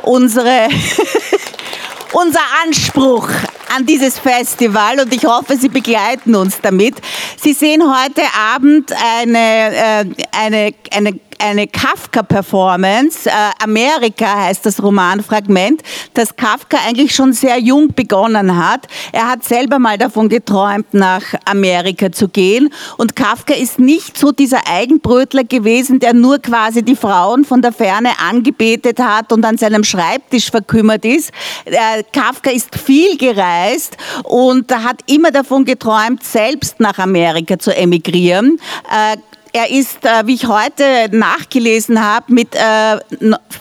unsere 0.02 0.68
unser 2.12 2.40
Anspruch 2.64 3.28
an 3.74 3.86
dieses 3.86 4.18
Festival 4.18 5.00
und 5.00 5.14
ich 5.14 5.24
hoffe, 5.24 5.56
Sie 5.56 5.68
begleiten 5.68 6.34
uns 6.34 6.60
damit. 6.60 6.96
Sie 7.42 7.54
sehen 7.54 7.82
heute 7.82 8.22
Abend 8.38 8.92
eine, 8.92 9.38
äh, 9.38 10.04
eine, 10.32 10.74
eine 10.90 11.18
eine 11.42 11.66
Kafka-Performance. 11.66 13.28
Äh, 13.28 13.32
Amerika 13.62 14.44
heißt 14.44 14.64
das 14.64 14.82
Romanfragment, 14.82 15.82
das 16.14 16.36
Kafka 16.36 16.78
eigentlich 16.86 17.14
schon 17.14 17.32
sehr 17.32 17.58
jung 17.58 17.92
begonnen 17.94 18.56
hat. 18.56 18.86
Er 19.10 19.28
hat 19.28 19.44
selber 19.44 19.78
mal 19.78 19.98
davon 19.98 20.28
geträumt, 20.28 20.94
nach 20.94 21.22
Amerika 21.44 22.12
zu 22.12 22.28
gehen. 22.28 22.72
Und 22.96 23.16
Kafka 23.16 23.54
ist 23.54 23.78
nicht 23.78 24.16
so 24.16 24.30
dieser 24.30 24.60
Eigenbrötler 24.68 25.44
gewesen, 25.44 25.98
der 25.98 26.14
nur 26.14 26.38
quasi 26.38 26.82
die 26.82 26.96
Frauen 26.96 27.44
von 27.44 27.60
der 27.60 27.72
Ferne 27.72 28.10
angebetet 28.20 29.00
hat 29.00 29.32
und 29.32 29.44
an 29.44 29.58
seinem 29.58 29.82
Schreibtisch 29.82 30.50
verkümmert 30.50 31.04
ist. 31.04 31.32
Äh, 31.64 32.04
Kafka 32.12 32.50
ist 32.50 32.76
viel 32.78 33.16
gereist 33.16 33.96
und 34.22 34.72
hat 34.72 35.00
immer 35.06 35.32
davon 35.32 35.64
geträumt, 35.64 36.22
selbst 36.22 36.78
nach 36.78 36.98
Amerika 36.98 37.58
zu 37.58 37.74
emigrieren. 37.74 38.60
Äh, 38.90 39.16
er 39.52 39.70
ist, 39.70 40.04
äh, 40.04 40.26
wie 40.26 40.34
ich 40.34 40.46
heute 40.46 41.08
nachgelesen 41.10 42.02
habe, 42.02 42.32
mit 42.32 42.56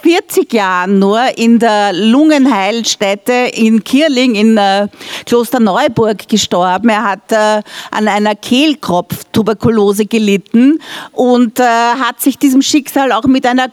40 0.01 0.53
äh, 0.53 0.57
Jahren 0.57 0.99
nur 0.99 1.19
in 1.37 1.59
der 1.59 1.91
Lungenheilstätte 1.91 3.33
in 3.53 3.83
Kirling 3.83 4.35
in 4.35 4.57
äh, 4.57 4.87
Klosterneuburg 5.25 6.29
gestorben. 6.29 6.89
Er 6.89 7.03
hat 7.03 7.33
an 7.33 8.07
einer 8.07 8.35
Kehlkopftuberkulose 8.35 10.05
gelitten 10.05 10.79
und 11.11 11.59
hat 11.59 12.21
sich 12.21 12.37
diesem 12.37 12.61
Schicksal 12.61 13.11
auch 13.11 13.23
mit 13.23 13.45
einer, 13.45 13.67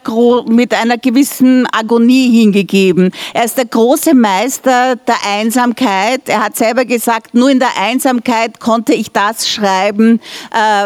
mit 0.47 0.73
einer 0.73 0.97
gewissen 0.97 1.67
Agonie 1.71 2.29
hingegeben. 2.39 3.11
Er 3.33 3.45
ist 3.45 3.57
der 3.57 3.65
große 3.65 4.13
Meister 4.13 4.95
der 4.95 5.15
Einsamkeit. 5.27 6.21
Er 6.27 6.45
hat 6.45 6.55
selber 6.55 6.85
gesagt, 6.85 7.33
nur 7.33 7.49
in 7.49 7.59
der 7.59 7.77
Einsamkeit 7.79 8.59
konnte 8.59 8.93
ich 8.93 9.11
das 9.11 9.49
schreiben, 9.49 10.19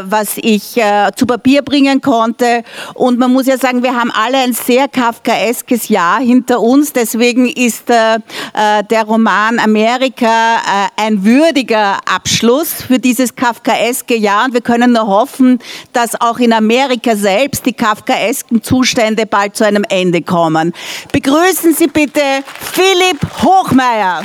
was 0.04 0.38
ich 0.38 0.80
zu 1.16 1.23
zu 1.24 1.28
Papier 1.28 1.62
bringen 1.62 2.02
konnte. 2.02 2.64
Und 2.94 3.18
man 3.18 3.32
muss 3.32 3.48
ja 3.48 3.58
sagen, 3.58 3.82
wir 3.82 3.96
haben 3.96 4.12
alle 4.12 4.40
ein 4.40 4.54
sehr 4.54 4.88
kafkaeskes 4.88 5.88
Jahr 5.88 6.20
hinter 6.20 6.60
uns. 6.60 6.92
Deswegen 6.92 7.48
ist 7.48 7.90
äh, 7.90 8.16
äh, 8.16 8.84
der 8.90 9.04
Roman 9.06 9.60
Amerika 9.60 10.28
äh, 10.28 11.02
ein 11.02 11.24
würdiger 11.24 12.00
Abschluss 12.14 12.74
für 12.74 13.00
dieses 13.00 13.36
kafkaeske 13.36 14.16
Jahr. 14.16 14.46
Und 14.46 14.54
wir 14.54 14.62
können 14.62 14.92
nur 14.92 15.08
hoffen, 15.08 15.60
dass 15.94 16.20
auch 16.20 16.40
in 16.40 16.52
Amerika 16.52 17.16
selbst 17.16 17.66
die 17.66 17.74
kafkaesken 17.74 18.62
Zustände 18.62 19.26
bald 19.26 19.56
zu 19.56 19.66
einem 19.66 19.86
Ende 19.88 20.22
kommen. 20.22 20.74
Begrüßen 21.12 21.74
Sie 21.74 21.88
bitte 21.88 22.22
Philipp 22.60 23.20
Hochmeier. 23.42 24.24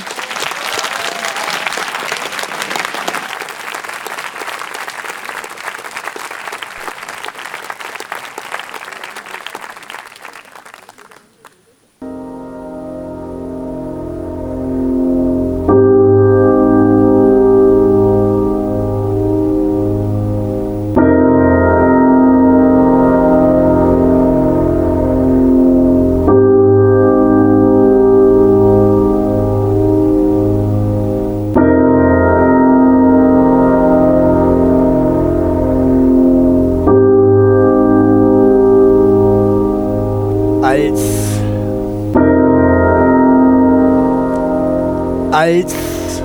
Als 45.64 46.22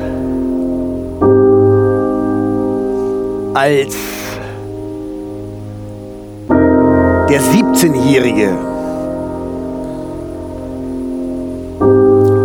als 3.54 3.96
der 7.30 7.42
17-jährige 7.42 8.58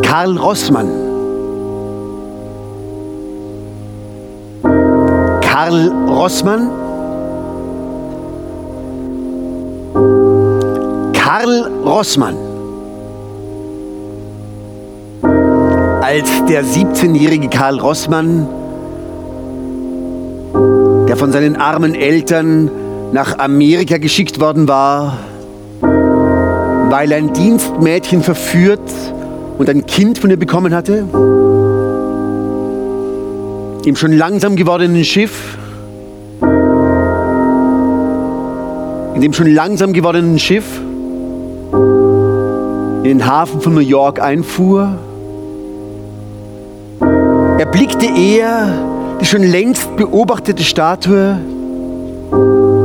Karl 0.02 0.36
Rossmann. 0.38 0.88
Karl 5.40 5.92
Rossmann. 6.08 6.70
Karl 11.12 11.70
Rossmann 11.84 12.47
als 16.08 16.30
der 16.46 16.64
17-jährige 16.64 17.48
Karl 17.48 17.78
Rossmann, 17.80 18.48
der 21.06 21.18
von 21.18 21.32
seinen 21.32 21.56
armen 21.56 21.94
Eltern 21.94 22.70
nach 23.12 23.38
Amerika 23.38 23.98
geschickt 23.98 24.40
worden 24.40 24.68
war, 24.68 25.18
weil 25.82 27.12
ein 27.12 27.34
Dienstmädchen 27.34 28.22
verführt 28.22 28.90
und 29.58 29.68
ein 29.68 29.84
Kind 29.84 30.16
von 30.16 30.30
ihr 30.30 30.38
bekommen 30.38 30.74
hatte, 30.74 31.04
im 33.84 33.94
schon 33.94 34.12
langsam 34.12 34.56
gewordenen 34.56 35.04
Schiff, 35.04 35.58
in 39.14 39.20
dem 39.20 39.34
schon 39.34 39.48
langsam 39.48 39.92
gewordenen 39.92 40.38
Schiff. 40.38 40.80
In 43.02 43.04
den 43.04 43.26
Hafen 43.26 43.60
von 43.60 43.74
New 43.74 43.80
York 43.80 44.22
einfuhr 44.22 44.96
erblickte 47.68 48.06
er 48.06 49.18
die 49.20 49.26
schon 49.26 49.42
längst 49.42 49.94
beobachtete 49.96 50.62
Statue 50.62 51.38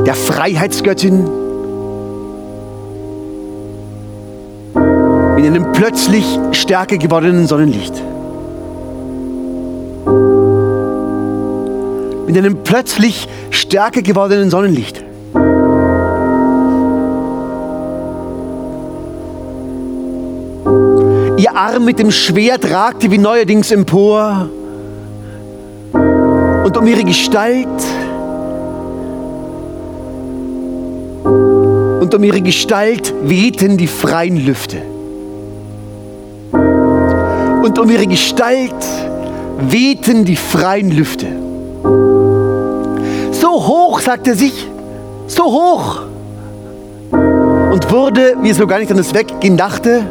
der 0.06 0.14
Freiheitsgöttin 0.14 1.26
in 5.38 5.46
einem 5.46 5.72
plötzlich 5.72 6.38
stärker 6.52 6.98
gewordenen 6.98 7.48
Sonnenlicht. 7.48 7.94
mit 12.26 12.38
einem 12.38 12.64
plötzlich 12.64 13.28
stärker 13.52 14.02
gewordenen 14.02 14.50
Sonnenlicht. 14.50 15.04
Ihr 21.38 21.56
Arm 21.56 21.86
mit 21.86 22.00
dem 22.00 22.10
Schwert 22.10 22.72
ragte 22.72 23.12
wie 23.12 23.20
neuerdings 23.20 23.70
empor. 23.70 24.50
Und 26.64 26.78
um 26.78 26.88
ihre 26.88 27.04
Gestalt 27.04 27.68
und 32.04 32.14
um 32.14 32.24
ihre 32.24 32.42
Gestalt 32.42 33.14
wehten 33.24 33.78
die 33.78 33.88
freien 33.88 34.46
Lüfte. 34.46 34.78
Und 36.52 37.80
um 37.80 37.90
ihre 37.90 38.08
Gestalt 38.08 38.76
wehten 39.60 40.26
die 40.26 40.36
freien 40.36 40.92
Lüfte. 40.92 41.28
So 43.32 43.50
hoch, 43.50 44.00
sagte 44.00 44.32
er 44.32 44.36
sich, 44.36 44.68
so 45.28 45.44
hoch. 45.44 46.02
Und 47.12 47.92
wurde, 47.92 48.36
wie 48.42 48.50
es 48.50 48.58
so 48.58 48.68
gar 48.68 48.80
nicht 48.80 48.92
an 48.92 48.98
das 48.98 49.14
Weggehen 49.14 49.58
dachte, 49.58 50.06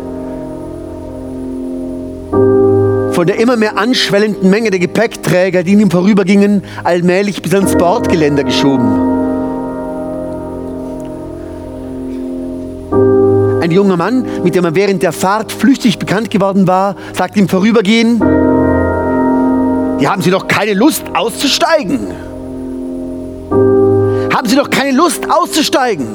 von 3.13 3.27
der 3.27 3.39
immer 3.39 3.57
mehr 3.57 3.77
anschwellenden 3.77 4.49
Menge 4.49 4.71
der 4.71 4.81
Gepäckträger, 4.81 5.63
die 5.63 5.75
in 5.75 5.81
ihm 5.81 5.91
vorübergingen, 5.91 6.63
allmählich 6.83 7.43
bis 7.43 7.55
ans 7.55 7.77
Bordgeländer 7.77 8.45
geschoben. 8.45 9.13
Ein 13.61 13.71
junger 13.71 13.97
Mann, 13.97 14.27
mit 14.43 14.55
dem 14.55 14.65
er 14.65 14.75
während 14.75 15.03
der 15.03 15.13
Fahrt 15.13 15.53
flüchtig 15.53 15.99
bekannt 15.99 16.31
geworden 16.31 16.67
war, 16.67 16.97
sagt 17.13 17.37
im 17.37 17.49
Vorübergehen, 17.49 18.19
die 20.01 20.09
haben 20.09 20.23
Sie 20.23 20.31
doch 20.31 20.49
keine 20.49 20.75
Lust 20.75 21.05
auszusteigen. 21.15 22.09
Haben 24.35 24.49
Sie 24.49 24.57
doch 24.57 24.71
keine 24.71 24.97
Lust 24.97 25.31
auszusteigen. 25.31 26.09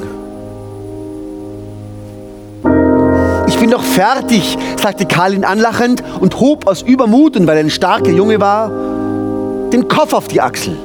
Bin 3.68 3.78
doch 3.78 3.84
fertig, 3.84 4.58
sagte 4.82 5.06
Karl 5.06 5.34
ihn 5.34 5.44
anlachend 5.44 6.02
und 6.22 6.40
hob 6.40 6.68
aus 6.68 6.84
Übermut 6.84 7.36
und 7.36 7.48
weil 7.48 7.58
er 7.58 7.66
ein 7.66 7.70
starker 7.70 8.12
Junge 8.12 8.40
war, 8.40 8.70
den 9.74 9.90
Kopf 9.90 10.14
auf 10.14 10.30
die 10.30 10.40
Achsel. 10.40 10.78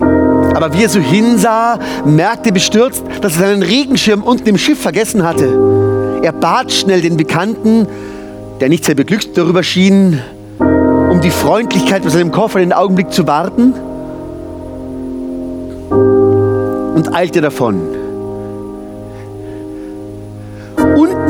Aber 0.00 0.74
wie 0.74 0.82
er 0.82 0.90
so 0.90 1.00
hinsah, 1.00 1.78
merkte 2.04 2.52
bestürzt, 2.52 3.02
dass 3.22 3.36
er 3.36 3.46
seinen 3.48 3.62
Regenschirm 3.62 4.22
unten 4.22 4.46
im 4.46 4.58
Schiff 4.58 4.82
vergessen 4.82 5.22
hatte. 5.22 6.20
Er 6.22 6.32
bat 6.32 6.70
schnell 6.70 7.00
den 7.00 7.16
Bekannten, 7.16 7.86
der 8.60 8.68
nicht 8.68 8.84
sehr 8.84 8.94
beglückt 8.94 9.38
darüber 9.38 9.62
schien, 9.62 10.20
um 10.58 11.22
die 11.22 11.30
Freundlichkeit 11.30 12.04
mit 12.04 12.12
seinem 12.12 12.32
Koffer 12.32 12.58
den 12.58 12.74
Augenblick 12.74 13.10
zu 13.12 13.26
warten 13.26 13.72
und 16.94 17.14
eilte 17.14 17.40
davon. 17.40 18.03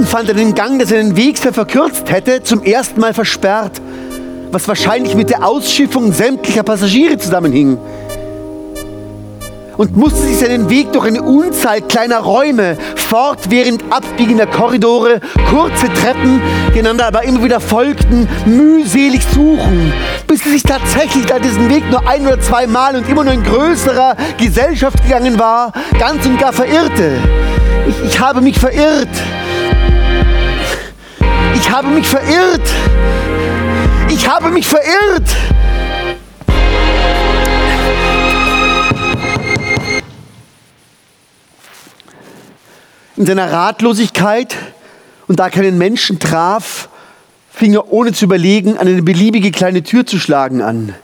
Fand 0.03 0.29
er 0.29 0.35
den 0.35 0.55
Gang, 0.55 0.79
der 0.79 0.87
seinen 0.87 1.17
Weg 1.17 1.39
sehr 1.39 1.53
verkürzt 1.53 2.11
hätte, 2.11 2.43
zum 2.43 2.63
ersten 2.63 3.01
Mal 3.01 3.15
versperrt, 3.15 3.81
was 4.51 4.67
wahrscheinlich 4.69 5.15
mit 5.15 5.31
der 5.31 5.47
Ausschiffung 5.47 6.13
sämtlicher 6.13 6.63
Passagiere 6.63 7.19
zusammenhing 7.19 7.79
und 9.77 9.97
musste 9.97 10.21
sich 10.21 10.39
seinen 10.39 10.71
Weg 10.71 10.93
durch 10.93 11.07
eine 11.07 11.23
Unzahl 11.23 11.81
kleiner 11.81 12.21
Räume, 12.21 12.77
fortwährend 12.97 13.83
abbiegender 13.91 14.47
Korridore, 14.47 15.21
kurze 15.51 15.93
Treppen, 15.93 16.41
die 16.75 16.79
einander 16.81 17.07
aber 17.07 17.25
immer 17.25 17.43
wieder 17.43 17.61
folgten, 17.61 18.29
mühselig 18.47 19.23
suchen, 19.35 19.93
bis 20.27 20.45
er 20.45 20.53
sich 20.53 20.63
tatsächlich 20.63 21.27
da 21.27 21.39
diesen 21.39 21.69
Weg 21.69 21.91
nur 21.91 22.07
ein 22.09 22.27
oder 22.27 22.41
zwei 22.41 22.67
Mal 22.67 22.97
und 22.97 23.09
immer 23.09 23.25
nur 23.25 23.33
in 23.33 23.43
größerer 23.43 24.17
Gesellschaft 24.39 25.03
gegangen 25.03 25.39
war, 25.39 25.73
ganz 25.99 26.25
und 26.27 26.39
gar 26.39 26.53
verirrte. 26.53 27.19
Ich, 27.89 28.13
ich 28.13 28.21
habe 28.21 28.41
mich 28.41 28.59
verirrt. 28.59 29.09
Ich 31.55 31.71
habe 31.71 31.89
mich 31.89 32.07
verirrt. 32.07 32.69
Ich 34.09 34.29
habe 34.29 34.51
mich 34.51 34.67
verirrt. 34.67 35.29
In 43.17 43.27
seiner 43.27 43.51
Ratlosigkeit 43.53 44.57
und 45.29 45.39
da 45.39 45.49
keinen 45.49 45.79
Menschen 45.79 46.19
traf, 46.19 46.89
fing 47.51 47.75
er 47.75 47.93
ohne 47.93 48.13
zu 48.13 48.25
überlegen 48.25 48.77
an 48.77 48.89
eine 48.89 49.03
beliebige 49.03 49.53
kleine 49.53 49.83
Tür 49.83 50.05
zu 50.05 50.19
schlagen 50.19 50.61
an. 50.61 50.95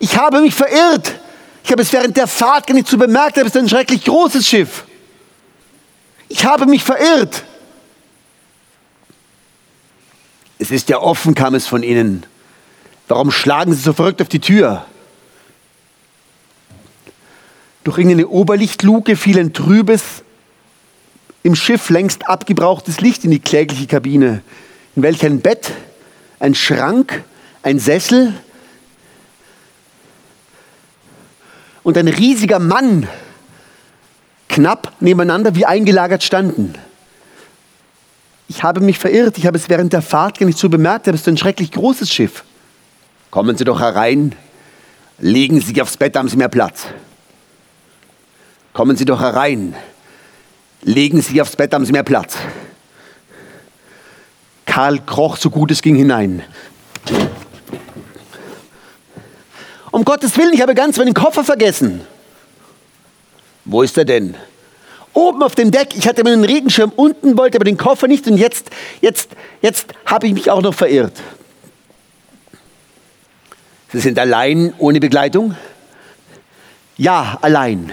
Ich 0.00 0.18
habe 0.18 0.40
mich 0.40 0.54
verirrt. 0.54 1.14
Ich 1.62 1.72
habe 1.72 1.80
es 1.80 1.92
während 1.92 2.16
der 2.16 2.26
Fahrt 2.26 2.66
gar 2.66 2.74
nicht 2.74 2.88
zu 2.88 2.98
bemerkt, 2.98 3.38
aber 3.38 3.46
es 3.46 3.54
ist 3.54 3.60
ein 3.60 3.68
schrecklich 3.68 4.04
großes 4.04 4.46
Schiff. 4.46 4.84
Ich 6.34 6.44
habe 6.44 6.66
mich 6.66 6.82
verirrt. 6.82 7.44
Es 10.58 10.72
ist 10.72 10.88
ja 10.88 10.98
offen, 10.98 11.36
kam 11.36 11.54
es 11.54 11.68
von 11.68 11.84
ihnen. 11.84 12.26
Warum 13.06 13.30
schlagen 13.30 13.72
Sie 13.72 13.80
so 13.80 13.92
verrückt 13.92 14.20
auf 14.20 14.28
die 14.28 14.40
Tür? 14.40 14.84
Durch 17.84 17.98
irgendeine 17.98 18.26
Oberlichtluke 18.26 19.14
fiel 19.14 19.38
ein 19.38 19.52
trübes, 19.52 20.24
im 21.44 21.54
Schiff 21.54 21.88
längst 21.88 22.26
abgebrauchtes 22.26 23.00
Licht 23.00 23.24
in 23.24 23.30
die 23.30 23.38
klägliche 23.38 23.86
Kabine, 23.86 24.42
in 24.96 25.04
welcher 25.04 25.28
ein 25.28 25.40
Bett, 25.40 25.70
ein 26.40 26.56
Schrank, 26.56 27.22
ein 27.62 27.78
Sessel 27.78 28.34
und 31.84 31.96
ein 31.96 32.08
riesiger 32.08 32.58
Mann 32.58 33.06
knapp 34.54 34.92
nebeneinander 35.00 35.56
wie 35.56 35.66
eingelagert 35.66 36.22
standen. 36.22 36.74
Ich 38.46 38.62
habe 38.62 38.80
mich 38.80 39.00
verirrt, 39.00 39.36
ich 39.36 39.46
habe 39.46 39.56
es 39.56 39.68
während 39.68 39.92
der 39.92 40.00
Fahrt 40.00 40.38
gar 40.38 40.46
nicht 40.46 40.58
so 40.58 40.68
bemerkt, 40.68 41.08
aber 41.08 41.16
es 41.16 41.22
ist 41.22 41.28
ein 41.28 41.36
schrecklich 41.36 41.72
großes 41.72 42.08
Schiff. 42.12 42.44
Kommen 43.32 43.56
Sie 43.56 43.64
doch 43.64 43.80
herein, 43.80 44.36
legen 45.18 45.60
Sie 45.60 45.66
sich 45.66 45.82
aufs 45.82 45.96
Bett, 45.96 46.16
haben 46.16 46.28
Sie 46.28 46.36
mehr 46.36 46.48
Platz. 46.48 46.86
Kommen 48.72 48.96
Sie 48.96 49.04
doch 49.04 49.20
herein. 49.20 49.74
Legen 50.82 51.20
Sie 51.20 51.30
sich 51.30 51.42
aufs 51.42 51.56
Bett, 51.56 51.74
haben 51.74 51.84
Sie 51.84 51.92
mehr 51.92 52.04
Platz. 52.04 52.36
Karl 54.66 55.00
kroch 55.00 55.36
so 55.36 55.50
gut 55.50 55.72
es 55.72 55.82
ging 55.82 55.96
hinein. 55.96 56.44
Um 59.90 60.04
Gottes 60.04 60.36
Willen, 60.36 60.52
ich 60.52 60.60
habe 60.60 60.74
ganz 60.76 60.96
meinen 60.96 61.14
Koffer 61.14 61.42
vergessen. 61.42 62.02
Wo 63.64 63.82
ist 63.82 63.96
er 63.96 64.04
denn? 64.04 64.36
Oben 65.12 65.42
auf 65.42 65.54
dem 65.54 65.70
Deck. 65.70 65.96
Ich 65.96 66.08
hatte 66.08 66.24
meinen 66.24 66.44
Regenschirm 66.44 66.92
unten, 66.94 67.38
wollte 67.38 67.58
aber 67.58 67.64
den 67.64 67.76
Koffer 67.76 68.08
nicht 68.08 68.26
und 68.26 68.36
jetzt, 68.36 68.70
jetzt, 69.00 69.30
jetzt 69.62 69.86
habe 70.06 70.26
ich 70.26 70.34
mich 70.34 70.50
auch 70.50 70.60
noch 70.60 70.74
verirrt. 70.74 71.14
Sie 73.92 74.00
sind 74.00 74.18
allein 74.18 74.74
ohne 74.78 74.98
Begleitung? 74.98 75.54
Ja, 76.96 77.38
allein. 77.42 77.92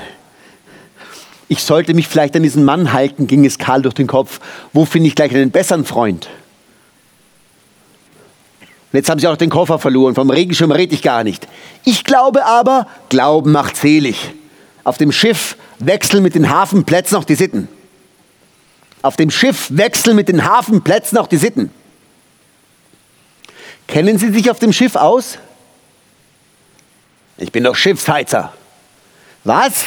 Ich 1.48 1.64
sollte 1.64 1.94
mich 1.94 2.08
vielleicht 2.08 2.36
an 2.36 2.44
diesen 2.44 2.64
Mann 2.64 2.92
halten, 2.92 3.28
ging 3.28 3.46
es 3.46 3.60
Karl 3.60 3.84
durch 3.84 3.94
den 3.94 4.08
Kopf. 4.08 4.40
Wo 4.74 4.86
finde 4.86 5.10
ich 5.10 5.16
gleich 5.16 5.32
einen 5.32 5.52
besseren 5.52 5.86
Freund? 5.86 6.28
Und 8.92 8.98
jetzt 8.98 9.10
haben 9.10 9.20
sie 9.20 9.28
auch 9.28 9.38
den 9.38 9.50
Koffer 9.50 9.78
verloren. 9.78 10.16
Vom 10.16 10.30
Regenschirm 10.32 10.72
rede 10.72 10.96
ich 10.96 11.02
gar 11.02 11.24
nicht. 11.24 11.48
Ich 11.86 12.04
glaube 12.04 12.46
aber, 12.46 12.88
Glauben 13.10 13.52
macht 13.52 13.78
selig. 13.78 14.34
Auf 14.84 14.98
dem 14.98 15.12
Schiff 15.12 15.58
wechseln 15.80 16.24
mit 16.24 16.36
den 16.36 16.50
Hafenplätzen 16.50 17.18
auch 17.18 17.24
die 17.24 17.36
Sitten. 17.36 17.68
Auf 19.02 19.16
dem 19.16 19.32
Schiff 19.32 19.68
wechseln 19.70 20.16
mit 20.16 20.28
den 20.28 20.46
Hafenplätzen 20.46 21.18
auch 21.18 21.28
die 21.28 21.38
Sitten. 21.38 21.72
Kennen 23.88 24.18
Sie 24.18 24.32
sich 24.32 24.50
auf 24.50 24.60
dem 24.60 24.74
Schiff 24.74 24.96
aus? 24.96 25.38
Ich 27.38 27.52
bin 27.52 27.64
doch 27.64 27.76
Schiffsheizer. 27.76 28.54
Was? 29.44 29.86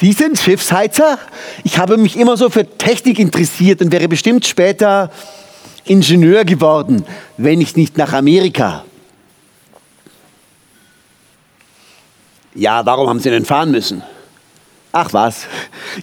Sie 0.00 0.12
sind 0.12 0.38
Schiffsheizer? 0.38 1.18
Ich 1.62 1.78
habe 1.78 1.96
mich 1.96 2.16
immer 2.16 2.36
so 2.36 2.50
für 2.50 2.66
Technik 2.78 3.18
interessiert 3.18 3.82
und 3.82 3.92
wäre 3.92 4.08
bestimmt 4.08 4.46
später 4.46 5.10
Ingenieur 5.84 6.44
geworden, 6.44 7.04
wenn 7.36 7.60
ich 7.60 7.76
nicht 7.76 7.98
nach 7.98 8.14
Amerika. 8.14 8.84
Ja, 12.54 12.86
warum 12.86 13.08
haben 13.08 13.20
Sie 13.20 13.30
denn 13.30 13.44
fahren 13.44 13.70
müssen? 13.70 14.02
Ach 14.92 15.12
was, 15.12 15.46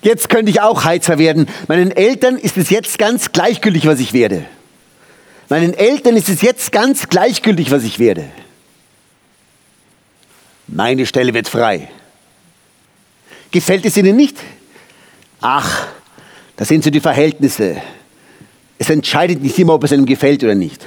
jetzt 0.01 0.27
könnte 0.27 0.51
ich 0.51 0.59
auch 0.59 0.83
Heizer 0.83 1.17
werden. 1.17 1.47
Meinen 1.69 1.91
Eltern 1.91 2.35
ist 2.35 2.57
es 2.57 2.69
jetzt 2.69 2.99
ganz 2.99 3.31
gleichgültig, 3.31 3.87
was 3.87 4.01
ich 4.01 4.11
werde. 4.11 4.43
Meinen 5.47 5.73
Eltern 5.73 6.17
ist 6.17 6.27
es 6.27 6.41
jetzt 6.41 6.73
ganz 6.73 7.07
gleichgültig, 7.07 7.71
was 7.71 7.83
ich 7.83 7.99
werde. 7.99 8.25
Meine 10.67 11.05
Stelle 11.05 11.33
wird 11.33 11.47
frei. 11.47 11.87
Gefällt 13.51 13.85
es 13.85 13.95
Ihnen 13.95 14.17
nicht? 14.17 14.37
Ach, 15.39 15.87
das 16.57 16.67
sind 16.67 16.83
so 16.83 16.89
die 16.89 16.99
Verhältnisse. 16.99 17.81
Es 18.77 18.89
entscheidet 18.89 19.41
nicht 19.41 19.57
immer, 19.57 19.73
ob 19.73 19.83
es 19.85 19.93
einem 19.93 20.05
gefällt 20.05 20.43
oder 20.43 20.55
nicht. 20.55 20.85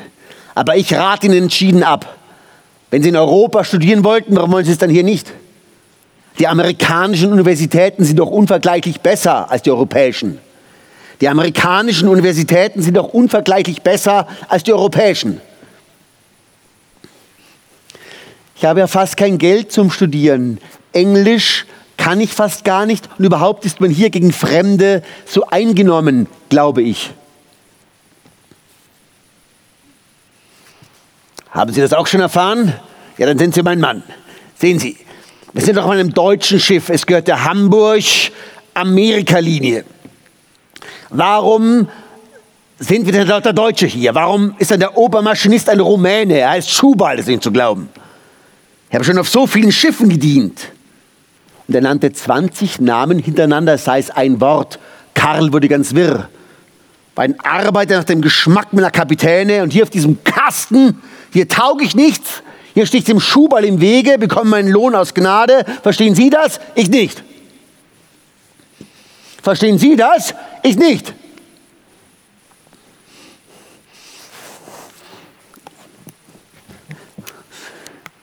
Aber 0.55 0.77
ich 0.77 0.93
rate 0.93 1.27
Ihnen 1.27 1.45
entschieden 1.45 1.83
ab. 1.83 2.19
Wenn 2.91 3.03
Sie 3.03 3.09
in 3.09 3.17
Europa 3.17 3.65
studieren 3.65 4.05
wollten, 4.05 4.37
warum 4.37 4.53
wollen 4.53 4.65
Sie 4.65 4.73
es 4.73 4.79
dann 4.79 4.91
hier 4.91 5.05
nicht? 5.05 5.33
Die 6.39 6.49
amerikanischen 6.49 7.33
Universitäten 7.33 8.05
sind 8.05 8.19
doch 8.19 8.31
unvergleichlich 8.31 9.01
besser 9.01 9.51
als 9.51 9.63
die 9.63 9.71
europäischen. 9.71 10.39
Die 11.21 11.29
amerikanischen 11.29 12.09
Universitäten 12.09 12.83
sind 12.83 12.97
doch 12.97 13.09
unvergleichlich 13.09 13.83
besser 13.83 14.27
als 14.49 14.65
die 14.65 14.73
europäischen. 14.73 15.41
Ich 18.57 18.65
habe 18.65 18.81
ja 18.81 18.87
fast 18.87 19.17
kein 19.17 19.39
Geld 19.39 19.71
zum 19.71 19.91
Studieren. 19.91 20.59
Englisch 20.93 21.67
kann 21.97 22.21
ich 22.21 22.33
fast 22.33 22.65
gar 22.65 22.87
nicht 22.87 23.09
und 23.19 23.25
überhaupt 23.25 23.65
ist 23.65 23.81
man 23.81 23.91
hier 23.91 24.11
gegen 24.11 24.33
Fremde 24.33 25.03
so 25.27 25.47
eingenommen, 25.47 26.27
glaube 26.49 26.83
ich. 26.83 27.13
Haben 31.51 31.73
Sie 31.73 31.81
das 31.81 31.93
auch 31.93 32.09
schon 32.09 32.21
erfahren? 32.21 32.75
Ja, 33.17 33.27
dann 33.27 33.39
sind 33.39 33.55
Sie 33.55 33.63
mein 33.63 33.79
Mann. 33.79 34.03
Sehen 34.59 34.81
Sie, 34.81 34.97
wir 35.55 35.63
sind 35.63 35.77
doch 35.77 35.85
auf 35.85 35.93
einem 35.93 36.13
deutschen 36.13 36.59
Schiff. 36.59 36.89
Es 36.89 37.07
gehört 37.07 37.29
der 37.29 37.45
Hamburg-Amerika-Linie. 37.45 39.85
Warum 41.11 41.87
sind 42.81 43.07
wir 43.07 43.13
denn 43.13 43.29
lauter 43.29 43.53
Deutsche 43.53 43.87
hier? 43.87 44.17
Warum 44.17 44.57
ist 44.59 44.73
dann 44.73 44.81
der 44.81 44.97
Obermaschinist 44.97 45.71
ein 45.71 45.79
Rumäne? 45.79 46.39
Er 46.39 46.51
heißt 46.51 46.69
Schubal, 46.69 47.17
das 47.17 47.27
ist 47.27 47.31
nicht 47.31 47.45
zu 47.45 47.53
glauben. 47.53 47.89
Ich 48.89 48.97
habe 48.97 49.05
schon 49.05 49.17
auf 49.17 49.29
so 49.29 49.47
vielen 49.47 49.71
Schiffen 49.71 50.09
gedient. 50.09 50.73
Und 51.69 51.77
er 51.77 51.83
nannte 51.83 52.13
20 52.13 52.81
Namen 52.81 53.21
hintereinander, 53.21 53.79
sei 53.79 54.01
es 54.01 54.11
ein 54.11 54.41
Wort. 54.41 54.81
Karl 55.15 55.53
wurde 55.53 55.69
ganz 55.69 55.95
wirr. 55.95 56.29
War 57.15 57.25
ein 57.25 57.39
Arbeiter 57.39 57.99
nach 57.99 58.05
dem 58.05 58.23
Geschmack 58.23 58.73
meiner 58.73 58.91
Kapitäne 58.91 59.63
und 59.63 59.73
hier 59.73 59.85
auf 59.85 59.91
diesem 59.91 60.25
Kasten, 60.25 61.01
hier 61.33 61.49
tauge 61.49 61.85
ich 61.85 61.95
nichts. 61.95 62.43
Hier 62.75 62.87
sticht 62.87 63.07
dem 63.07 63.21
Schuhball 63.21 63.65
im 63.65 63.81
Wege, 63.81 64.19
bekomme 64.19 64.51
meinen 64.51 64.69
Lohn 64.69 64.97
aus 64.97 65.15
Gnade. 65.15 65.65
Verstehen 65.83 66.17
Sie 66.17 66.29
das? 66.29 66.59
Ich 66.75 66.91
nicht. 66.91 67.23
Verstehen 69.43 69.79
Sie 69.79 69.95
das? 69.95 70.35
Ich 70.65 70.77
nicht. 70.77 71.15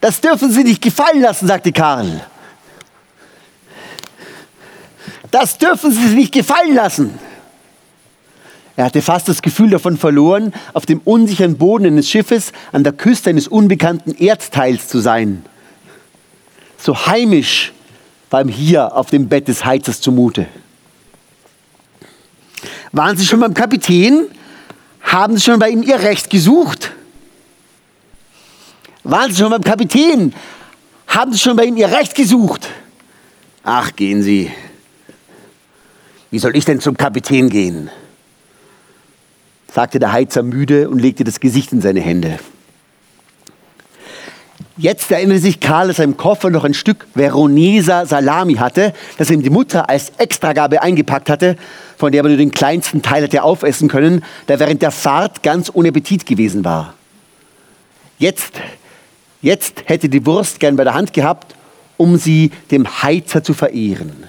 Das 0.01 0.20
dürfen 0.20 0.51
Sie 0.51 0.63
nicht 0.63 0.81
gefallen 0.81 1.22
lassen, 1.22 1.48
sagte 1.48 1.72
Karl. 1.72 2.25
Das 5.29 5.58
dürfen 5.58 5.91
Sie 5.91 6.08
sich 6.08 6.15
nicht 6.15 6.34
gefallen 6.34 6.75
lassen. 6.75 7.17
Er 8.75 8.86
hatte 8.86 9.01
fast 9.01 9.28
das 9.28 9.42
Gefühl 9.42 9.70
davon 9.70 9.98
verloren, 9.98 10.54
auf 10.74 10.86
dem 10.86 11.01
unsicheren 11.04 11.58
Boden 11.58 11.86
eines 11.86 12.10
Schiffes 12.10 12.54
an 12.72 12.84
der 12.84 12.94
Küste 12.94 13.30
eines 13.30 13.48
unbekannten 13.48 14.12
Erdteils 14.12 14.88
zu 14.88 15.00
sein. 15.00 15.46
So 16.78 17.06
heimisch 17.06 17.74
war 18.30 18.42
ihm 18.42 18.48
hier 18.48 18.96
auf 18.96 19.10
dem 19.10 19.28
Bett 19.28 19.48
des 19.48 19.66
Heizers 19.66 20.01
zumute. 20.01 20.48
Waren 22.92 23.18
Sie 23.18 23.25
schon 23.25 23.40
beim 23.40 23.54
Kapitän? 23.54 24.28
Haben 25.01 25.36
Sie 25.36 25.44
schon 25.44 25.60
bei 25.60 25.70
ihm 25.70 25.84
Ihr 25.84 26.00
Recht 26.00 26.30
gesucht? 26.30 26.92
Waren 29.04 29.32
Sie 29.32 29.38
schon 29.38 29.51
beim 29.51 29.63
Kapitän? 29.63 30.34
Haben 31.08 31.34
Sie 31.34 31.40
schon 31.40 31.56
bei 31.56 31.66
ihm 31.66 31.75
Ihr 31.75 31.92
Recht 31.92 32.16
gesucht? 32.16 32.70
Ach, 33.63 33.96
gehen 33.96 34.24
Sie. 34.24 34.51
Wie 36.32 36.40
soll 36.40 36.56
ich 36.56 36.66
denn 36.66 36.80
zum 36.80 36.96
Kapitän 36.96 37.50
gehen? 37.50 37.90
Sagte 39.74 40.00
der 40.00 40.12
Heizer 40.12 40.44
müde 40.44 40.90
und 40.90 41.00
legte 41.00 41.24
das 41.24 41.40
Gesicht 41.40 41.72
in 41.72 41.82
seine 41.82 42.01
Hände. 42.01 42.40
Jetzt 44.78 45.12
erinnerte 45.12 45.42
sich 45.42 45.60
Karl, 45.60 45.90
dass 45.90 46.00
er 46.00 46.06
im 46.06 46.18
Koffer 46.18 46.50
noch 46.50 46.63
ein 46.63 46.74
Stück 46.74 47.06
Veroneser 47.13 48.06
Salami 48.06 48.56
hatte, 48.56 48.94
das 49.18 49.30
ihm 49.30 49.44
die 49.44 49.50
Mutter 49.50 49.90
als 49.90 50.12
Extragabe 50.18 50.82
eingepackt 50.82 51.30
hatte, 51.30 51.56
von 51.98 52.12
der 52.12 52.24
er 52.24 52.30
nur 52.30 52.38
den 52.38 52.51
kleinsten 52.51 53.01
Teil 53.01 53.24
hätte 53.24 53.44
aufessen 53.44 53.90
können, 53.90 54.24
der 54.48 54.60
während 54.60 54.82
der 54.82 54.92
Fahrt 54.92 55.44
ganz 55.44 55.70
ohne 55.74 55.90
Appetit 55.90 56.25
gewesen 56.25 56.66
war. 56.66 56.96
Jetzt, 58.18 58.60
jetzt 59.42 59.84
hätte 59.86 60.10
die 60.10 60.25
Wurst 60.25 60.60
gern 60.60 60.78
bei 60.78 60.84
der 60.84 60.94
Hand 60.94 61.13
gehabt, 61.13 61.54
um 61.98 62.18
sie 62.18 62.51
dem 62.72 63.04
Heizer 63.04 63.44
zu 63.44 63.54
verehren. 63.54 64.24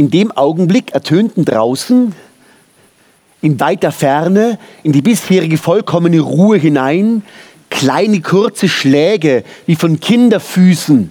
In 0.00 0.10
dem 0.10 0.32
Augenblick 0.32 0.94
ertönten 0.94 1.44
draußen 1.44 2.14
in 3.42 3.60
weiter 3.60 3.92
Ferne, 3.92 4.58
in 4.82 4.92
die 4.92 5.02
bisherige 5.02 5.58
vollkommene 5.58 6.20
Ruhe 6.20 6.56
hinein, 6.56 7.22
kleine 7.68 8.22
kurze 8.22 8.66
Schläge 8.66 9.44
wie 9.66 9.76
von 9.76 10.00
Kinderfüßen. 10.00 11.10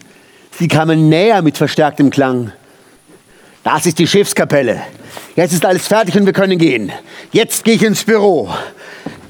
Sie 0.58 0.68
kamen 0.68 1.08
näher 1.08 1.44
mit 1.44 1.56
verstärktem 1.56 2.10
Klang. 2.10 2.52
Das 3.64 3.86
ist 3.86 4.00
die 4.00 4.08
Schiffskapelle. 4.08 4.82
Jetzt 5.40 5.54
ist 5.54 5.66
alles 5.66 5.88
fertig 5.88 6.18
und 6.18 6.26
wir 6.26 6.34
können 6.34 6.58
gehen. 6.58 6.92
Jetzt 7.32 7.64
gehe 7.64 7.76
ich 7.76 7.84
ins 7.84 8.04
Büro. 8.04 8.50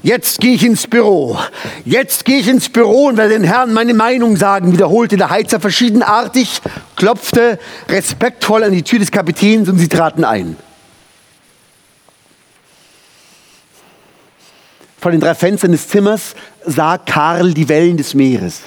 Jetzt 0.02 0.40
gehe 0.40 0.54
ich 0.54 0.64
ins 0.64 0.88
Büro. 0.88 1.38
Jetzt 1.84 2.24
gehe 2.24 2.40
ich 2.40 2.48
ins 2.48 2.68
Büro 2.68 3.06
und 3.06 3.16
werde 3.16 3.34
den 3.34 3.44
Herrn 3.44 3.72
meine 3.72 3.94
Meinung 3.94 4.36
sagen, 4.36 4.72
wiederholte 4.72 5.16
der 5.16 5.30
Heizer 5.30 5.60
verschiedenartig, 5.60 6.62
klopfte 6.96 7.60
respektvoll 7.88 8.64
an 8.64 8.72
die 8.72 8.82
Tür 8.82 8.98
des 8.98 9.12
Kapitäns 9.12 9.68
und 9.68 9.78
sie 9.78 9.86
traten 9.86 10.24
ein. 10.24 10.56
Von 14.98 15.12
den 15.12 15.20
drei 15.20 15.36
Fenstern 15.36 15.70
des 15.70 15.86
Zimmers 15.86 16.34
sah 16.66 16.98
Karl 16.98 17.54
die 17.54 17.68
Wellen 17.68 17.96
des 17.96 18.14
Meeres. 18.14 18.62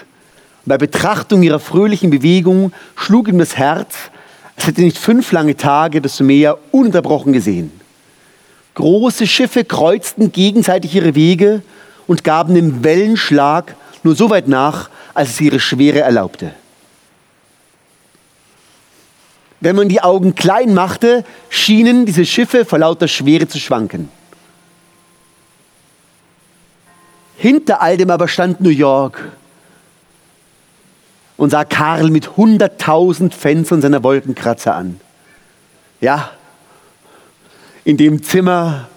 bei 0.64 0.78
Betrachtung 0.78 1.44
ihrer 1.44 1.60
fröhlichen 1.60 2.10
Bewegung 2.10 2.72
schlug 2.96 3.28
ihm 3.28 3.38
das 3.38 3.58
Herz, 3.58 3.96
als 4.56 4.68
hätte 4.68 4.82
nicht 4.82 4.98
fünf 4.98 5.32
lange 5.32 5.56
Tage 5.58 6.02
das 6.02 6.20
Meer 6.20 6.58
ununterbrochen 6.72 7.34
gesehen. 7.34 7.72
Große 8.76 9.28
Schiffe 9.28 9.66
kreuzten 9.66 10.32
gegenseitig 10.32 10.96
ihre 10.96 11.16
Wege 11.16 11.62
und 12.08 12.24
gaben 12.24 12.56
dem 12.56 12.84
Wellenschlag 12.84 13.76
nur 14.04 14.16
so 14.16 14.30
weit 14.30 14.48
nach, 14.48 14.90
als 15.14 15.32
es 15.32 15.42
ihre 15.42 15.60
Schwere 15.60 16.00
erlaubte. 16.00 16.54
Wenn 19.60 19.76
man 19.76 19.88
die 19.88 20.02
Augen 20.02 20.36
klein 20.36 20.74
machte, 20.74 21.24
schienen 21.50 22.06
diese 22.06 22.26
Schiffe 22.26 22.66
vor 22.66 22.80
lauter 22.80 23.08
Schwere 23.08 23.48
zu 23.48 23.60
schwanken. 23.60 24.10
Hinter 27.38 27.82
all 27.82 27.96
dem 27.96 28.10
aber 28.10 28.28
stand 28.28 28.60
New 28.60 28.70
York 28.70 29.32
und 31.38 31.50
sah 31.50 31.66
Karl 31.66 32.10
mit 32.10 32.38
hunderttausend 32.38 33.34
Fenstern 33.34 33.82
seiner 33.82 34.04
Wolkenkratzer 34.04 34.76
an. 34.76 35.00
Ja, 36.02 36.32
in 37.86 37.98
dem 37.98 38.24
Zimmer 38.24 38.88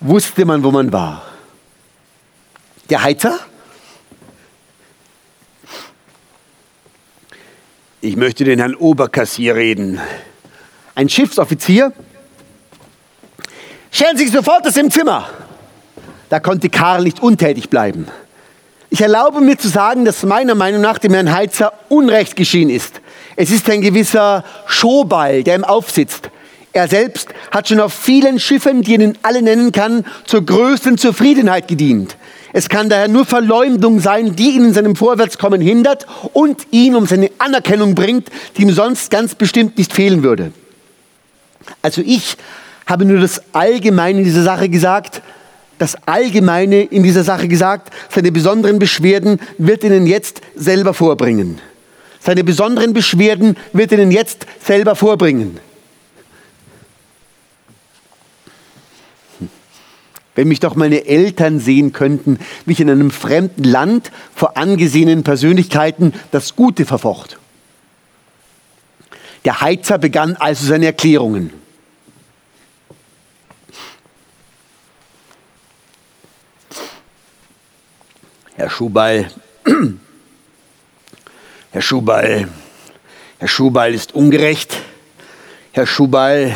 wusste 0.00 0.44
man, 0.44 0.62
wo 0.62 0.70
man 0.70 0.92
war. 0.92 1.22
Der 2.88 3.02
Heizer? 3.02 3.38
Ich 8.00 8.16
möchte 8.16 8.44
den 8.44 8.58
Herrn 8.58 8.74
Oberkassier 8.74 9.54
reden. 9.54 10.00
Ein 10.94 11.08
Schiffsoffizier? 11.08 11.92
Stellen 13.90 14.16
Sie 14.16 14.24
sich 14.24 14.32
sofort 14.32 14.64
das 14.64 14.76
im 14.76 14.90
Zimmer. 14.90 15.28
Da 16.30 16.40
konnte 16.40 16.70
Karl 16.70 17.02
nicht 17.02 17.20
untätig 17.20 17.68
bleiben. 17.68 18.06
Ich 18.92 19.00
erlaube 19.00 19.40
mir 19.40 19.56
zu 19.56 19.68
sagen, 19.68 20.04
dass 20.04 20.24
meiner 20.24 20.56
Meinung 20.56 20.80
nach 20.80 20.98
dem 20.98 21.14
Herrn 21.14 21.32
Heizer 21.32 21.72
Unrecht 21.88 22.34
geschehen 22.34 22.68
ist. 22.68 23.00
Es 23.36 23.52
ist 23.52 23.70
ein 23.70 23.82
gewisser 23.82 24.44
Schoball, 24.66 25.44
der 25.44 25.54
ihm 25.54 25.64
aufsitzt. 25.64 26.28
Er 26.72 26.88
selbst 26.88 27.28
hat 27.52 27.68
schon 27.68 27.78
auf 27.78 27.92
vielen 27.92 28.40
Schiffen, 28.40 28.82
die 28.82 28.94
ihn 28.94 29.16
alle 29.22 29.42
nennen 29.42 29.70
kann, 29.70 30.04
zur 30.24 30.44
größten 30.44 30.98
Zufriedenheit 30.98 31.68
gedient. 31.68 32.16
Es 32.52 32.68
kann 32.68 32.88
daher 32.88 33.06
nur 33.06 33.26
Verleumdung 33.26 34.00
sein, 34.00 34.34
die 34.34 34.50
ihn 34.50 34.64
in 34.64 34.74
seinem 34.74 34.96
Vorwärtskommen 34.96 35.60
hindert 35.60 36.06
und 36.32 36.66
ihn 36.72 36.96
um 36.96 37.06
seine 37.06 37.30
Anerkennung 37.38 37.94
bringt, 37.94 38.28
die 38.56 38.62
ihm 38.62 38.72
sonst 38.72 39.12
ganz 39.12 39.36
bestimmt 39.36 39.78
nicht 39.78 39.92
fehlen 39.92 40.24
würde. 40.24 40.52
Also 41.80 42.02
ich 42.04 42.36
habe 42.86 43.04
nur 43.04 43.20
das 43.20 43.40
Allgemeine 43.52 44.18
in 44.18 44.24
dieser 44.24 44.42
Sache 44.42 44.68
gesagt, 44.68 45.22
das 45.80 45.96
Allgemeine 46.06 46.82
in 46.82 47.02
dieser 47.02 47.24
Sache 47.24 47.48
gesagt, 47.48 47.90
seine 48.10 48.30
besonderen 48.30 48.78
Beschwerden 48.78 49.40
wird 49.56 49.82
Ihnen 49.82 50.06
jetzt 50.06 50.42
selber 50.54 50.92
vorbringen. 50.92 51.58
Seine 52.20 52.44
besonderen 52.44 52.92
Beschwerden 52.92 53.56
wird 53.72 53.90
Ihnen 53.90 54.10
jetzt 54.10 54.44
selber 54.62 54.94
vorbringen. 54.94 55.58
Wenn 60.34 60.48
mich 60.48 60.60
doch 60.60 60.74
meine 60.74 61.06
Eltern 61.06 61.60
sehen 61.60 61.94
könnten, 61.94 62.38
wie 62.66 62.72
ich 62.74 62.80
in 62.80 62.90
einem 62.90 63.10
fremden 63.10 63.64
Land 63.64 64.12
vor 64.34 64.58
angesehenen 64.58 65.22
Persönlichkeiten 65.22 66.12
das 66.30 66.56
Gute 66.56 66.84
verfocht. 66.84 67.38
Der 69.46 69.62
Heizer 69.62 69.96
begann 69.96 70.36
also 70.36 70.66
seine 70.66 70.84
Erklärungen. 70.84 71.54
Herr 78.60 78.68
Schubeil, 78.68 79.30
Herr 81.70 81.80
Schubeil, 81.80 82.46
Herr 83.38 83.48
Schubeil 83.48 83.94
ist 83.94 84.14
ungerecht. 84.14 84.76
Herr 85.72 85.86
Schubeil, 85.86 86.54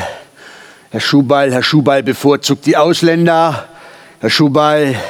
Herr 0.91 1.01
Schubeil, 1.01 1.51
Herr 1.51 1.63
Schubeil 1.63 2.03
bevorzugt 2.03 2.67
die 2.67 2.77
Ausländer. 2.77 3.71
Herr 4.21 4.29
Schubeil, 4.29 5.01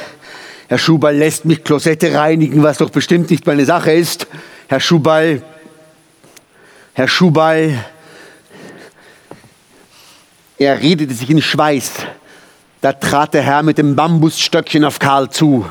Herr 0.69 0.77
Schubeil 0.77 1.17
lässt 1.17 1.43
mich 1.43 1.65
Klosette 1.65 2.13
reinigen, 2.13 2.63
was 2.63 2.77
doch 2.77 2.91
bestimmt 2.91 3.29
nicht 3.29 3.45
meine 3.45 3.65
Sache 3.65 3.91
ist. 3.91 4.27
Herr 4.69 4.79
Schubeil, 4.79 5.43
Herr 6.93 7.09
Schubeil, 7.09 7.83
er 10.57 10.79
redete 10.79 11.13
sich 11.13 11.29
in 11.29 11.41
Schweiß. 11.41 11.91
Da 12.79 12.93
trat 12.93 13.33
der 13.33 13.41
Herr 13.41 13.63
mit 13.63 13.77
dem 13.79 13.97
Bambusstöckchen 13.97 14.85
auf 14.85 14.97
Karl 14.97 15.29
zu. 15.29 15.65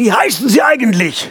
Wie 0.00 0.10
heißen 0.10 0.48
Sie 0.48 0.62
eigentlich? 0.62 1.30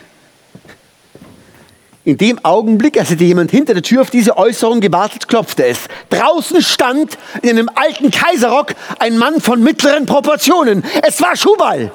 In 2.04 2.20
dem 2.20 2.46
Augenblick, 2.46 3.00
als 3.00 3.10
hätte 3.10 3.24
jemand 3.24 3.50
hinter 3.50 3.74
der 3.74 3.82
Tür 3.82 4.02
auf 4.02 4.12
diese 4.12 4.38
Äußerung 4.38 4.80
gewartet, 4.80 5.28
klopfte 5.28 5.66
es. 5.66 5.80
Draußen 6.12 6.62
stand 6.62 7.18
in 7.42 7.50
einem 7.50 7.72
alten 7.74 8.12
Kaiserrock 8.12 8.76
ein 9.00 9.18
Mann 9.18 9.42
von 9.42 9.64
mittleren 9.64 10.06
Proportionen. 10.06 10.86
Es 11.02 11.20
war 11.20 11.36
Schubal. 11.36 11.92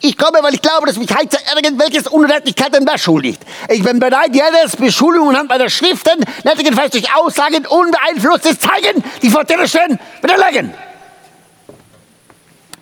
Ich 0.00 0.18
komme, 0.18 0.38
weil 0.42 0.54
ich 0.54 0.62
glaube, 0.62 0.88
dass 0.88 0.96
mich 0.96 1.14
Heizer 1.14 1.38
irgendwelches 1.54 2.08
Unredlichkeiten 2.08 2.84
beschuldigt. 2.84 3.40
Ich 3.68 3.84
bin 3.84 4.00
bereit, 4.00 4.30
jedes 4.32 4.74
Beschuldigung 4.74 5.28
anhand 5.28 5.50
meiner 5.50 5.70
Schriften, 5.70 6.24
nettigenfalls 6.42 6.90
durch 6.90 7.14
Aussagen 7.14 7.64
unbeeinflusstes 7.64 8.58
Zeigen, 8.58 9.04
die 9.22 9.30
vor 9.30 9.44
dir 9.44 9.68
stehen, 9.68 10.00
widerlegen. 10.20 10.74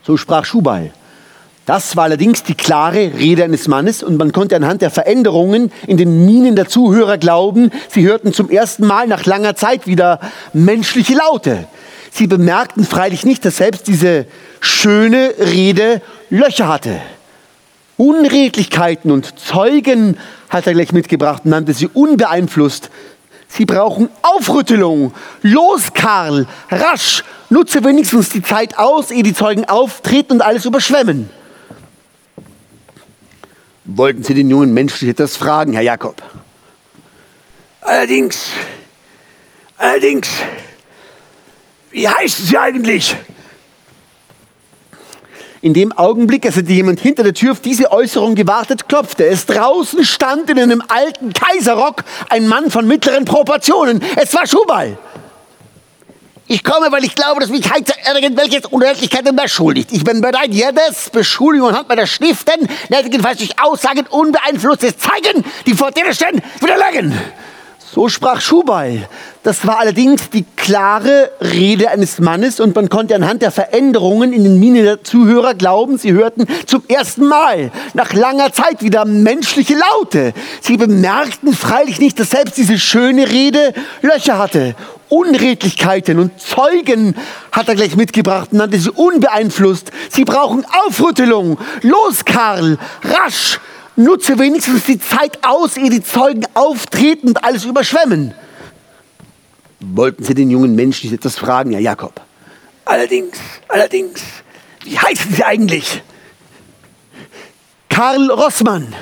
So 0.07 0.17
sprach 0.17 0.47
Schubal. 0.47 0.91
Das 1.67 1.97
war 1.97 2.05
allerdings 2.05 2.43
die 2.43 2.55
klare 2.55 3.13
Rede 3.15 3.43
eines 3.43 3.69
Mannes 3.69 4.03
und 4.03 4.19
man 4.19 4.33
konnte 4.33 4.55
anhand 4.55 4.83
der 4.83 4.91
Veränderungen 4.91 5.73
in 5.87 5.97
den 5.97 6.27
Mienen 6.27 6.57
der 6.57 6.69
Zuhörer 6.69 7.17
glauben, 7.17 7.71
sie 7.89 8.05
hörten 8.07 8.35
zum 8.35 8.51
ersten 8.51 8.87
Mal 8.87 9.07
nach 9.07 9.25
langer 9.25 9.57
Zeit 9.57 9.87
wieder 9.87 10.21
menschliche 10.53 11.15
Laute. 11.15 11.67
Sie 12.11 12.27
bemerkten 12.27 12.85
freilich 12.85 13.25
nicht, 13.25 13.45
dass 13.47 13.57
selbst 13.57 13.89
diese 13.89 14.27
schöne 14.61 15.35
Rede 15.39 16.03
Löcher 16.29 16.69
hatte. 16.69 17.01
Unredlichkeiten 17.97 19.11
und 19.11 19.39
Zeugen 19.39 20.19
hat 20.51 20.67
er 20.67 20.75
gleich 20.75 20.93
mitgebracht, 20.93 21.47
nannte 21.47 21.73
sie 21.73 21.89
unbeeinflusst. 21.89 22.91
Sie 23.49 23.65
brauchen 23.65 24.11
Aufrüttelung. 24.21 25.15
Los, 25.43 25.95
Karl, 25.95 26.47
rasch, 26.71 27.25
nutze 27.49 27.83
wenigstens 27.85 28.29
die 28.29 28.43
Zeit 28.43 28.79
aus, 28.79 29.11
ehe 29.11 29.23
die 29.23 29.35
Zeugen 29.35 29.65
auftreten 29.65 30.35
und 30.35 30.43
alles 30.43 30.67
überschwemmen. 30.67 31.31
Wollten 33.85 34.23
Sie 34.23 34.33
den 34.33 34.49
jungen 34.49 34.73
Menschen 34.73 35.09
etwas 35.11 35.37
fragen, 35.37 35.75
Herr 35.75 35.83
Jakob? 35.83 36.23
Allerdings, 37.83 38.49
allerdings, 39.77 40.29
wie 41.91 42.09
heißen 42.09 42.47
Sie 42.47 42.57
eigentlich? 42.57 43.15
In 45.61 45.75
dem 45.75 45.93
Augenblick, 45.93 46.47
als 46.47 46.57
hätte 46.57 46.73
jemand 46.73 47.01
hinter 47.01 47.23
der 47.23 47.35
Tür 47.35 47.53
auf 47.53 47.61
diese 47.61 47.93
Äußerung 47.93 48.35
gewartet, 48.35 48.89
klopfte 48.89 49.27
es. 49.27 49.45
Draußen 49.47 50.05
stand 50.05 50.49
in 50.49 50.59
einem 50.59 50.83
alten 50.89 51.35
Kaiserrock 51.35 52.05
ein 52.31 52.49
Mann 52.49 52.71
von 52.71 52.87
mittleren 52.87 53.27
Proportionen. 53.27 54.03
Es 54.17 54.35
war 54.35 54.47
Schubal. 54.47 54.99
Ich 56.47 56.63
komme, 56.63 56.93
weil 56.93 57.05
ich 57.05 57.15
glaube, 57.15 57.41
dass 57.41 57.49
mich 57.49 57.71
Heizer 57.73 57.95
irgendwelches 58.15 58.67
Unredlichkeiten 58.67 59.35
beschuldigt. 59.35 59.91
Ich 59.93 60.05
bin 60.05 60.21
bereit, 60.21 60.51
jedes 60.51 61.09
Beschuldigung 61.11 61.71
anhand 61.71 61.89
meiner 61.89 62.07
Schriften, 62.07 62.69
nötigenfalls 62.91 63.39
durch 63.39 63.59
Aussagen 63.63 64.05
unbeeinflusstes 64.11 64.95
Zeigen, 64.99 65.43
die 65.67 65.73
vor 65.73 65.91
dir 65.91 66.13
stehen, 66.13 66.43
widerlegen. 66.61 67.19
So 67.95 68.09
sprach 68.09 68.43
Schubal. 68.43 69.09
Das 69.43 69.67
war 69.67 69.79
allerdings 69.79 70.29
die 70.29 70.45
klare 70.57 71.31
Rede 71.41 71.91
eines 71.91 72.19
Mannes 72.19 72.61
und 72.61 72.75
man 72.75 72.89
konnte 72.89 73.15
anhand 73.15 73.41
der 73.41 73.51
Veränderungen 73.51 74.33
in 74.33 74.45
den 74.45 74.59
Mienen 74.59 74.85
der 74.85 75.05
Zuhörer 75.05 75.55
glauben, 75.55 75.97
sie 75.97 76.13
hörten 76.13 76.47
zum 76.67 76.83
ersten 76.89 77.27
Mal 77.27 77.71
nach 77.95 78.13
langer 78.13 78.53
Zeit 78.53 78.83
wieder 78.83 79.05
menschliche 79.05 79.77
Laute. 79.77 80.35
Sie 80.61 80.77
bemerkten 80.77 81.55
freilich 81.55 82.01
nicht, 82.01 82.19
dass 82.19 82.31
selbst 82.31 82.59
diese 82.59 82.79
schöne 82.79 83.29
Rede 83.31 83.73
Löcher 84.03 84.39
hatte. 84.39 84.75
Unredlichkeiten 85.15 86.19
und 86.19 86.41
Zeugen 86.41 87.15
hat 87.53 87.69
er 87.69 87.77
gleich 87.77 87.95
mitgebracht 87.95 88.49
und 88.51 88.59
nannte 88.59 88.81
sie 88.81 88.91
unbeeinflusst. 88.91 89.93
Sie 90.11 90.25
brauchen 90.25 90.67
Aufrüttelung. 90.85 91.59
Los, 91.83 92.25
Karl, 92.25 92.79
rasch! 93.05 93.61
Nutze 93.95 94.41
wenigstens 94.41 94.87
die 94.87 94.99
Zeit 94.99 95.39
aus, 95.43 95.77
ehe 95.77 95.89
die 95.89 96.03
Zeugen 96.03 96.45
auftreten 96.55 97.29
und 97.29 97.45
alles 97.45 97.65
überschwemmen. 97.65 98.35
Wollten 99.79 100.25
Sie 100.25 100.35
den 100.35 100.51
jungen 100.51 100.75
Menschen 100.75 101.09
nicht 101.09 101.21
etwas 101.21 101.37
fragen, 101.37 101.71
Herr 101.71 101.81
Jakob? 101.81 102.21
Allerdings, 102.85 103.39
allerdings, 103.69 104.21
wie 104.83 104.99
heißen 104.99 105.33
Sie 105.33 105.45
eigentlich? 105.45 106.03
Karl 107.89 108.33
Rossmann. 108.33 108.93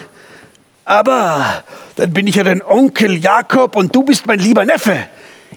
Aber 0.85 1.65
dann 1.97 2.13
bin 2.13 2.27
ich 2.27 2.35
ja 2.35 2.45
dein 2.45 2.61
Onkel 2.61 3.17
Jakob 3.17 3.77
und 3.77 3.97
du 3.97 4.03
bist 4.03 4.27
mein 4.27 4.41
lieber 4.41 4.67
Neffe. 4.67 5.09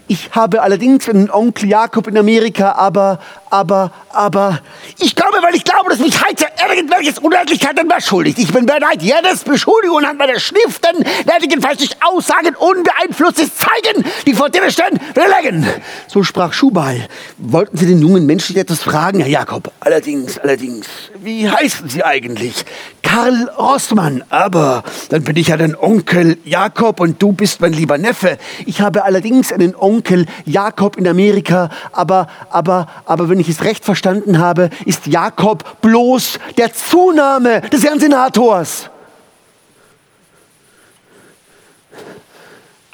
Ich 0.07 0.29
habe 0.31 0.61
allerdings 0.61 1.09
einen 1.09 1.31
Onkel 1.31 1.69
Jakob 1.69 2.07
in 2.07 2.17
Amerika, 2.17 2.73
aber, 2.73 3.19
aber, 3.49 3.91
aber, 4.09 4.59
ich 4.99 5.15
komme, 5.15 5.37
weil 5.41 5.55
ich 5.55 5.63
glaube, 5.63 5.89
dass 5.89 5.99
mich 5.99 6.15
Heizer 6.23 6.47
irgendwelches 6.67 7.19
Unredlichkeiten 7.19 7.87
beschuldigt. 7.87 8.39
Ich 8.39 8.51
bin 8.51 8.65
bereit, 8.65 9.01
jedes 9.01 9.43
Beschuldigung 9.43 9.99
anhand 9.99 10.19
meiner 10.19 10.39
Schriften, 10.39 11.05
nötigenfalls 11.25 11.77
durch 11.77 11.91
Aussagen 12.01 12.55
unbeeinflusstes 12.55 13.51
Zeigen, 13.55 14.05
die 14.25 14.33
vor 14.33 14.49
dir 14.49 14.69
stehen, 14.71 14.99
widerlegen. 15.13 15.65
So 16.07 16.23
sprach 16.23 16.53
Schubal. 16.53 17.07
Wollten 17.37 17.77
Sie 17.77 17.85
den 17.85 17.99
jungen 17.99 18.25
Menschen 18.25 18.55
etwas 18.57 18.83
fragen, 18.83 19.19
Herr 19.19 19.29
Jakob? 19.29 19.71
Allerdings, 19.79 20.37
allerdings, 20.39 20.87
wie 21.21 21.49
heißen 21.49 21.89
Sie 21.89 22.03
eigentlich? 22.03 22.65
Karl 23.01 23.49
Rossmann. 23.57 24.23
Aber 24.29 24.83
dann 25.09 25.23
bin 25.23 25.37
ich 25.37 25.47
ja 25.47 25.57
dein 25.57 25.75
Onkel 25.75 26.37
Jakob 26.43 26.99
und 26.99 27.21
du 27.21 27.31
bist 27.31 27.61
mein 27.61 27.71
lieber 27.71 27.97
Neffe. 27.97 28.37
Ich 28.65 28.81
habe 28.81 29.03
allerdings 29.03 29.53
einen 29.53 29.75
Onkel 29.75 30.25
Jakob 30.45 30.97
in 30.97 31.07
Amerika, 31.07 31.69
aber, 31.91 32.27
aber, 32.49 32.87
aber 33.05 33.29
wenn 33.29 33.34
ich 33.39 33.49
es 33.49 33.63
recht 33.63 33.85
verstanden 33.85 34.39
habe, 34.39 34.69
ist 34.85 35.07
Jakob 35.07 35.81
bloß 35.81 36.39
der 36.57 36.73
Zunahme 36.73 37.61
des 37.61 37.83
Herrn 37.83 37.99
Senators. 37.99 38.89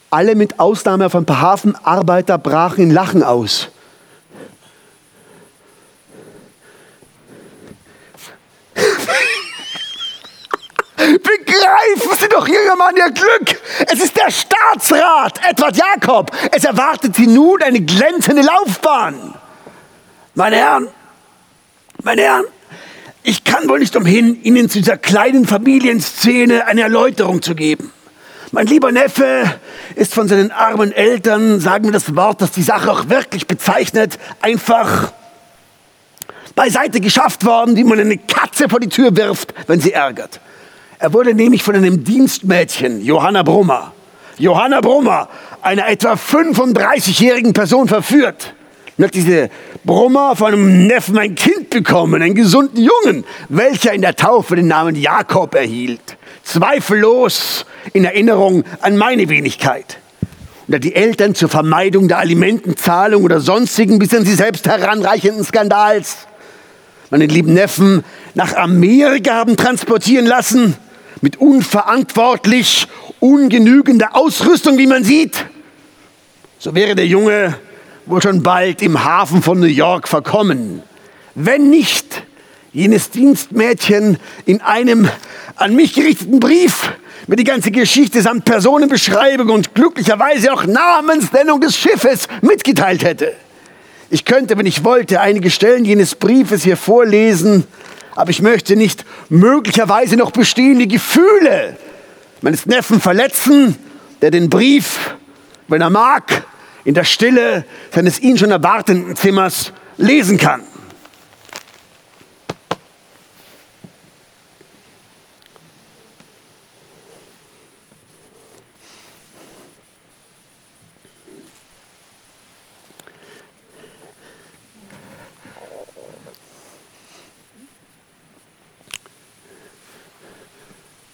Alle 0.10 0.36
mit 0.36 0.60
Ausnahme 0.60 1.10
von 1.10 1.24
ein 1.24 1.26
paar 1.26 1.40
Hafenarbeiter 1.42 2.38
brachen 2.38 2.84
in 2.84 2.92
Lachen 2.92 3.24
aus. 3.24 3.70
Begreifen 10.98 12.18
Sie 12.20 12.28
doch, 12.30 12.46
junger 12.46 12.76
Mann, 12.76 12.96
Ihr 12.98 13.10
Glück! 13.12 13.62
Es 13.88 14.02
ist 14.04 14.18
der 14.18 14.30
Staatsrat, 14.30 15.40
Edward 15.50 15.78
Jakob. 15.78 16.30
Es 16.52 16.66
erwartet 16.66 17.16
Sie 17.16 17.28
nun 17.28 17.62
eine 17.62 17.80
glänzende 17.80 18.42
Laufbahn. 18.42 19.36
Meine 20.42 20.56
Herren, 20.56 20.88
meine 22.02 22.24
Herren, 22.24 22.46
ich 23.22 23.44
kann 23.44 23.70
wohl 23.70 23.78
nicht 23.78 23.96
umhin, 23.96 24.42
Ihnen 24.42 24.72
zu 24.72 24.80
dieser 24.80 24.98
kleinen 24.98 25.46
Familienszene 25.46 26.66
eine 26.66 26.82
Erläuterung 26.82 27.44
zu 27.44 27.54
geben. 27.54 27.92
Mein 28.52 28.66
lieber 28.66 28.92
Neffe 28.92 29.44
ist 29.94 30.16
von 30.16 30.28
seinen 30.28 30.50
armen 30.50 30.94
Eltern, 30.94 31.60
sagen 31.60 31.86
wir 31.86 31.92
das 31.92 32.16
Wort, 32.16 32.42
das 32.42 32.50
die 32.50 32.64
Sache 32.64 32.92
auch 32.92 33.08
wirklich 33.08 33.46
bezeichnet, 33.46 34.18
einfach 34.42 35.14
beiseite 36.56 37.02
geschafft 37.02 37.46
worden, 37.46 37.76
wie 37.76 37.84
man 37.84 38.00
eine 38.00 38.18
Katze 38.18 38.68
vor 38.68 38.80
die 38.80 38.90
Tür 38.90 39.16
wirft, 39.16 39.54
wenn 39.68 39.80
sie 39.80 39.94
ärgert. 39.94 40.40
Er 40.98 41.14
wurde 41.14 41.36
nämlich 41.36 41.62
von 41.62 41.76
einem 41.76 42.04
Dienstmädchen, 42.04 43.06
Johanna 43.06 43.44
Brummer, 43.44 43.92
Johanna 44.40 44.82
Brummer, 44.82 45.30
einer 45.62 45.88
etwa 45.88 46.14
35-jährigen 46.14 47.54
Person 47.54 47.88
verführt. 47.88 48.56
Und 49.02 49.08
hat 49.08 49.16
diese 49.16 49.50
Brummer 49.84 50.36
von 50.36 50.54
einem 50.54 50.86
Neffen 50.86 51.18
ein 51.18 51.34
Kind 51.34 51.72
bekommen, 51.72 52.22
einen 52.22 52.36
gesunden 52.36 52.78
Jungen, 52.78 53.26
welcher 53.50 53.94
in 53.94 54.04
der 54.04 54.16
Taufe 54.16 54.56
den 54.56 54.68
Namen 54.68 54.96
Jakob 54.96 55.56
erhielt. 55.56 56.18
Zweifellos 56.44 57.66
in 57.94 58.06
Erinnerung 58.06 58.64
an 58.82 58.98
meine 58.98 59.28
Wenigkeit. 59.28 59.98
Und 60.68 60.74
da 60.74 60.78
die 60.78 60.94
Eltern 60.94 61.34
zur 61.34 61.50
Vermeidung 61.50 62.10
der 62.10 62.20
Alimentenzahlung 62.20 63.24
oder 63.24 63.40
sonstigen 63.40 63.98
bis 63.98 64.14
an 64.14 64.24
sie 64.24 64.36
selbst 64.36 64.68
heranreichenden 64.68 65.44
Skandals 65.44 66.28
meinen 67.10 67.28
lieben 67.28 67.56
Neffen 67.56 68.04
nach 68.36 68.54
Amerika 68.54 69.34
haben 69.34 69.58
transportieren 69.58 70.28
lassen, 70.28 70.78
mit 71.22 71.38
unverantwortlich 71.38 72.88
ungenügender 73.20 74.16
Ausrüstung, 74.16 74.78
wie 74.78 74.86
man 74.86 75.04
sieht, 75.04 75.44
so 76.60 76.76
wäre 76.76 76.94
der 76.94 77.08
Junge 77.08 77.58
wohl 78.06 78.22
schon 78.22 78.44
bald 78.44 78.82
im 78.82 79.04
Hafen 79.04 79.42
von 79.42 79.60
New 79.60 79.68
York 79.68 80.08
verkommen. 80.08 80.82
Wenn 81.36 81.70
nicht 81.70 82.24
jenes 82.74 83.10
Dienstmädchen 83.10 84.18
in 84.46 84.62
einem 84.62 85.10
an 85.56 85.76
mich 85.76 85.94
gerichteten 85.94 86.40
Brief 86.40 86.92
mir 87.28 87.36
die 87.36 87.44
ganze 87.44 87.72
Geschichte 87.72 88.22
samt 88.22 88.46
Personenbeschreibung 88.46 89.50
und 89.50 89.76
glücklicherweise 89.76 90.52
auch 90.52 90.66
Namensnennung 90.66 91.62
des 91.62 91.78
Schiffes 91.78 92.28
mitgeteilt 92.42 93.04
hätte. 93.04 93.34
Ich 94.10 94.26
könnte, 94.26 94.58
wenn 94.58 94.66
ich 94.66 94.84
wollte, 94.84 95.22
einige 95.22 95.50
Stellen 95.50 95.86
jenes 95.86 96.16
Briefes 96.16 96.64
hier 96.64 96.78
vorlesen, 96.78 97.66
aber 98.16 98.32
ich 98.32 98.42
möchte 98.42 98.76
nicht 98.76 99.06
möglicherweise 99.30 100.18
noch 100.18 100.32
bestehende 100.32 100.88
Gefühle 100.88 101.78
meines 102.42 102.66
Neffen 102.66 103.00
verletzen, 103.00 103.78
der 104.22 104.32
den 104.32 104.50
Brief, 104.50 105.16
wenn 105.68 105.82
er 105.82 105.90
mag, 105.90 106.44
in 106.84 106.94
der 106.94 107.04
Stille 107.04 107.66
seines 107.92 108.20
ihn 108.20 108.38
schon 108.38 108.52
erwartenden 108.52 109.16
Zimmers 109.16 109.74
lesen 109.98 110.38
kann. 110.38 110.64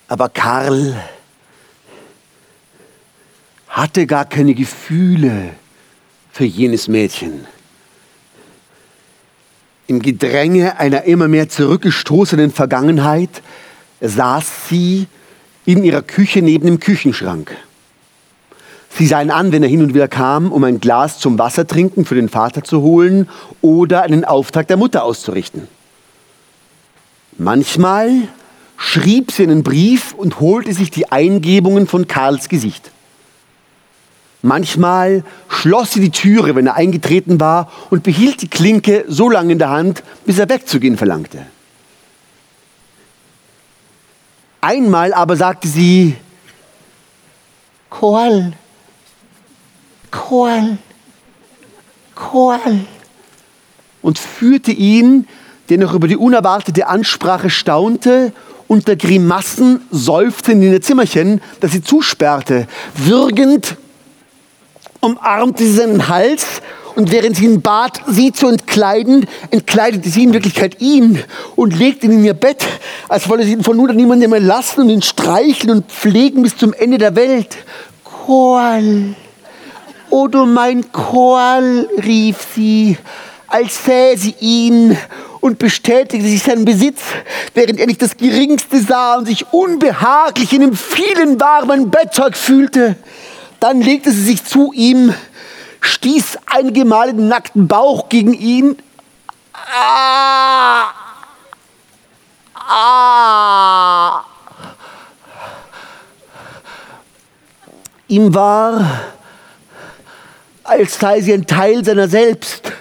Aber 0.10 0.30
Karl 0.30 0.96
hatte 3.78 4.08
gar 4.08 4.26
keine 4.26 4.56
Gefühle 4.56 5.52
für 6.32 6.46
jenes 6.46 6.88
Mädchen. 6.88 7.46
Im 9.86 10.02
Gedränge 10.02 10.80
einer 10.80 11.04
immer 11.04 11.28
mehr 11.28 11.48
zurückgestoßenen 11.48 12.52
Vergangenheit 12.52 13.30
saß 14.02 14.68
sie 14.70 15.06
in 15.66 15.84
ihrer 15.84 16.02
Küche 16.02 16.42
neben 16.42 16.66
dem 16.66 16.80
Küchenschrank. 16.80 17.56
Sie 18.98 19.06
sah 19.06 19.22
ihn 19.22 19.30
an, 19.30 19.52
wenn 19.52 19.62
er 19.62 19.70
hin 19.70 19.84
und 19.84 19.94
wieder 19.94 20.08
kam, 20.08 20.52
um 20.52 20.64
ein 20.64 20.80
Glas 20.80 21.20
zum 21.20 21.38
Wassertrinken 21.38 22.04
für 22.04 22.16
den 22.16 22.30
Vater 22.30 22.64
zu 22.64 22.82
holen 22.82 23.30
oder 23.62 24.02
einen 24.02 24.26
Auftrag 24.26 24.68
der 24.68 24.78
Mutter 24.78 25.04
auszurichten. 25.04 25.68
Manchmal 27.38 28.10
schrieb 28.76 29.32
sie 29.32 29.44
einen 29.44 29.62
Brief 29.62 30.14
und 30.14 30.40
holte 30.40 30.74
sich 30.74 30.90
die 30.90 31.12
Eingebungen 31.12 31.86
von 31.86 32.08
Karls 32.08 32.50
Gesicht. 32.50 32.90
Manchmal 34.42 35.24
schloss 35.50 35.94
sie 35.94 36.00
die 36.00 36.12
Türe, 36.12 36.56
wenn 36.56 36.68
er 36.68 36.76
eingetreten 36.76 37.40
war, 37.40 37.72
und 37.90 38.04
behielt 38.04 38.42
die 38.42 38.48
Klinke 38.48 39.04
so 39.08 39.30
lange 39.30 39.54
in 39.54 39.60
der 39.60 39.70
Hand, 39.70 40.04
bis 40.26 40.38
er 40.38 40.50
wegzugehen 40.50 40.98
verlangte. 40.98 41.46
Einmal 44.62 45.14
aber 45.14 45.36
sagte 45.36 45.68
sie, 45.68 46.16
Koal, 47.90 48.54
Koal, 50.12 50.78
Koal, 52.16 52.80
und 54.02 54.20
führte 54.20 54.72
ihn, 54.72 55.28
der 55.70 55.78
noch 55.78 55.94
über 55.94 56.08
die 56.08 56.18
unerwartete 56.18 56.88
Ansprache 56.88 57.50
staunte, 57.50 58.34
unter 58.68 58.96
Grimassen 58.96 59.82
seufzend 59.92 60.64
in 60.64 60.74
ihr 60.74 60.82
Zimmerchen, 60.82 61.42
das 61.60 61.72
sie 61.72 61.82
zusperrte, 61.82 62.68
würgend 62.96 63.78
umarmte 65.02 65.64
sie 65.64 65.74
seinen 65.74 66.08
Hals 66.08 66.62
und 66.96 67.12
während 67.12 67.38
sie 67.38 67.46
ihn 67.46 67.62
bat, 67.62 68.02
sie 68.08 68.32
zu 68.32 68.48
entkleiden, 68.48 69.28
entkleidete 69.52 70.10
sie 70.10 70.24
in 70.24 70.34
Wirklichkeit 70.34 70.82
ihn 70.82 71.24
und 71.56 71.78
legte 71.78 72.08
ihn 72.08 72.14
in 72.14 72.24
ihr 72.24 72.34
Bett, 72.34 72.66
als 73.08 73.30
wolle 73.30 73.44
sie 73.44 73.54
ihn 73.54 73.64
von 73.64 73.78
nun 73.78 73.92
an 73.92 73.96
niemandem 73.96 74.32
mehr 74.32 74.40
lassen 74.40 74.82
und 74.82 74.90
ihn 74.90 75.04
streicheln 75.04 75.70
und 75.70 75.92
pflegen 75.92 76.42
bis 76.42 76.58
zum 76.58 76.74
Ende 76.74 76.98
der 76.98 77.16
Welt. 77.16 77.56
Koal, 78.04 79.16
oh 80.10 80.28
du 80.28 80.46
mein 80.46 80.92
Koal, 80.92 81.88
rief 82.04 82.38
sie, 82.56 82.98
als 83.48 83.86
sähe 83.86 84.18
sie 84.18 84.36
ihn 84.40 84.98
und 85.40 85.60
bestätigte 85.60 86.28
sich 86.28 86.42
seinen 86.42 86.66
Besitz, 86.66 87.02
während 87.54 87.80
er 87.80 87.86
nicht 87.86 88.02
das 88.02 88.18
Geringste 88.18 88.82
sah 88.82 89.18
und 89.18 89.28
sich 89.28 89.46
unbehaglich 89.54 90.52
in 90.52 90.62
dem 90.62 90.74
vielen 90.74 91.40
warmen 91.40 91.92
Bettzeug 91.92 92.36
fühlte. 92.36 92.96
Dann 93.60 93.82
legte 93.82 94.12
sie 94.12 94.24
sich 94.24 94.46
zu 94.46 94.72
ihm, 94.74 95.14
stieß 95.82 96.38
einige 96.46 96.86
Male 96.86 97.14
den 97.14 97.28
nackten 97.28 97.68
Bauch 97.68 98.10
gegen 98.10 98.34
ihn. 98.34 98.78
Ah! 99.54 100.94
Ah! 102.56 104.26
Ihm 108.08 108.34
war, 108.34 108.86
als 110.64 111.00
sei 111.00 111.22
sie 111.22 111.34
ein 111.34 111.48
Teil 111.48 111.84
seiner 111.84 112.08
selbst. 112.08 112.72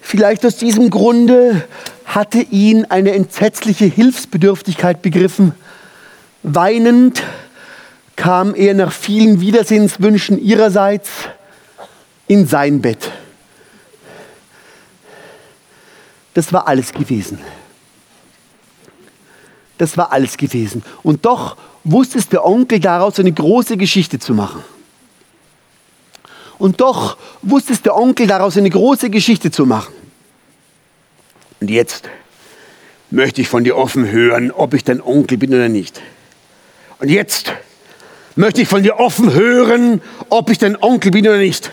Vielleicht 0.00 0.46
aus 0.46 0.56
diesem 0.56 0.90
Grunde 0.90 1.66
hatte 2.04 2.38
ihn 2.38 2.84
eine 2.84 3.12
entsetzliche 3.12 3.86
Hilfsbedürftigkeit 3.86 5.02
begriffen. 5.02 5.54
Weinend 6.42 7.22
kam 8.16 8.54
er 8.54 8.74
nach 8.74 8.92
vielen 8.92 9.40
Wiedersehenswünschen 9.40 10.42
ihrerseits 10.42 11.10
in 12.26 12.46
sein 12.46 12.80
Bett. 12.80 13.10
Das 16.34 16.52
war 16.52 16.66
alles 16.66 16.92
gewesen. 16.92 17.38
Das 19.78 19.96
war 19.96 20.12
alles 20.12 20.36
gewesen. 20.36 20.82
Und 21.02 21.24
doch 21.24 21.56
wusste 21.84 22.18
es 22.18 22.28
der 22.28 22.44
Onkel 22.44 22.80
daraus 22.80 23.18
eine 23.20 23.32
große 23.32 23.76
Geschichte 23.76 24.18
zu 24.18 24.34
machen. 24.34 24.64
Und 26.58 26.80
doch 26.80 27.18
wusste 27.42 27.74
es 27.74 27.82
der 27.82 27.94
Onkel 27.94 28.26
daraus 28.26 28.56
eine 28.56 28.70
große 28.70 29.10
Geschichte 29.10 29.50
zu 29.50 29.66
machen. 29.66 29.94
Und 31.60 31.70
jetzt 31.70 32.08
möchte 33.10 33.40
ich 33.40 33.48
von 33.48 33.64
dir 33.64 33.76
offen 33.76 34.10
hören, 34.10 34.50
ob 34.50 34.74
ich 34.74 34.84
dein 34.84 35.00
Onkel 35.00 35.38
bin 35.38 35.54
oder 35.54 35.68
nicht. 35.68 36.00
Und 36.98 37.10
jetzt 37.10 37.52
möchte 38.36 38.62
ich 38.62 38.68
von 38.68 38.82
dir 38.82 39.00
offen 39.00 39.32
hören, 39.32 40.00
ob 40.28 40.50
ich 40.50 40.58
dein 40.58 40.80
Onkel 40.80 41.10
bin 41.10 41.26
oder 41.26 41.38
nicht. 41.38 41.70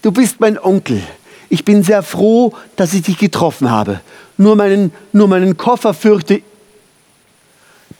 Du 0.00 0.10
bist 0.10 0.40
mein 0.40 0.58
Onkel. 0.58 1.02
Ich 1.48 1.64
bin 1.64 1.82
sehr 1.84 2.02
froh, 2.02 2.54
dass 2.76 2.94
ich 2.94 3.02
dich 3.02 3.18
getroffen 3.18 3.70
habe. 3.70 4.00
Nur 4.38 4.56
meinen, 4.56 4.92
nur 5.12 5.28
meinen 5.28 5.56
Koffer 5.56 5.94
fürchte. 5.94 6.42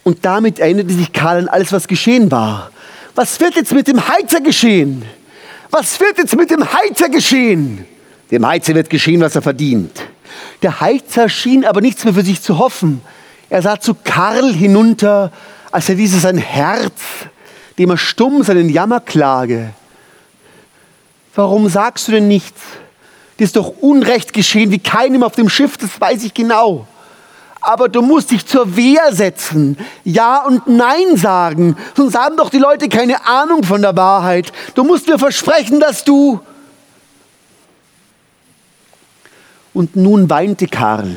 Und 0.03 0.25
damit 0.25 0.59
erinnerte 0.59 0.95
sich 0.95 1.13
Karl 1.13 1.39
an 1.39 1.49
alles, 1.49 1.71
was 1.71 1.87
geschehen 1.87 2.31
war. 2.31 2.71
Was 3.15 3.39
wird 3.39 3.55
jetzt 3.55 3.73
mit 3.73 3.87
dem 3.87 4.09
Heizer 4.09 4.41
geschehen? 4.41 5.05
Was 5.71 6.01
wird 6.01 6.19
jetzt 6.19 6.35
mit 6.35 6.51
dem 6.51 6.65
Heizer 6.65 7.09
geschehen? 7.09 7.87
Dem 8.31 8.47
Heizer 8.47 8.75
wird 8.75 8.89
geschehen, 8.89 9.21
was 9.21 9.37
er 9.37 9.43
verdient. 9.43 10.03
Der 10.63 10.81
Heizer 10.81 11.29
schien 11.29 11.65
aber 11.65 11.83
nichts 11.83 12.05
mehr 12.05 12.15
für 12.15 12.23
sich 12.23 12.41
zu 12.41 12.59
hoffen. 12.59 13.03
Er 13.51 13.61
sah 13.61 13.79
zu 13.79 13.95
Karl 13.95 14.53
hinunter, 14.55 15.31
als 15.71 15.89
er 15.91 15.95
dieses 15.95 16.23
sein 16.23 16.39
Herz 16.39 16.93
dem 17.79 17.91
er 17.91 17.97
stumm 17.97 18.43
seinen 18.43 18.69
Jammer 18.69 19.01
klage. 19.01 19.73
Warum 21.35 21.69
sagst 21.69 22.09
du 22.09 22.13
denn 22.13 22.29
nichts? 22.29 22.61
Dir 23.39 23.45
ist 23.45 23.57
doch 23.57 23.75
Unrecht 23.81 24.33
geschehen 24.33 24.71
wie 24.71 24.79
keinem 24.79 25.23
auf 25.23 25.35
dem 25.35 25.49
Schiff, 25.49 25.77
das 25.77 26.01
weiß 26.01 26.25
ich 26.25 26.35
genau. 26.35 26.87
Aber 27.61 27.89
du 27.89 28.03
musst 28.03 28.33
dich 28.33 28.45
zur 28.45 28.77
Wehr 28.77 29.13
setzen, 29.13 29.79
Ja 30.05 30.45
und 30.45 30.67
Nein 30.67 31.17
sagen, 31.17 31.77
sonst 31.97 32.19
haben 32.19 32.37
doch 32.37 32.51
die 32.51 32.59
Leute 32.59 32.89
keine 32.89 33.25
Ahnung 33.25 33.63
von 33.63 33.81
der 33.81 33.97
Wahrheit. 33.97 34.53
Du 34.75 34.85
musst 34.85 35.07
mir 35.07 35.19
versprechen, 35.19 35.81
dass 35.81 36.05
du... 36.05 36.41
Und 39.73 39.97
nun 39.97 40.29
weinte 40.29 40.67
Karl, 40.67 41.17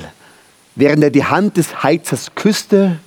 während 0.75 1.03
er 1.03 1.09
die 1.09 1.25
Hand 1.25 1.57
des 1.57 1.83
Heizers 1.83 2.35
küsste 2.35 2.99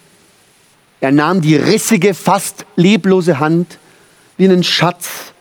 er 1.01 1.13
nahm 1.13 1.41
die 1.41 1.57
rissige, 1.57 2.15
fast 2.15 2.65
leblose 2.77 3.39
Hand 3.39 3.79
wie 4.37 4.45
einen 4.45 4.65
Schatz, 4.65 5.33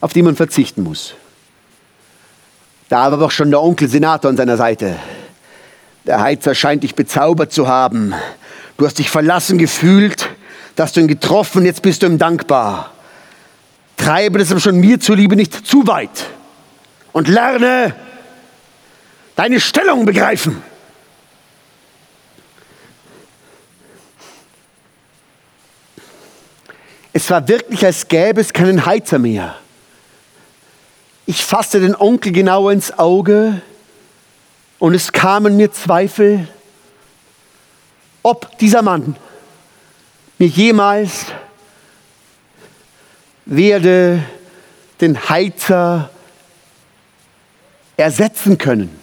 auf 0.00 0.12
den 0.12 0.24
man 0.24 0.36
verzichten 0.36 0.82
muss. 0.82 1.14
Da 2.88 2.98
war 2.98 3.12
aber 3.12 3.26
auch 3.26 3.30
schon 3.30 3.50
der 3.50 3.62
Onkel 3.62 3.88
Senator 3.88 4.30
an 4.30 4.36
seiner 4.36 4.56
Seite. 4.56 4.96
Der 6.04 6.20
Heizer 6.20 6.54
scheint 6.54 6.82
dich 6.82 6.94
bezaubert 6.94 7.52
zu 7.52 7.68
haben. 7.68 8.14
Du 8.76 8.86
hast 8.86 8.98
dich 8.98 9.10
verlassen 9.10 9.58
gefühlt, 9.58 10.28
dass 10.76 10.92
du 10.92 11.00
ihn 11.00 11.08
getroffen, 11.08 11.64
jetzt 11.64 11.82
bist 11.82 12.02
du 12.02 12.06
ihm 12.06 12.18
dankbar. 12.18 12.92
Treibe 13.96 14.38
das 14.38 14.50
aber 14.50 14.60
schon 14.60 14.80
mir 14.80 14.98
zuliebe 14.98 15.36
nicht 15.36 15.66
zu 15.66 15.86
weit 15.86 16.26
und 17.12 17.28
lerne 17.28 17.94
deine 19.36 19.60
Stellung 19.60 20.04
begreifen. 20.04 20.62
Es 27.12 27.28
war 27.30 27.46
wirklich, 27.46 27.84
als 27.84 28.08
gäbe 28.08 28.40
es 28.40 28.52
keinen 28.52 28.86
Heizer 28.86 29.18
mehr. 29.18 29.56
Ich 31.26 31.44
fasste 31.44 31.80
den 31.80 31.94
Onkel 31.94 32.32
genau 32.32 32.70
ins 32.70 32.98
Auge 32.98 33.60
und 34.78 34.94
es 34.94 35.12
kamen 35.12 35.56
mir 35.56 35.70
Zweifel, 35.72 36.48
ob 38.22 38.58
dieser 38.58 38.82
Mann 38.82 39.16
mir 40.38 40.48
jemals 40.48 41.26
werde 43.44 44.22
den 45.00 45.28
Heizer 45.28 46.10
ersetzen 47.96 48.56
können. 48.58 49.02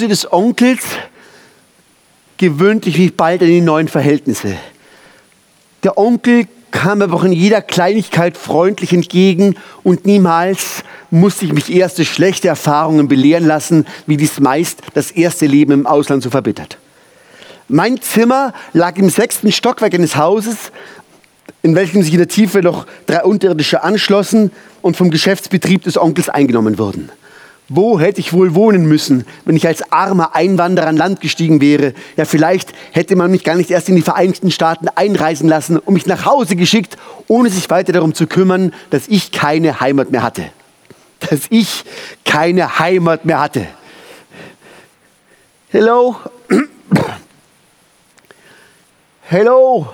Hause 0.00 0.08
des 0.08 0.32
Onkels 0.32 0.80
gewöhnte 2.38 2.88
ich 2.88 2.96
mich 2.96 3.14
bald 3.14 3.42
an 3.42 3.48
die 3.48 3.60
neuen 3.60 3.86
Verhältnisse. 3.86 4.56
Der 5.82 5.98
Onkel 5.98 6.46
kam 6.70 7.00
mir 7.00 7.12
auch 7.12 7.22
in 7.22 7.32
jeder 7.32 7.60
Kleinigkeit 7.60 8.38
freundlich 8.38 8.94
entgegen 8.94 9.56
und 9.82 10.06
niemals 10.06 10.84
musste 11.10 11.44
ich 11.44 11.52
mich 11.52 11.70
erste 11.70 12.06
schlechte 12.06 12.48
Erfahrungen 12.48 13.08
belehren 13.08 13.46
lassen, 13.46 13.86
wie 14.06 14.16
dies 14.16 14.40
meist 14.40 14.80
das 14.94 15.10
erste 15.10 15.44
Leben 15.44 15.72
im 15.72 15.86
Ausland 15.86 16.22
so 16.22 16.30
verbittert. 16.30 16.78
Mein 17.68 18.00
Zimmer 18.00 18.54
lag 18.72 18.96
im 18.96 19.10
sechsten 19.10 19.52
Stockwerk 19.52 19.92
eines 19.92 20.16
Hauses, 20.16 20.72
in 21.60 21.74
welchem 21.74 22.02
sich 22.02 22.14
in 22.14 22.20
der 22.20 22.28
Tiefe 22.28 22.62
noch 22.62 22.86
drei 23.04 23.22
unterirdische 23.22 23.82
anschlossen 23.82 24.50
und 24.80 24.96
vom 24.96 25.10
Geschäftsbetrieb 25.10 25.84
des 25.84 25.98
Onkels 25.98 26.30
eingenommen 26.30 26.78
wurden. 26.78 27.10
Wo 27.72 28.00
hätte 28.00 28.18
ich 28.18 28.32
wohl 28.32 28.56
wohnen 28.56 28.86
müssen, 28.86 29.24
wenn 29.44 29.54
ich 29.54 29.64
als 29.64 29.92
armer 29.92 30.34
Einwanderer 30.34 30.88
an 30.88 30.96
Land 30.96 31.20
gestiegen 31.20 31.60
wäre? 31.60 31.94
Ja, 32.16 32.24
vielleicht 32.24 32.72
hätte 32.90 33.14
man 33.14 33.30
mich 33.30 33.44
gar 33.44 33.54
nicht 33.54 33.70
erst 33.70 33.88
in 33.88 33.94
die 33.94 34.02
Vereinigten 34.02 34.50
Staaten 34.50 34.88
einreisen 34.88 35.48
lassen 35.48 35.78
und 35.78 35.94
mich 35.94 36.04
nach 36.04 36.24
Hause 36.24 36.56
geschickt, 36.56 36.98
ohne 37.28 37.48
sich 37.48 37.70
weiter 37.70 37.92
darum 37.92 38.12
zu 38.12 38.26
kümmern, 38.26 38.74
dass 38.90 39.06
ich 39.06 39.30
keine 39.30 39.78
Heimat 39.78 40.10
mehr 40.10 40.24
hatte. 40.24 40.46
Dass 41.20 41.42
ich 41.50 41.84
keine 42.24 42.80
Heimat 42.80 43.24
mehr 43.24 43.40
hatte. 43.40 43.68
Hello? 45.68 46.16
Hello? 49.28 49.92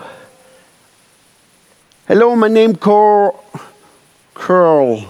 Hello, 2.07 2.35
my 2.35 2.49
name 2.49 2.75
Carl. 2.77 3.35
Carl. 4.33 5.05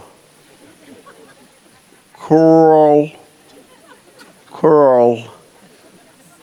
Coral, 2.26 3.12
Coral, 4.50 5.22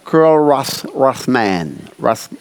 Coral 0.05 0.39
Roth, 0.39 0.85
Rothman, 0.95 1.89
Roth, 1.99 2.33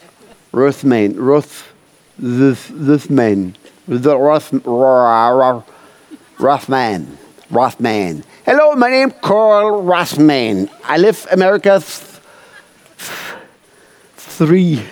Rothman, 0.53 1.17
Roth, 1.17 1.73
this, 2.17 2.69
this 2.71 3.11
man, 3.11 3.57
the 3.89 4.17
Roth, 4.17 4.53
Rothman, 6.39 7.19
Rothman. 7.51 8.25
Hello, 8.47 8.77
my 8.77 8.91
name 8.91 9.11
Carl 9.11 9.83
Rothman. 9.83 10.71
I 10.85 10.99
live 10.99 11.27
America 11.33 11.81
three, 14.15 14.85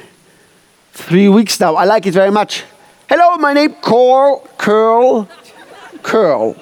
three 0.91 1.29
weeks 1.29 1.61
now. 1.61 1.77
I 1.77 1.85
like 1.85 2.05
it 2.05 2.15
very 2.15 2.33
much. 2.33 2.65
Hello, 3.09 3.37
my 3.37 3.53
name 3.53 3.77
Carl, 3.81 4.41
Curl, 4.59 5.29
Curl. 6.03 6.57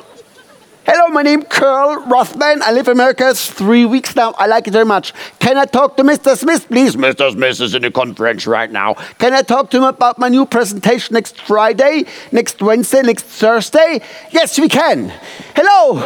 Hello, 0.90 1.08
my 1.08 1.20
name 1.20 1.40
is 1.40 1.48
Curl 1.50 2.06
Rothman. 2.06 2.62
I 2.62 2.72
live 2.72 2.88
in 2.88 2.92
America 2.92 3.34
three 3.34 3.84
weeks 3.84 4.16
now. 4.16 4.32
I 4.38 4.46
like 4.46 4.66
it 4.66 4.70
very 4.70 4.86
much. 4.86 5.12
Can 5.38 5.58
I 5.58 5.66
talk 5.66 5.98
to 5.98 6.02
Mr. 6.02 6.34
Smith, 6.34 6.66
please? 6.66 6.96
Mr. 6.96 7.30
Smith 7.30 7.60
is 7.60 7.74
in 7.74 7.84
a 7.84 7.90
conference 7.90 8.46
right 8.46 8.72
now. 8.72 8.94
Can 9.18 9.34
I 9.34 9.42
talk 9.42 9.68
to 9.72 9.76
him 9.76 9.82
about 9.82 10.18
my 10.18 10.30
new 10.30 10.46
presentation 10.46 11.12
next 11.12 11.42
Friday, 11.42 12.06
next 12.32 12.62
Wednesday, 12.62 13.02
next 13.02 13.26
Thursday? 13.26 14.00
Yes, 14.30 14.58
we 14.58 14.70
can. 14.70 15.12
Hello, 15.54 15.96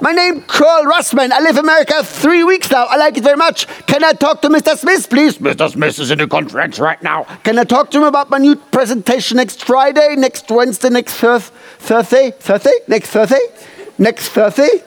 my 0.00 0.12
name 0.12 0.38
is 0.38 0.44
Curl 0.46 0.86
Rothman. 0.86 1.34
I 1.34 1.40
live 1.40 1.58
in 1.58 1.64
America 1.64 2.02
three 2.02 2.42
weeks 2.42 2.70
now. 2.70 2.86
I 2.86 2.96
like 2.96 3.18
it 3.18 3.24
very 3.24 3.36
much. 3.36 3.66
Can 3.88 4.02
I 4.02 4.14
talk 4.14 4.40
to 4.40 4.48
Mr. 4.48 4.74
Smith, 4.74 5.10
please? 5.10 5.36
Mr. 5.36 5.70
Smith 5.70 5.98
is 5.98 6.10
in 6.10 6.18
a 6.18 6.26
conference 6.26 6.78
right 6.78 7.02
now. 7.02 7.24
Can 7.44 7.58
I 7.58 7.64
talk 7.64 7.90
to 7.90 7.98
him 7.98 8.04
about 8.04 8.30
my 8.30 8.38
new 8.38 8.56
presentation 8.56 9.36
next 9.36 9.62
Friday, 9.62 10.14
next 10.16 10.50
Wednesday, 10.50 10.88
next 10.88 11.16
Thursday, 11.16 12.30
Thursday, 12.30 12.78
next 12.88 13.10
Thursday? 13.10 13.42
Next 14.00 14.30
Thursday, 14.30 14.82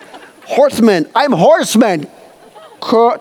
Horseman. 0.45 1.07
I'm 1.13 1.31
Horseman. 1.33 2.07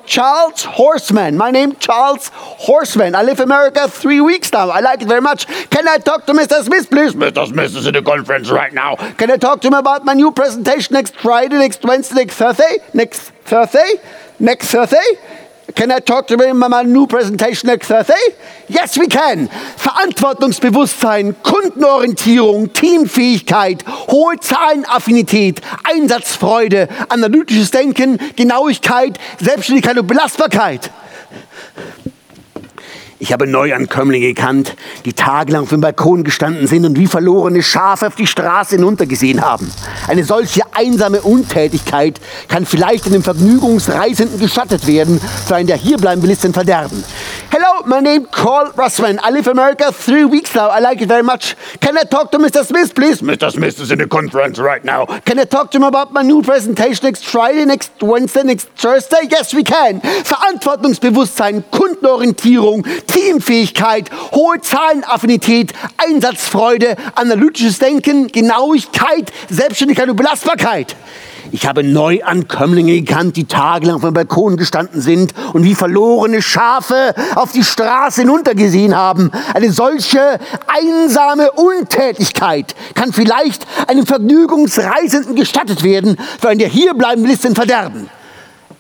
Charles 0.07 0.65
Horseman. 0.65 1.37
My 1.37 1.51
name 1.51 1.77
Charles 1.77 2.31
Horseman. 2.33 3.15
I 3.15 3.23
live 3.23 3.39
in 3.39 3.45
America 3.45 3.87
three 3.89 4.21
weeks 4.21 4.51
now. 4.53 4.71
I 4.71 4.81
like 4.81 5.03
it 5.03 5.09
very 5.09 5.21
much. 5.21 5.47
Can 5.69 5.87
I 5.87 5.99
talk 5.99 6.27
to 6.27 6.33
Mr. 6.33 6.65
Smith, 6.65 6.89
please? 6.89 7.13
Mr. 7.13 7.47
Smith 7.47 7.77
is 7.77 7.87
in 7.87 7.95
a 7.95 8.03
conference 8.03 8.51
right 8.51 8.73
now. 8.73 8.97
Can 8.97 9.31
I 9.31 9.37
talk 9.37 9.61
to 9.61 9.69
him 9.69 9.75
about 9.75 10.05
my 10.07 10.15
new 10.15 10.33
presentation 10.33 10.95
next 10.95 11.15
Friday, 11.15 11.59
next 11.59 11.85
Wednesday, 11.85 12.17
next 12.17 12.37
Thursday? 12.37 12.79
Next 12.95 13.21
Thursday? 13.45 13.95
Next 14.41 14.71
Thursday? 14.71 15.07
Can 15.75 15.91
I 15.91 16.01
talk 16.01 16.27
to 16.29 16.35
about 16.35 16.55
my 16.55 16.83
new 16.83 17.07
presentation 17.07 17.69
next 17.69 17.89
Thursday? 17.89 18.15
Yes, 18.69 18.99
we 18.99 19.07
can. 19.07 19.49
Verantwortungsbewusstsein, 19.77 21.35
Kundenorientierung, 21.43 22.73
Teamfähigkeit, 22.73 23.85
hohe 24.09 24.39
Zahlenaffinität, 24.39 25.61
Einsatzfreude, 25.85 26.89
analytisches 27.09 27.71
Denken, 27.71 28.19
Genauigkeit, 28.37 29.19
Selbstständigkeit 29.41 29.99
und 29.99 30.07
Belastbarkeit. 30.07 30.91
Ich 33.23 33.33
habe 33.33 33.47
Neuankömmlinge 33.47 34.35
gekannt, 34.35 34.75
die 35.05 35.13
tagelang 35.13 35.63
auf 35.63 35.69
dem 35.69 35.81
Balkon 35.81 36.25
gestanden 36.25 36.67
sind 36.67 36.85
und 36.85 36.99
wie 36.99 37.07
verlorene 37.07 37.63
Schafe 37.63 38.09
auf 38.09 38.17
die 38.17 38.27
Straße 38.27 38.75
hinuntergesehen 38.75 39.43
haben. 39.43 39.71
Eine 40.09 40.25
solche 40.25 40.63
einsame 40.73 41.23
Untätigkeit 41.23 42.21
kann 42.49 42.67
vielleicht 42.67 43.07
einem 43.07 43.23
Vergnügungsreisenden 43.23 44.41
gestattet 44.41 44.89
werden, 44.89 45.21
für 45.47 45.55
einen, 45.55 45.69
der 45.69 45.77
hierbleiben 45.77 46.21
will, 46.21 46.33
ist 46.33 46.45
ein 46.45 46.53
Verderben. 46.53 47.05
Hello, 47.55 47.83
my 47.83 48.01
name 48.01 48.23
is 48.23 48.29
Carl 48.31 48.73
Russman. 48.73 49.19
I 49.23 49.29
live 49.29 49.47
in 49.47 49.53
America 49.53 49.93
three 49.93 50.25
weeks 50.25 50.55
now. 50.55 50.71
I 50.71 50.79
like 50.79 51.03
it 51.03 51.07
very 51.07 51.23
much. 51.23 51.55
Can 51.81 51.99
I 51.99 52.05
talk 52.05 52.31
to 52.31 52.39
Mr. 52.39 52.65
Smith, 52.65 52.95
please? 52.95 53.21
Mr. 53.21 53.53
Smith 53.53 53.79
is 53.79 53.91
in 53.91 54.01
a 54.01 54.09
conference 54.09 54.59
right 54.59 54.83
now. 54.83 55.05
Can 55.05 55.39
I 55.39 55.45
talk 55.45 55.71
to 55.73 55.77
him 55.77 55.83
about 55.83 56.15
my 56.15 56.23
new 56.23 56.41
presentation 56.41 57.05
next 57.05 57.27
Friday, 57.27 57.67
next 57.67 57.93
Wednesday, 58.01 58.43
next 58.45 58.71
Thursday? 58.71 59.29
Yes, 59.31 59.53
we 59.53 59.65
can. 59.65 60.01
Verantwortungsbewusstsein, 60.01 61.63
Kundenorientierung, 61.71 62.85
Teamfähigkeit, 63.07 64.11
hohe 64.33 64.59
Zahlenaffinität, 64.63 65.75
Einsatzfreude, 65.99 66.97
analytisches 67.17 67.79
Denken, 67.79 68.29
Genauigkeit, 68.29 69.31
Selbstständigkeit 69.51 70.09
und 70.09 70.17
Belastbarkeit. 70.17 70.97
Ich 71.55 71.67
habe 71.67 71.85
Neuankömmlinge 71.85 72.99
gekannt, 73.03 73.37
die 73.37 73.45
tagelang 73.45 73.97
auf 73.97 74.01
dem 74.01 74.15
Balkon 74.15 74.57
gestanden 74.57 75.03
sind 75.03 75.35
und 75.53 75.65
wie 75.65 75.75
verlorene 75.75 76.41
Schafe 76.41 77.15
auf 77.35 77.53
die 77.53 77.63
Straße 77.63 78.23
hinuntergesehen 78.23 78.97
haben. 78.97 79.31
Eine 79.53 79.71
solche 79.71 80.39
einsame 80.67 81.53
Untätigkeit 81.53 82.75
kann 82.95 83.13
vielleicht 83.13 83.67
einem 83.87 84.07
Vergnügungsreisenden 84.07 85.37
gestattet 85.37 85.83
werden, 85.83 86.17
einen, 86.39 86.59
der 86.59 86.69
hierbleiben 86.69 87.23
will, 87.23 87.33
ist 87.33 87.45
ein 87.45 87.55
Verderben. 87.55 88.09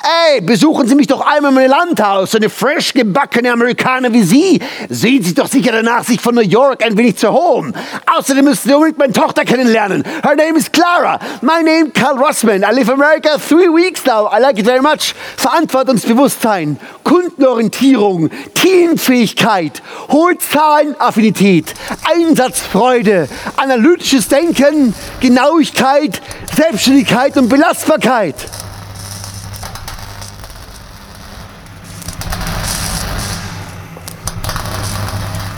Ey, 0.04 0.40
besuchen 0.40 0.88
Sie 0.88 0.96
mich 0.96 1.06
doch 1.06 1.20
einmal 1.20 1.52
in 1.52 1.54
mein 1.54 1.70
Landhaus, 1.70 2.32
so 2.32 2.36
eine 2.36 2.50
frisch 2.50 2.92
gebackene 2.92 3.52
Amerikaner 3.52 4.12
wie 4.12 4.24
Sie. 4.24 4.60
Sehen 4.88 5.22
Sie 5.22 5.32
doch 5.32 5.46
sicher 5.46 5.70
danach, 5.70 6.02
sich 6.02 6.20
von 6.20 6.34
New 6.34 6.40
York 6.40 6.84
ein 6.84 6.96
wenig 6.96 7.18
zu 7.18 7.26
erholen. 7.28 7.72
Außerdem 8.06 8.44
müssen 8.44 8.68
Sie 8.68 8.74
unbedingt 8.74 8.98
meine 8.98 9.12
Tochter 9.12 9.44
kennenlernen. 9.44 10.02
Her 10.24 10.34
name 10.34 10.58
is 10.58 10.72
Clara. 10.72 11.20
My 11.40 11.62
name 11.62 11.92
Carl 11.92 12.18
Rossman. 12.18 12.64
I 12.64 12.74
live 12.74 12.88
in 12.88 12.94
America 12.94 13.38
three 13.38 13.68
weeks 13.68 14.04
now. 14.04 14.26
I 14.26 14.40
like 14.40 14.58
it 14.58 14.66
very 14.66 14.82
much. 14.82 15.14
Verantwortungsbewusstsein, 15.36 16.80
Kundenorientierung, 17.04 18.28
Teamfähigkeit, 18.56 19.82
Hohlzahlenaffinität, 20.10 21.74
Einsatzfreude, 22.12 23.28
analytisches 23.56 24.26
Denken, 24.26 24.94
Genauigkeit, 25.20 26.20
Selbstständigkeit 26.56 27.36
und 27.36 27.48
Belastbarkeit. 27.48 28.34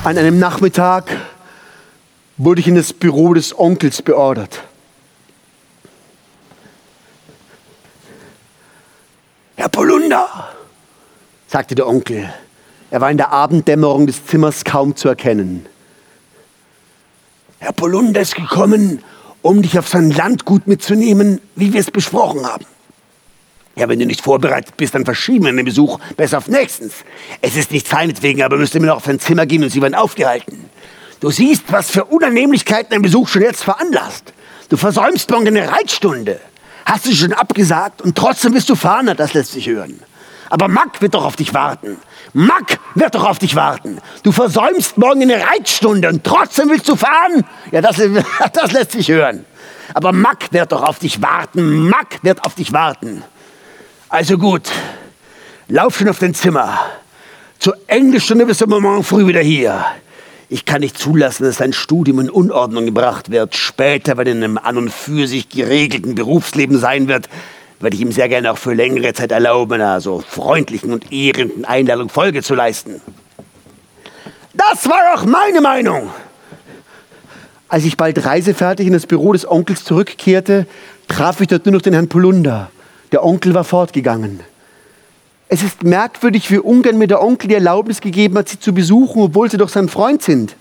An 0.05 0.19
einem 0.19 0.39
Nachmittag 0.39 1.17
wurde 2.37 2.61
ich 2.61 2.69
in 2.69 2.75
das 2.75 2.93
Büro 2.93 3.33
des 3.33 3.59
Onkels 3.59 4.03
beordert. 4.03 4.63
Herr 9.57 9.71
Polunder, 9.71 10.51
sagte 11.47 11.75
der 11.75 11.89
Onkel. 11.89 12.31
Er 12.91 13.01
war 13.01 13.11
in 13.11 13.17
der 13.17 13.33
Abenddämmerung 13.33 14.07
des 14.07 14.27
Zimmers 14.27 14.65
kaum 14.65 14.95
zu 14.95 15.09
erkennen. 15.09 15.65
Herr 17.59 17.73
Polunder 17.73 18.21
ist 18.21 18.35
gekommen, 18.35 19.03
um 19.41 19.63
dich 19.63 19.79
auf 19.79 19.89
sein 19.89 20.11
Landgut 20.11 20.67
mitzunehmen, 20.67 21.41
wie 21.57 21.73
wir 21.73 21.81
es 21.81 21.91
besprochen 21.91 22.45
haben. 22.45 22.67
Ja, 23.77 23.89
wenn 23.89 23.99
du 23.99 24.07
nicht 24.07 24.21
vorbereitet 24.21 24.77
bist, 24.77 24.95
dann 24.95 25.05
verschieben 25.05 25.47
wir 25.47 25.53
den 25.53 25.65
Besuch 25.65 25.99
besser 26.17 26.39
auf 26.39 26.49
nächstens. 26.49 26.95
Es 27.41 27.57
ist 27.57 27.73
nicht 27.73 27.89
seinetwegen, 27.89 28.43
aber 28.43 28.57
müsste 28.57 28.79
mir 28.79 28.87
noch 28.87 28.97
auf 28.97 29.05
sein 29.05 29.19
Zimmer 29.19 29.47
gehen 29.47 29.65
und 29.65 29.71
sie 29.71 29.83
werden 29.83 29.95
aufgehalten. 29.95 30.71
Du 31.21 31.31
siehst, 31.31 31.65
was 31.69 31.91
für 31.91 32.05
Unannehmlichkeiten 32.05 32.95
ein 32.95 33.03
Besuch 33.03 33.29
schon 33.29 33.43
jetzt 33.43 33.65
veranlasst. 33.65 34.33
Du 34.69 34.77
versäumst 34.77 35.31
morgen 35.31 35.49
eine 35.49 35.71
Reitstunde. 35.71 36.41
Hast 36.85 37.07
du 37.07 37.15
schon 37.15 37.33
abgesagt 37.33 38.03
und 38.03 38.17
trotzdem 38.17 38.55
wirst 38.55 38.69
du 38.69 38.77
fahren, 38.77 39.13
das 39.17 39.33
lässt 39.35 39.53
sich 39.53 39.67
hören. 39.67 40.01
Aber 40.51 40.69
Mack 40.69 41.01
wird 41.01 41.15
doch 41.15 41.25
auf 41.25 41.37
dich 41.37 41.55
warten. 41.55 41.97
Mack 42.33 42.79
wird 42.95 43.15
doch 43.15 43.25
auf 43.25 43.39
dich 43.39 43.57
warten. 43.57 43.99
Du 44.23 44.33
versäumst 44.33 44.99
morgen 44.99 45.23
eine 45.23 45.41
Reitstunde 45.41 46.09
und 46.09 46.23
trotzdem 46.23 46.69
willst 46.69 46.89
du 46.89 46.95
fahren? 46.97 47.45
Ja, 47.73 47.81
das, 47.81 47.97
das 48.53 48.73
lässt 48.73 48.93
sich 48.93 49.09
hören. 49.09 49.45
Aber 49.95 50.13
Mack 50.13 50.53
wird 50.53 50.73
doch 50.73 50.83
auf 50.83 50.99
dich 50.99 51.21
warten. 51.23 51.89
Mack 51.89 52.19
wird 52.23 52.45
auf 52.45 52.55
dich 52.55 52.73
warten. 52.73 53.23
Also 54.15 54.39
gut, 54.39 54.71
lauf 55.67 55.99
schon 55.99 56.09
auf 56.09 56.21
dein 56.21 56.35
Zimmer. 56.35 56.79
Zur 57.59 57.77
Englischstunde 57.89 58.47
bist 58.47 58.61
du 58.61 58.67
morgen 58.69 59.03
früh 59.03 59.27
wieder 59.27 59.41
hier. 59.41 59.85
Ich 60.49 60.65
kann 60.65 60.83
nicht 60.83 60.97
zulassen, 60.97 61.43
dass 61.43 61.57
dein 61.57 61.73
Studium 61.73 62.21
in 62.21 62.31
Unordnung 62.31 62.87
gebracht 62.87 63.33
wird. 63.33 63.57
Später, 63.57 64.17
wenn 64.17 64.29
er 64.29 64.33
in 64.35 64.45
einem 64.45 64.59
an 64.59 64.77
und 64.77 64.93
für 64.93 65.27
sich 65.27 65.49
geregelten 65.49 66.15
Berufsleben 66.15 66.79
sein 66.79 67.09
wird, 67.09 67.29
werde 67.81 67.97
ich 67.97 68.03
ihm 68.03 68.13
sehr 68.13 68.29
gerne 68.29 68.53
auch 68.53 68.57
für 68.57 68.73
längere 68.73 69.15
Zeit 69.15 69.33
erlauben, 69.33 69.73
einer 69.73 70.01
so 70.01 70.21
freundlichen 70.21 70.93
und 70.93 71.11
ehrenden 71.11 71.65
Einladung 71.65 72.09
Folge 72.09 72.45
zu 72.45 72.55
leisten. 72.55 73.01
Das 74.53 74.89
war 74.89 75.17
auch 75.17 75.25
meine 75.25 75.61
Meinung. 75.61 76.13
Als 77.67 77.85
ich 77.85 77.97
bald 77.97 78.25
reisefertig 78.25 78.87
in 78.87 78.93
das 78.93 79.07
Büro 79.07 79.33
des 79.33 79.45
Onkels 79.45 79.83
zurückkehrte, 79.83 80.69
traf 81.09 81.41
ich 81.41 81.49
dort 81.49 81.67
nur 81.67 81.75
noch 81.75 81.83
den 81.83 81.95
Herrn 81.95 82.09
Polunder. 82.09 82.71
Der 83.15 83.25
Onkel 83.25 83.55
war 83.55 83.63
fortgegangen. 83.63 84.41
Es 85.47 85.63
ist 85.63 85.85
merkwürdig, 85.85 86.51
wie 86.51 86.59
ungern 86.59 86.99
mir 86.99 87.07
der 87.07 87.23
Onkel 87.23 87.47
die 87.47 87.55
Erlaubnis 87.55 88.01
gegeben 88.01 88.37
hat, 88.37 88.49
sie 88.49 88.59
zu 88.59 88.75
besuchen, 88.75 89.23
obwohl 89.23 89.49
sie 89.49 89.57
doch 89.57 89.69
sein 89.69 89.89
Freund 89.89 90.21
sind. 90.21 90.57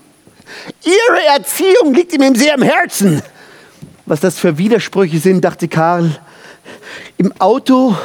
Ihre 0.83 1.25
Erziehung 1.35 1.95
liegt 1.95 2.13
ihm 2.13 2.35
sehr 2.35 2.53
am 2.53 2.61
Herzen. 2.61 3.23
Was 4.05 4.19
das 4.19 4.37
für 4.37 4.59
Widersprüche 4.59 5.17
sind, 5.17 5.43
dachte 5.43 5.67
Karl. 5.67 6.15
Im 7.17 7.33
Auto 7.39 7.97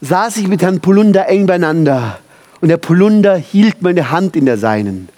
saß 0.00 0.38
ich 0.38 0.48
mit 0.48 0.62
Herrn 0.62 0.80
Polunder 0.80 1.28
eng 1.28 1.44
beieinander 1.44 2.20
und 2.62 2.70
der 2.70 2.78
Polunder 2.78 3.36
hielt 3.36 3.82
meine 3.82 4.10
Hand 4.10 4.34
in 4.34 4.46
der 4.46 4.56
seinen. 4.56 5.10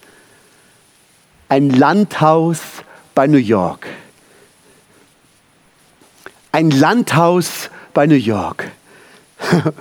Ein 1.48 1.70
Landhaus 1.70 2.58
bei 3.14 3.28
New 3.28 3.38
York. 3.38 3.86
Ein 6.50 6.72
Landhaus 6.72 7.70
bei 7.92 8.06
New 8.06 8.14
York. 8.14 8.70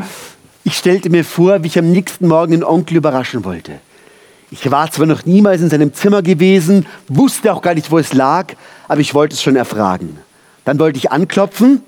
Ich 0.64 0.78
stellte 0.78 1.10
mir 1.10 1.26
vor, 1.26 1.64
wie 1.64 1.68
ich 1.68 1.80
am 1.80 1.92
nächsten 1.92 2.28
Morgen 2.28 2.52
den 2.52 2.64
Onkel 2.64 2.98
überraschen 2.98 3.44
wollte. 3.44 3.80
Ich 4.52 4.70
war 4.70 4.92
zwar 4.92 5.08
noch 5.08 5.26
niemals 5.26 5.62
in 5.62 5.72
seinem 5.72 5.94
Zimmer 5.94 6.22
gewesen, 6.22 6.86
wusste 7.08 7.52
auch 7.52 7.64
gar 7.64 7.74
nicht, 7.74 7.90
wo 7.90 7.98
es 7.98 8.14
lag, 8.14 8.54
aber 8.88 9.02
ich 9.02 9.16
wollte 9.16 9.34
es 9.34 9.42
schon 9.42 9.56
erfragen. 9.56 10.20
Dann 10.64 10.78
wollte 10.78 11.00
ich 11.00 11.12
anklopfen 11.12 11.82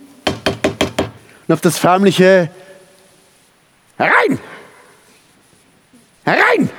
und 1.48 1.54
auf 1.54 1.62
das 1.62 1.78
förmliche 1.78 2.50
Herein! 3.98 4.40
Herein! 6.26 6.70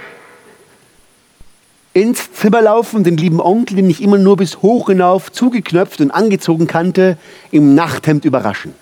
ins 1.92 2.32
Zimmer 2.32 2.60
laufen 2.60 3.04
den 3.04 3.16
lieben 3.16 3.40
Onkel, 3.40 3.76
den 3.76 3.88
ich 3.88 4.02
immer 4.02 4.18
nur 4.18 4.36
bis 4.36 4.62
hoch 4.62 4.88
hinauf 4.88 5.30
zugeknöpft 5.30 6.00
und 6.00 6.10
angezogen 6.10 6.66
kannte, 6.66 7.16
im 7.52 7.76
Nachthemd 7.76 8.24
überraschen 8.24 8.74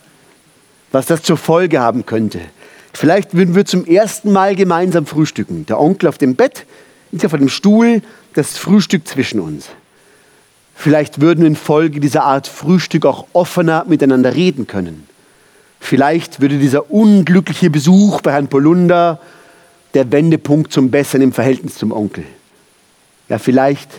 was 0.92 1.06
das 1.06 1.22
zur 1.22 1.36
Folge 1.36 1.80
haben 1.80 2.06
könnte. 2.06 2.40
Vielleicht 2.92 3.34
würden 3.34 3.54
wir 3.54 3.64
zum 3.64 3.86
ersten 3.86 4.32
Mal 4.32 4.54
gemeinsam 4.54 5.06
frühstücken. 5.06 5.66
Der 5.66 5.80
Onkel 5.80 6.08
auf 6.08 6.18
dem 6.18 6.36
Bett, 6.36 6.66
ich 7.10 7.24
auf 7.24 7.32
dem 7.32 7.48
Stuhl, 7.48 8.02
das 8.34 8.58
Frühstück 8.58 9.08
zwischen 9.08 9.40
uns. 9.40 9.68
Vielleicht 10.74 11.20
würden 11.20 11.40
wir 11.40 11.48
infolge 11.48 12.00
dieser 12.00 12.24
Art 12.24 12.46
Frühstück 12.46 13.06
auch 13.06 13.26
offener 13.32 13.84
miteinander 13.88 14.34
reden 14.34 14.66
können. 14.66 15.06
Vielleicht 15.80 16.40
würde 16.40 16.58
dieser 16.58 16.90
unglückliche 16.90 17.70
Besuch 17.70 18.20
bei 18.20 18.32
Herrn 18.32 18.48
Polunder 18.48 19.20
der 19.94 20.10
Wendepunkt 20.10 20.72
zum 20.72 20.90
Besseren 20.90 21.22
im 21.22 21.32
Verhältnis 21.32 21.74
zum 21.74 21.92
Onkel. 21.92 22.24
Ja, 23.28 23.38
vielleicht, 23.38 23.90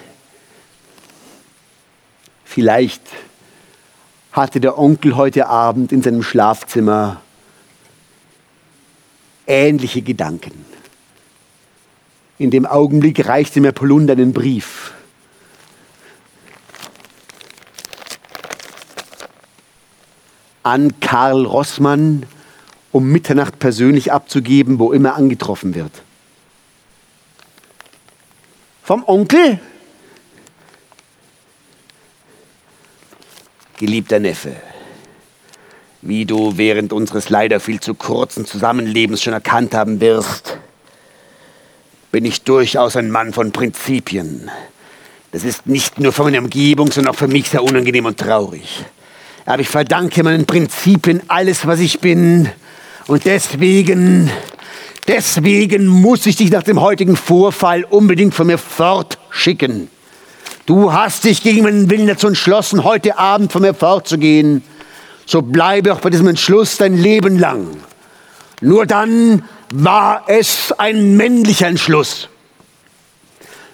vielleicht 2.46 3.02
hatte 4.34 4.60
der 4.60 4.78
Onkel 4.80 5.16
heute 5.16 5.48
Abend 5.48 5.92
in 5.92 6.02
seinem 6.02 6.24
Schlafzimmer 6.24 7.22
ähnliche 9.46 10.02
Gedanken. 10.02 10.66
In 12.40 12.50
dem 12.50 12.66
Augenblick 12.66 13.28
reichte 13.28 13.62
mir 13.62 13.72
Polunder 13.72 14.14
einen 14.14 14.34
Brief. 14.34 14.92
An 20.64 21.00
Karl 21.00 21.46
Rossmann, 21.46 22.26
um 22.92 23.12
Mitternacht 23.12 23.60
persönlich 23.60 24.12
abzugeben, 24.12 24.80
wo 24.80 24.92
immer 24.94 25.16
angetroffen 25.16 25.76
wird. 25.76 25.92
Vom 28.82 29.04
Onkel 29.06 29.60
Geliebter 33.78 34.20
Neffe, 34.20 34.56
wie 36.02 36.26
du 36.26 36.58
während 36.58 36.94
unseres 36.94 37.30
leider 37.30 37.60
viel 37.60 37.80
zu 37.80 37.96
kurzen 37.96 38.46
Zusammenlebens 38.46 39.24
schon 39.24 39.34
erkannt 39.34 39.74
haben 39.74 40.00
wirst, 40.00 40.58
bin 42.12 42.26
ich 42.26 42.44
durchaus 42.44 42.96
ein 42.96 43.10
Mann 43.10 43.34
von 43.34 43.52
Prinzipien. 43.52 44.52
Das 45.32 45.44
ist 45.44 45.66
nicht 45.66 46.00
nur 46.00 46.14
für 46.14 46.24
meine 46.24 46.40
Umgebung, 46.40 46.92
sondern 46.92 47.16
auch 47.16 47.18
für 47.18 47.28
mich 47.28 47.50
sehr 47.50 47.64
unangenehm 47.64 48.06
und 48.06 48.20
traurig. 48.20 48.86
Aber 49.46 49.62
ich 49.62 49.70
verdanke 49.70 50.24
meinen 50.24 50.46
Prinzipien 50.46 51.22
alles, 51.28 51.66
was 51.66 51.80
ich 51.80 52.00
bin. 52.00 52.50
Und 53.08 53.26
deswegen, 53.26 54.30
deswegen 55.08 55.88
muss 55.88 56.28
ich 56.28 56.36
dich 56.36 56.52
nach 56.52 56.62
dem 56.62 56.80
heutigen 56.80 57.16
Vorfall 57.16 57.84
unbedingt 57.84 58.36
von 58.36 58.46
mir 58.46 58.60
fortschicken. 58.60 59.90
Du 60.66 60.94
hast 60.94 61.26
dich 61.26 61.44
gegen 61.44 61.64
meinen 61.64 61.90
Willen 61.90 62.08
dazu 62.08 62.28
entschlossen, 62.28 62.86
heute 62.86 63.18
Abend 63.18 63.52
von 63.52 63.62
mir 63.62 63.74
fortzugehen. 63.74 64.64
So 65.26 65.42
bleibe 65.42 65.92
auch 65.94 66.00
bei 66.00 66.10
diesem 66.10 66.28
Entschluss 66.28 66.78
dein 66.78 66.98
Leben 66.98 67.38
lang. 67.38 67.68
Nur 68.62 68.86
dann 68.86 69.44
war 69.74 70.24
es 70.28 70.72
ein 70.78 71.18
männlicher 71.18 71.68
Entschluss. 71.68 72.30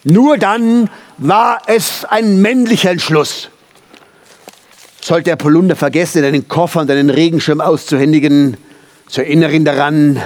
Nur 0.04 0.40
dann 0.40 0.90
war 1.20 1.62
es 1.68 2.06
ein 2.06 2.42
männlicher 2.42 2.90
Entschluss. 2.90 3.50
Sollte 5.00 5.26
der 5.26 5.36
Polunder 5.36 5.76
vergessen, 5.76 6.24
deinen 6.24 6.48
Koffer 6.48 6.82
und 6.82 6.90
deinen 6.90 7.12
Regenschirm 7.12 7.62
auszuhändigen, 7.62 8.58
so 9.08 9.22
erinnere 9.22 9.54
ihn 9.54 9.66
daran, 9.66 10.20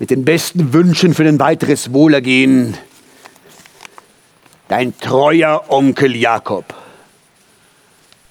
mit 0.00 0.10
den 0.10 0.24
besten 0.24 0.72
Wünschen 0.72 1.14
für 1.14 1.22
dein 1.22 1.38
weiteres 1.38 1.92
Wohlergehen, 1.92 2.76
dein 4.68 4.98
treuer 4.98 5.64
Onkel 5.68 6.16
Jakob. 6.16 6.64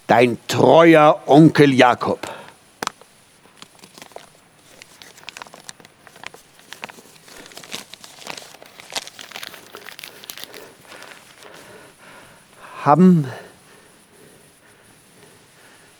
Dein 0.06 0.38
treuer 0.46 1.22
Onkel 1.26 1.72
Jakob. 1.72 2.30
Haben, 12.84 13.26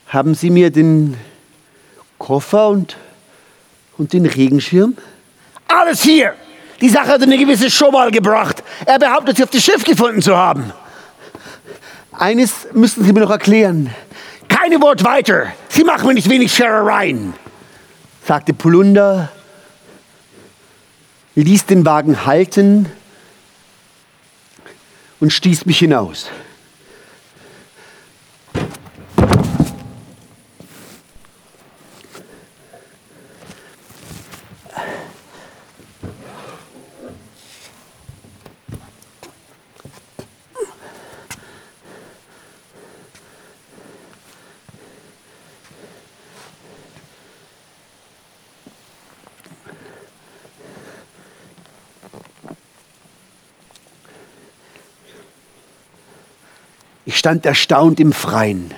haben 0.07 0.35
Sie 0.35 0.49
mir 0.49 0.71
den 0.71 1.17
Koffer 2.17 2.69
und, 2.69 2.95
und 3.97 4.13
den 4.13 4.25
Regenschirm? 4.25 4.95
Alles 5.67 6.01
hier! 6.01 6.33
Die 6.79 6.89
Sache 6.89 7.07
hat 7.07 7.21
eine 7.21 7.37
gewisse 7.37 7.69
Schobal 7.69 8.11
gebracht. 8.11 8.63
Er 8.85 8.99
behauptet, 8.99 9.37
sie 9.37 9.43
auf 9.43 9.49
das 9.49 9.63
Schiff 9.63 9.83
gefunden 9.83 10.21
zu 10.21 10.35
haben. 10.35 10.71
Eines 12.11 12.67
müssten 12.73 13.03
Sie 13.03 13.13
mir 13.13 13.21
noch 13.21 13.29
erklären, 13.29 13.93
Keine 14.47 14.81
Wort 14.81 15.03
weiter. 15.03 15.53
Sie 15.69 15.83
machen 15.83 16.07
mir 16.07 16.13
nicht 16.13 16.29
wenig 16.29 16.53
Scherereien. 16.53 17.33
sagte 18.25 18.53
Polunder, 18.53 19.29
ließ 21.35 21.65
den 21.65 21.85
Wagen 21.85 22.25
halten 22.25 22.91
und 25.19 25.31
stieß 25.31 25.65
mich 25.65 25.79
hinaus. 25.79 26.29
Stand 57.17 57.45
erstaunt 57.45 57.99
im 57.99 58.13
Freien. 58.13 58.73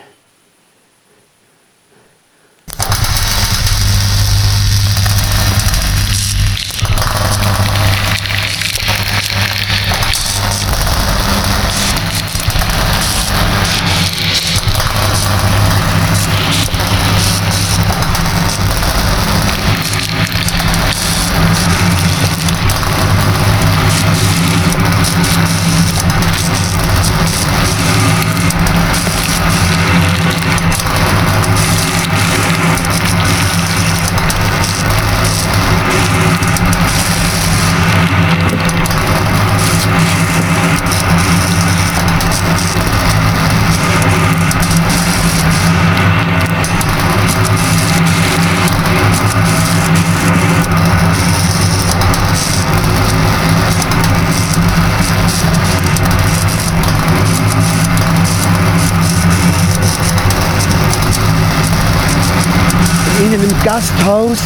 In 63.20 63.34
einem 63.34 63.54
Gasthaus, 63.64 64.38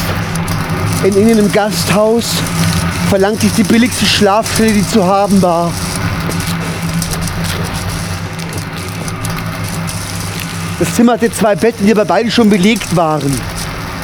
in 1.04 1.14
irgendeinem 1.14 1.52
Gasthaus 1.52 2.26
verlangte 3.10 3.46
ich 3.46 3.54
die 3.54 3.64
billigste 3.64 4.06
Schlafstelle, 4.06 4.74
die 4.74 4.88
zu 4.88 5.06
haben 5.06 5.42
war. 5.42 5.72
Das 10.80 10.96
Zimmer 10.96 11.14
hatte 11.14 11.32
zwei 11.32 11.56
Betten, 11.56 11.86
die 11.86 11.92
aber 11.92 12.06
beide 12.06 12.32
schon 12.32 12.50
belegt 12.50 12.96
waren. 12.96 13.32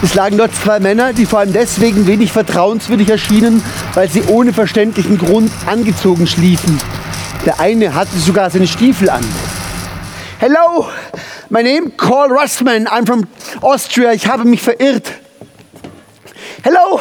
Es 0.04 0.14
lagen 0.14 0.38
dort 0.38 0.56
zwei 0.56 0.80
Männer, 0.80 1.14
die 1.14 1.26
vor 1.26 1.40
allem 1.40 1.52
deswegen 1.52 2.06
wenig 2.06 2.32
vertrauenswürdig 2.32 3.10
erschienen, 3.10 3.64
weil 3.96 4.08
sie 4.08 4.22
ohne 4.28 4.54
verständlichen 4.54 5.18
Grund 5.18 5.52
angezogen 5.66 6.28
schliefen. 6.28 6.78
Der 7.46 7.60
eine 7.60 7.96
hatte 7.96 8.18
sogar 8.20 8.50
seine 8.52 8.68
Stiefel 8.68 9.10
an. 9.10 9.26
Hello, 10.38 10.88
my 11.50 11.62
name 11.62 11.92
Carl 11.92 12.30
Russman. 12.30 12.88
I'm 12.90 13.06
from 13.06 13.28
Austria. 13.62 14.14
Ich 14.14 14.28
habe 14.28 14.46
mich 14.46 14.62
verirrt. 14.62 15.12
Hello, 16.64 17.00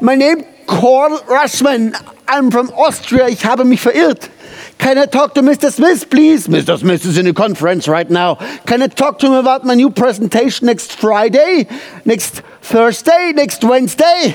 my 0.00 0.14
name 0.14 0.44
Carl 0.66 1.18
Russman. 1.28 1.94
I'm 2.28 2.50
from 2.50 2.70
Austria. 2.72 3.28
Ich 3.28 3.44
habe 3.44 3.64
mich 3.64 3.80
verirrt. 3.80 4.30
Can 4.78 4.98
I 4.98 5.06
talk 5.06 5.34
to 5.34 5.42
Mr. 5.42 5.70
Smith, 5.70 6.10
please? 6.10 6.48
Mr. 6.48 6.78
Smith 6.78 7.04
is 7.04 7.16
in 7.16 7.26
a 7.26 7.32
conference 7.32 7.88
right 7.88 8.10
now. 8.10 8.36
Can 8.66 8.82
I 8.82 8.88
talk 8.88 9.18
to 9.20 9.26
him 9.26 9.32
about 9.32 9.64
my 9.64 9.74
new 9.74 9.90
presentation 9.90 10.66
next 10.66 10.92
Friday, 10.92 11.66
next 12.04 12.42
Thursday, 12.60 13.32
next 13.34 13.64
Wednesday? 13.64 14.34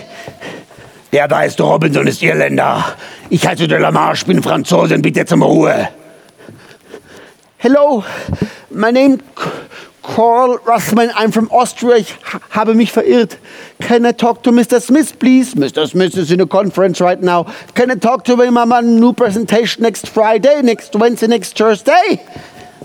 Der 1.14 1.28
da 1.28 1.44
ist 1.44 1.60
Robinson, 1.60 2.08
ist 2.08 2.22
Irländer. 2.24 2.96
Ich 3.30 3.46
heiße 3.46 3.68
de 3.68 3.78
la 3.78 3.92
Marche, 3.92 4.26
bin 4.26 4.42
Franzosin, 4.42 5.02
bitte 5.02 5.26
zum 5.26 5.44
Ruhe. 5.44 5.90
Hello, 7.58 8.04
my 8.74 8.92
name 8.92 9.22
Carl 10.04 10.58
Russman. 10.60 11.12
I'm 11.16 11.32
from 11.32 11.50
Austria. 11.52 11.98
Ich 11.98 12.16
ha- 12.24 12.40
habe 12.52 12.74
mich 12.74 12.92
verirrt. 12.92 13.38
Can 13.80 14.06
I 14.06 14.12
talk 14.14 14.42
to 14.44 14.52
Mr. 14.52 14.82
Smith, 14.82 15.20
please? 15.20 15.54
Mr. 15.56 15.88
Smith 15.88 16.18
is 16.18 16.32
in 16.32 16.42
a 16.42 16.46
conference 16.48 17.00
right 17.02 17.22
now. 17.22 17.46
Can 17.76 17.92
I 17.92 17.96
talk 17.96 18.24
to 18.26 18.34
him 18.42 18.58
about 18.58 18.68
my 18.68 18.82
new 18.82 19.14
presentation 19.14 19.84
next 19.84 20.08
Friday, 20.08 20.62
next 20.64 20.96
Wednesday, 20.96 21.28
next 21.28 21.56
Thursday? 21.58 22.20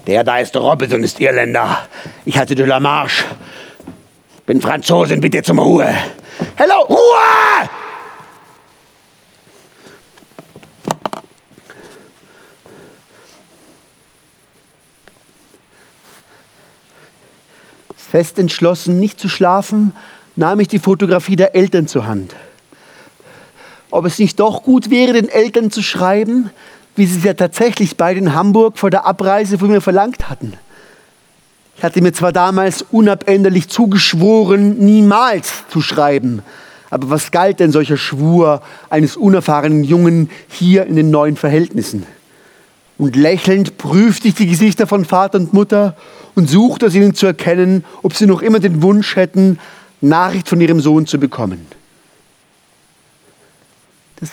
Der 0.07 0.23
da 0.25 0.39
ist 0.39 0.55
Robinson, 0.57 1.03
ist 1.03 1.19
Irländer. 1.21 1.89
Ich 2.25 2.37
heiße 2.39 2.55
de 2.55 2.67
la 2.67 2.79
Marche, 2.81 3.25
bin 4.47 4.61
Franzosin, 4.61 5.21
bitte 5.21 5.43
zum 5.43 5.59
Ruhe. 5.59 5.89
Hello, 6.57 6.83
Ruhe! 6.89 7.69
Fest 18.17 18.39
entschlossen, 18.39 18.99
nicht 18.99 19.21
zu 19.21 19.29
schlafen, 19.29 19.93
nahm 20.37 20.59
ich 20.61 20.69
die 20.69 20.79
Fotografie 20.79 21.37
der 21.37 21.55
Eltern 21.55 21.87
zur 21.87 22.07
Hand. 22.07 22.35
Ob 23.91 24.07
es 24.07 24.19
nicht 24.19 24.41
doch 24.41 24.63
gut 24.63 24.89
wäre, 24.89 25.13
den 25.13 25.29
Eltern 25.29 25.71
zu 25.71 25.83
schreiben, 25.83 26.49
wie 26.95 27.05
sie 27.05 27.19
es 27.19 27.25
ja 27.25 27.35
tatsächlich 27.35 27.99
beide 27.99 28.19
in 28.19 28.33
Hamburg 28.33 28.79
vor 28.79 28.89
der 28.89 29.05
Abreise 29.05 29.59
von 29.59 29.69
mir 29.69 29.83
verlangt 29.83 30.31
hatten. 30.31 30.55
Ich 31.77 31.85
hatte 31.85 32.01
mir 32.01 32.15
zwar 32.15 32.33
damals 32.33 32.87
unabänderlich 32.91 33.69
zugeschworen, 33.69 34.79
niemals 34.79 35.65
zu 35.69 35.83
schreiben, 35.83 36.41
aber 36.89 37.11
was 37.11 37.31
galt 37.31 37.61
denn 37.61 37.71
solcher 37.71 37.99
Schwur 37.99 38.63
eines 38.89 39.19
unerfahrenen 39.19 39.85
Jungen 39.85 40.31
hier 40.49 40.87
in 40.87 40.97
den 40.97 41.11
neuen 41.11 41.37
Verhältnissen? 41.37 42.07
Und 42.99 43.15
lächelnd 43.17 43.77
prüfte 43.77 44.29
ich 44.29 44.35
die 44.35 44.47
Gesichter 44.47 44.87
von 44.87 45.05
Vater 45.05 45.39
und 45.39 45.53
Mutter 45.53 45.97
und 46.35 46.49
suchte 46.49 46.87
aus 46.87 46.95
ihnen 46.95 47.15
zu 47.15 47.27
erkennen, 47.27 47.85
ob 48.03 48.15
sie 48.15 48.27
noch 48.27 48.43
immer 48.43 48.59
den 48.59 48.83
Wunsch 48.83 49.17
hätten, 49.17 49.59
Nachricht 50.01 50.49
von 50.49 50.61
ihrem 50.61 50.81
Sohn 50.81 51.07
zu 51.07 51.19
bekommen. 51.19 51.67
Das, 54.19 54.31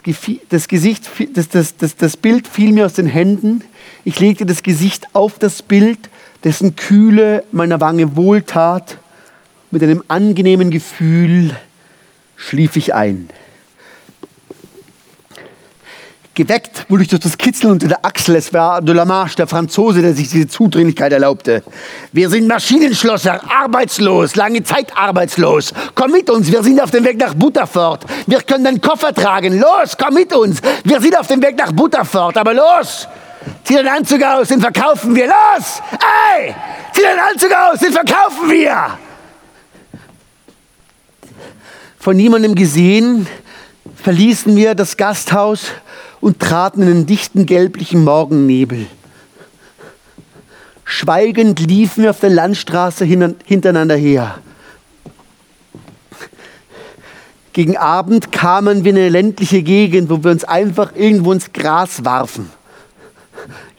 das, 0.49 0.68
Gesicht, 0.70 1.09
das, 1.34 1.49
das, 1.49 1.97
das 1.97 2.18
Bild 2.18 2.47
fiel 2.47 2.72
mir 2.72 2.86
aus 2.86 2.93
den 2.93 3.05
Händen. 3.05 3.64
Ich 4.05 4.20
legte 4.20 4.45
das 4.45 4.64
Gesicht 4.64 5.07
auf 5.14 5.39
das 5.39 5.61
Bild, 5.61 6.09
dessen 6.45 6.78
Kühle 6.78 7.43
meiner 7.51 7.82
Wange 7.82 8.16
wohltat. 8.16 8.97
Mit 9.72 9.84
einem 9.84 10.03
angenehmen 10.07 10.72
Gefühl 10.72 11.57
schlief 12.38 12.78
ich 12.78 12.93
ein. 12.93 13.30
Geweckt 16.36 16.88
wurde 16.89 17.03
ich 17.03 17.09
durch 17.09 17.21
das 17.21 17.38
Kitzeln 17.38 17.73
unter 17.73 17.88
der 17.88 18.03
Achsel. 18.03 18.36
Es 18.36 18.51
war 18.53 18.81
de 18.81 18.95
la 18.95 19.05
Marche, 19.05 19.36
der 19.36 19.45
Franzose, 19.45 20.01
der 20.01 20.15
sich 20.15 20.29
diese 20.29 20.47
Zudringlichkeit 20.47 21.13
erlaubte. 21.13 21.61
Wir 22.11 22.27
sind 22.27 22.47
Maschinenschlosser, 22.47 23.39
arbeitslos, 23.51 24.36
lange 24.36 24.63
Zeit 24.63 24.97
arbeitslos. 24.97 25.73
Komm 25.93 26.11
mit 26.11 26.31
uns, 26.31 26.51
wir 26.51 26.63
sind 26.63 26.81
auf 26.81 26.89
dem 26.89 27.03
Weg 27.05 27.19
nach 27.19 27.36
Butterfort. 27.36 28.05
Wir 28.25 28.41
können 28.41 28.63
den 28.63 28.81
Koffer 28.81 29.13
tragen. 29.13 29.59
Los, 29.59 29.95
komm 29.95 30.15
mit 30.15 30.34
uns. 30.34 30.59
Wir 30.84 30.99
sind 30.99 31.19
auf 31.19 31.27
dem 31.27 31.39
Weg 31.43 31.55
nach 31.55 31.71
Butterfort, 31.71 32.36
aber 32.36 32.55
los! 32.55 33.07
Zieh 33.63 33.75
den 33.75 33.88
Anzug 33.88 34.23
aus, 34.23 34.47
den 34.47 34.59
verkaufen 34.59 35.15
wir. 35.15 35.27
Los! 35.27 35.84
Ey! 36.36 36.55
Zieh 36.93 37.01
den 37.01 37.19
Anzug 37.31 37.51
aus, 37.51 37.79
den 37.79 37.91
verkaufen 37.91 38.49
wir! 38.49 38.97
Von 41.99 42.15
niemandem 42.15 42.55
gesehen, 42.55 43.27
verließen 44.01 44.55
wir 44.55 44.73
das 44.73 44.97
Gasthaus 44.97 45.67
und 46.24 46.39
traten 46.39 46.84
in 46.84 46.88
den 46.88 47.05
dichten 47.05 47.45
gelblichen 47.45 48.05
Morgennebel. 48.05 48.88
Schweigend 50.86 51.59
liefen 51.59 52.03
wir 52.03 52.11
auf 52.11 52.21
der 52.21 52.30
Landstraße 52.30 53.03
hintereinander 53.03 53.97
her. 53.97 54.39
Gegen 57.51 57.76
Abend 57.76 58.32
kamen 58.32 58.86
wir 58.86 58.91
in 58.91 58.97
eine 58.99 59.09
ländliche 59.09 59.63
Gegend, 59.63 60.09
wo 60.09 60.24
wir 60.24 60.32
uns 60.32 60.45
einfach 60.45 60.95
irgendwo 60.95 61.34
ins 61.34 61.51
Gras 61.51 62.05
warfen. 62.05 62.49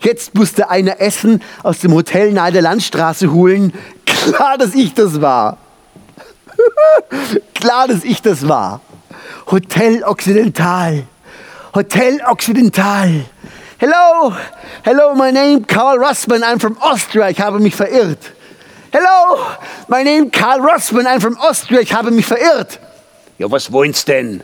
Jetzt 0.01 0.35
musste 0.35 0.69
einer 0.69 1.01
Essen 1.01 1.41
aus 1.63 1.79
dem 1.79 1.93
Hotel 1.93 2.31
nahe 2.31 2.51
der 2.51 2.61
Landstraße 2.61 3.33
holen. 3.33 3.73
Klar, 4.05 4.59
dass 4.59 4.75
ich 4.75 4.93
das 4.93 5.19
war. 5.19 5.57
Klar, 7.55 7.87
dass 7.87 8.03
ich 8.03 8.21
das 8.21 8.47
war. 8.47 8.81
Hotel 9.49 10.03
Occidental. 10.03 11.07
Hotel 11.75 12.21
Occidental. 12.25 13.25
Hello, 13.77 14.33
hello, 14.85 15.13
my 15.13 15.29
name 15.29 15.65
Karl 15.65 15.97
Russman, 15.97 16.41
I'm 16.41 16.57
from 16.57 16.77
Austria. 16.79 17.29
Ich 17.29 17.41
habe 17.41 17.59
mich 17.59 17.75
verirrt. 17.75 18.31
Hello, 18.93 19.45
my 19.89 20.01
name 20.01 20.31
Karl 20.31 20.61
Russman, 20.61 21.05
I'm 21.05 21.19
from 21.19 21.37
Austria. 21.37 21.81
Ich 21.81 21.93
habe 21.93 22.11
mich 22.11 22.25
verirrt. 22.25 22.79
Ja, 23.37 23.51
was 23.51 23.69
wollen's 23.73 24.05
denn? 24.05 24.41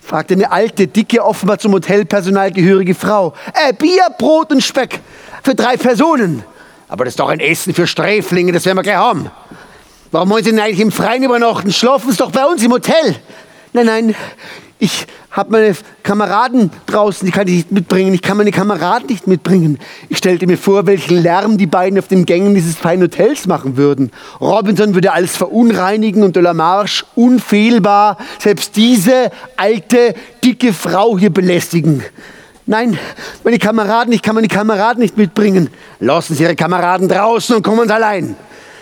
fragte 0.00 0.34
eine 0.34 0.52
alte, 0.52 0.86
dicke, 0.86 1.24
offenbar 1.24 1.58
zum 1.58 1.72
Hotelpersonal 1.72 2.52
gehörige 2.52 2.94
Frau. 2.94 3.34
Äh, 3.52 3.72
Bier, 3.72 4.06
Brot 4.16 4.52
und 4.52 4.62
Speck 4.62 5.00
für 5.42 5.56
drei 5.56 5.76
Personen. 5.76 6.44
Aber 6.86 7.04
das 7.04 7.14
ist 7.14 7.18
doch 7.18 7.30
ein 7.30 7.40
Essen 7.40 7.74
für 7.74 7.88
Sträflinge, 7.88 8.52
das 8.52 8.64
werden 8.64 8.78
wir 8.78 8.84
gleich 8.84 8.94
haben. 8.94 9.28
Warum 10.12 10.30
wollen 10.30 10.44
Sie 10.44 10.52
denn 10.52 10.60
eigentlich 10.60 10.78
im 10.78 10.92
Freien 10.92 11.24
übernachten? 11.24 11.72
Schlafen 11.72 12.12
Sie 12.12 12.16
doch 12.16 12.30
bei 12.30 12.44
uns 12.44 12.62
im 12.62 12.70
Hotel. 12.70 13.16
Nein, 13.72 13.86
nein, 13.86 14.14
ich 14.78 15.06
habe 15.30 15.52
meine 15.52 15.76
Kameraden 16.02 16.70
draußen, 16.86 17.24
die 17.24 17.32
kann 17.32 17.48
ich 17.48 17.54
nicht 17.54 17.72
mitbringen. 17.72 18.12
Ich 18.12 18.20
kann 18.20 18.36
meine 18.36 18.50
Kameraden 18.50 19.06
nicht 19.08 19.26
mitbringen. 19.26 19.78
Ich 20.08 20.18
stellte 20.18 20.46
mir 20.46 20.58
vor, 20.58 20.86
welchen 20.86 21.22
Lärm 21.22 21.56
die 21.56 21.66
beiden 21.66 21.98
auf 21.98 22.08
den 22.08 22.26
Gängen 22.26 22.54
dieses 22.54 22.76
feinen 22.76 23.04
Hotels 23.04 23.46
machen 23.46 23.76
würden. 23.76 24.10
Robinson 24.40 24.94
würde 24.94 25.12
alles 25.12 25.36
verunreinigen 25.36 26.22
und 26.22 26.36
de 26.36 26.42
la 26.42 26.52
Marche 26.52 27.04
unfehlbar 27.14 28.18
selbst 28.38 28.76
diese 28.76 29.30
alte, 29.56 30.14
dicke 30.44 30.74
Frau 30.74 31.18
hier 31.18 31.30
belästigen. 31.30 32.02
Nein, 32.66 32.98
meine 33.44 33.58
Kameraden, 33.58 34.12
ich 34.12 34.22
kann 34.22 34.34
meine 34.34 34.48
Kameraden 34.48 35.02
nicht 35.02 35.16
mitbringen. 35.16 35.70
Lassen 36.00 36.34
Sie 36.34 36.42
Ihre 36.42 36.56
Kameraden 36.56 37.08
draußen 37.08 37.56
und 37.56 37.62
kommen 37.62 37.90
allein. 37.90 38.36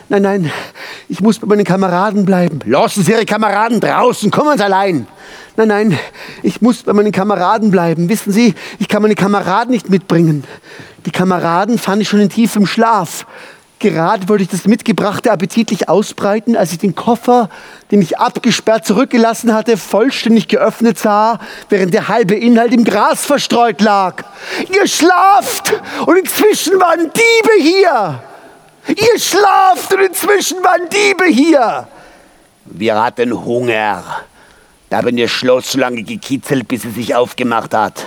Nein, 0.09 0.23
nein, 0.23 0.53
ich 1.09 1.21
muss 1.21 1.39
bei 1.39 1.47
meinen 1.47 1.65
Kameraden 1.65 2.25
bleiben. 2.25 2.61
Lassen 2.67 3.03
Sie 3.03 3.13
Ihre 3.13 3.25
Kameraden 3.25 3.81
draußen, 3.81 4.31
kommen 4.31 4.59
Sie 4.59 4.65
allein. 4.65 5.07
Nein, 5.57 5.69
nein, 5.69 5.99
ich 6.43 6.61
muss 6.61 6.83
bei 6.83 6.93
meinen 6.93 7.13
Kameraden 7.13 7.71
bleiben. 7.71 8.09
Wissen 8.09 8.33
Sie, 8.33 8.55
ich 8.79 8.89
kann 8.89 9.03
meine 9.03 9.15
Kameraden 9.15 9.71
nicht 9.71 9.89
mitbringen. 9.89 10.45
Die 11.07 11.11
Kameraden 11.11 11.79
fand 11.79 12.03
ich 12.03 12.09
schon 12.09 12.21
in 12.21 12.29
tiefem 12.29 12.67
Schlaf. 12.67 13.27
Gerade 13.79 14.29
wollte 14.29 14.45
ich 14.45 14.49
das 14.49 14.67
Mitgebrachte 14.67 15.31
appetitlich 15.31 15.89
ausbreiten, 15.89 16.57
als 16.57 16.73
ich 16.73 16.79
den 16.79 16.95
Koffer, 16.95 17.51
den 17.91 18.01
ich 18.03 18.19
abgesperrt 18.19 18.87
zurückgelassen 18.87 19.53
hatte, 19.53 19.77
vollständig 19.77 20.49
geöffnet 20.49 20.99
sah, 20.99 21.39
während 21.69 21.93
der 21.93 22.09
halbe 22.09 22.35
Inhalt 22.35 22.73
im 22.73 22.85
Gras 22.85 23.25
verstreut 23.25 23.81
lag. 23.81 24.25
Ihr 24.75 24.87
schlaft 24.87 25.75
und 26.07 26.17
inzwischen 26.17 26.81
waren 26.81 27.11
Diebe 27.13 27.63
hier. 27.63 28.23
Ihr 28.89 29.19
schlaft 29.19 29.93
und 29.95 30.01
inzwischen 30.01 30.63
waren 30.63 30.89
Diebe 30.89 31.27
hier. 31.27 31.89
Wir 32.67 33.03
hatten 33.03 33.33
Hunger. 33.45 34.03
Da 34.91 34.99
haben 34.99 35.17
ihr 35.17 35.29
Schloss 35.29 35.73
so 35.73 35.79
lange 35.79 36.03
gekitzelt, 36.03 36.69
bis 36.69 36.85
es 36.85 36.95
sich 36.95 37.15
aufgemacht 37.15 37.75
hat. 37.75 38.05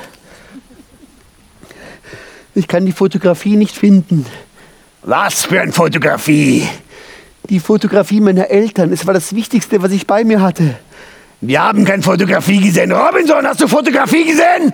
Ich 2.53 2.67
kann 2.67 2.86
die 2.86 2.91
Fotografie 2.91 3.55
nicht 3.55 3.75
finden. 3.75 4.25
Was 5.03 5.45
für 5.45 5.61
eine 5.61 5.71
Fotografie? 5.71 6.67
Die 7.49 7.59
Fotografie 7.59 8.19
meiner 8.19 8.49
Eltern. 8.49 8.91
Es 8.91 9.05
war 9.05 9.13
das 9.13 9.34
Wichtigste, 9.34 9.82
was 9.82 9.91
ich 9.91 10.05
bei 10.05 10.23
mir 10.23 10.41
hatte. 10.41 10.75
Wir 11.39 11.61
haben 11.63 11.86
keine 11.86 12.01
Fotografie 12.01 12.59
gesehen. 12.59 12.91
Robinson, 12.91 13.45
hast 13.45 13.61
du 13.61 13.67
Fotografie 13.67 14.25
gesehen? 14.25 14.73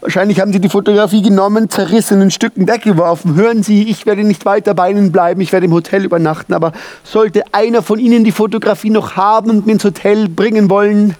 Wahrscheinlich 0.00 0.40
haben 0.40 0.52
Sie 0.52 0.60
die 0.60 0.68
Fotografie 0.68 1.22
genommen, 1.22 1.70
zerrissen, 1.70 2.20
in 2.20 2.30
Stücken 2.30 2.68
weggeworfen. 2.68 3.34
Hören 3.34 3.62
Sie, 3.62 3.88
ich 3.88 4.06
werde 4.06 4.24
nicht 4.24 4.44
weiter 4.44 4.74
bei 4.74 4.90
Ihnen 4.90 5.12
bleiben, 5.12 5.40
ich 5.40 5.52
werde 5.52 5.66
im 5.66 5.72
Hotel 5.72 6.04
übernachten. 6.04 6.54
Aber 6.54 6.72
sollte 7.04 7.42
einer 7.52 7.82
von 7.82 7.98
Ihnen 7.98 8.24
die 8.24 8.32
Fotografie 8.32 8.90
noch 8.90 9.16
haben 9.16 9.50
und 9.50 9.66
mir 9.66 9.72
ins 9.72 9.84
Hotel 9.84 10.28
bringen 10.28 10.70
wollen, 10.70 11.16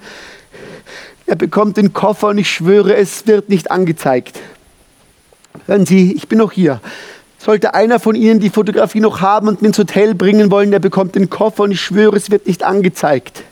er 1.26 1.36
bekommt 1.36 1.78
den 1.78 1.92
Koffer 1.92 2.28
und 2.28 2.38
ich 2.38 2.50
schwöre, 2.50 2.94
es 2.94 3.26
wird 3.26 3.48
nicht 3.48 3.70
angezeigt. 3.70 4.38
Hören 5.66 5.86
Sie, 5.86 6.12
ich 6.12 6.28
bin 6.28 6.38
noch 6.38 6.52
hier. 6.52 6.80
Sollte 7.44 7.74
einer 7.74 7.98
von 7.98 8.14
Ihnen 8.14 8.38
die 8.38 8.50
Fotografie 8.50 9.00
noch 9.00 9.20
haben 9.20 9.48
und 9.48 9.62
mir 9.62 9.68
ins 9.68 9.78
Hotel 9.78 10.14
bringen 10.14 10.52
wollen, 10.52 10.70
der 10.70 10.78
bekommt 10.78 11.16
den 11.16 11.28
Koffer 11.28 11.64
und 11.64 11.72
ich 11.72 11.80
schwöre, 11.80 12.14
es 12.14 12.30
wird 12.30 12.46
nicht 12.46 12.62
angezeigt. 12.62 13.42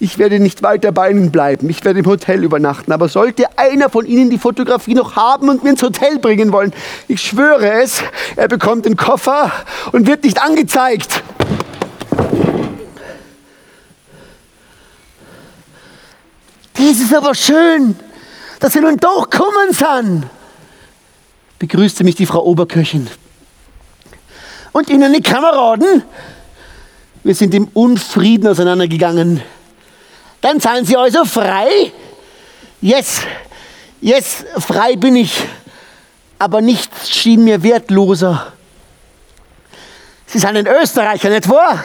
Ich 0.00 0.18
werde 0.18 0.40
nicht 0.40 0.64
weiter 0.64 0.90
bei 0.90 1.12
Ihnen 1.12 1.30
bleiben. 1.30 1.70
Ich 1.70 1.84
werde 1.84 2.00
im 2.00 2.06
Hotel 2.06 2.42
übernachten. 2.42 2.90
Aber 2.90 3.08
sollte 3.08 3.46
einer 3.56 3.90
von 3.90 4.06
Ihnen 4.06 4.28
die 4.28 4.38
Fotografie 4.38 4.94
noch 4.94 5.14
haben 5.14 5.48
und 5.50 5.62
mir 5.62 5.70
ins 5.70 5.82
Hotel 5.84 6.18
bringen 6.18 6.50
wollen, 6.50 6.72
ich 7.06 7.22
schwöre 7.22 7.80
es, 7.80 8.02
er 8.34 8.48
bekommt 8.48 8.86
den 8.86 8.96
Koffer 8.96 9.52
und 9.92 10.08
wird 10.08 10.24
nicht 10.24 10.42
angezeigt. 10.42 11.22
Dies 16.76 17.00
ist 17.00 17.14
aber 17.14 17.36
schön, 17.36 17.94
dass 18.58 18.72
Sie 18.72 18.80
nun 18.80 18.96
doch 18.96 19.30
kommen 19.30 19.70
sind, 19.70 20.26
begrüßte 21.60 22.02
mich 22.02 22.16
die 22.16 22.26
Frau 22.26 22.42
Oberköchin. 22.44 23.08
Und 24.72 24.90
Ihnen 24.90 25.12
die 25.12 25.22
Kameraden? 25.22 26.02
Wir 27.24 27.34
sind 27.34 27.54
im 27.54 27.68
Unfrieden 27.74 28.48
auseinandergegangen. 28.48 29.42
Dann 30.40 30.60
seien 30.60 30.84
Sie 30.84 30.96
also 30.96 31.24
frei? 31.24 31.92
Yes, 32.80 33.22
yes, 34.00 34.44
frei 34.60 34.94
bin 34.94 35.16
ich, 35.16 35.34
aber 36.38 36.60
nichts 36.60 37.10
schien 37.10 37.42
mir 37.42 37.62
wertloser. 37.62 38.52
Sie 40.26 40.38
sind 40.38 40.56
ein 40.56 40.66
Österreicher, 40.66 41.30
nicht 41.30 41.48
wahr? 41.48 41.84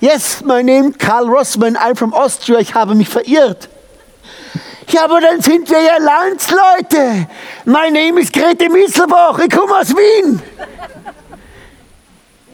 Yes, 0.00 0.42
my 0.42 0.62
name 0.62 0.92
Karl 0.92 1.28
Rossmann, 1.28 1.76
I'm 1.76 1.94
from 1.94 2.14
Austria, 2.14 2.58
ich 2.58 2.74
habe 2.74 2.94
mich 2.94 3.08
verirrt. 3.08 3.68
Ja, 4.88 5.04
aber 5.04 5.20
dann 5.20 5.40
sind 5.40 5.68
wir 5.70 5.80
ja 5.80 5.96
Landsleute. 5.98 7.26
My 7.64 7.90
name 7.90 8.20
is 8.20 8.30
Grete 8.30 8.68
Misselbach, 8.70 9.38
ich 9.38 9.50
komme 9.50 9.76
aus 9.76 9.90
Wien. 9.90 10.42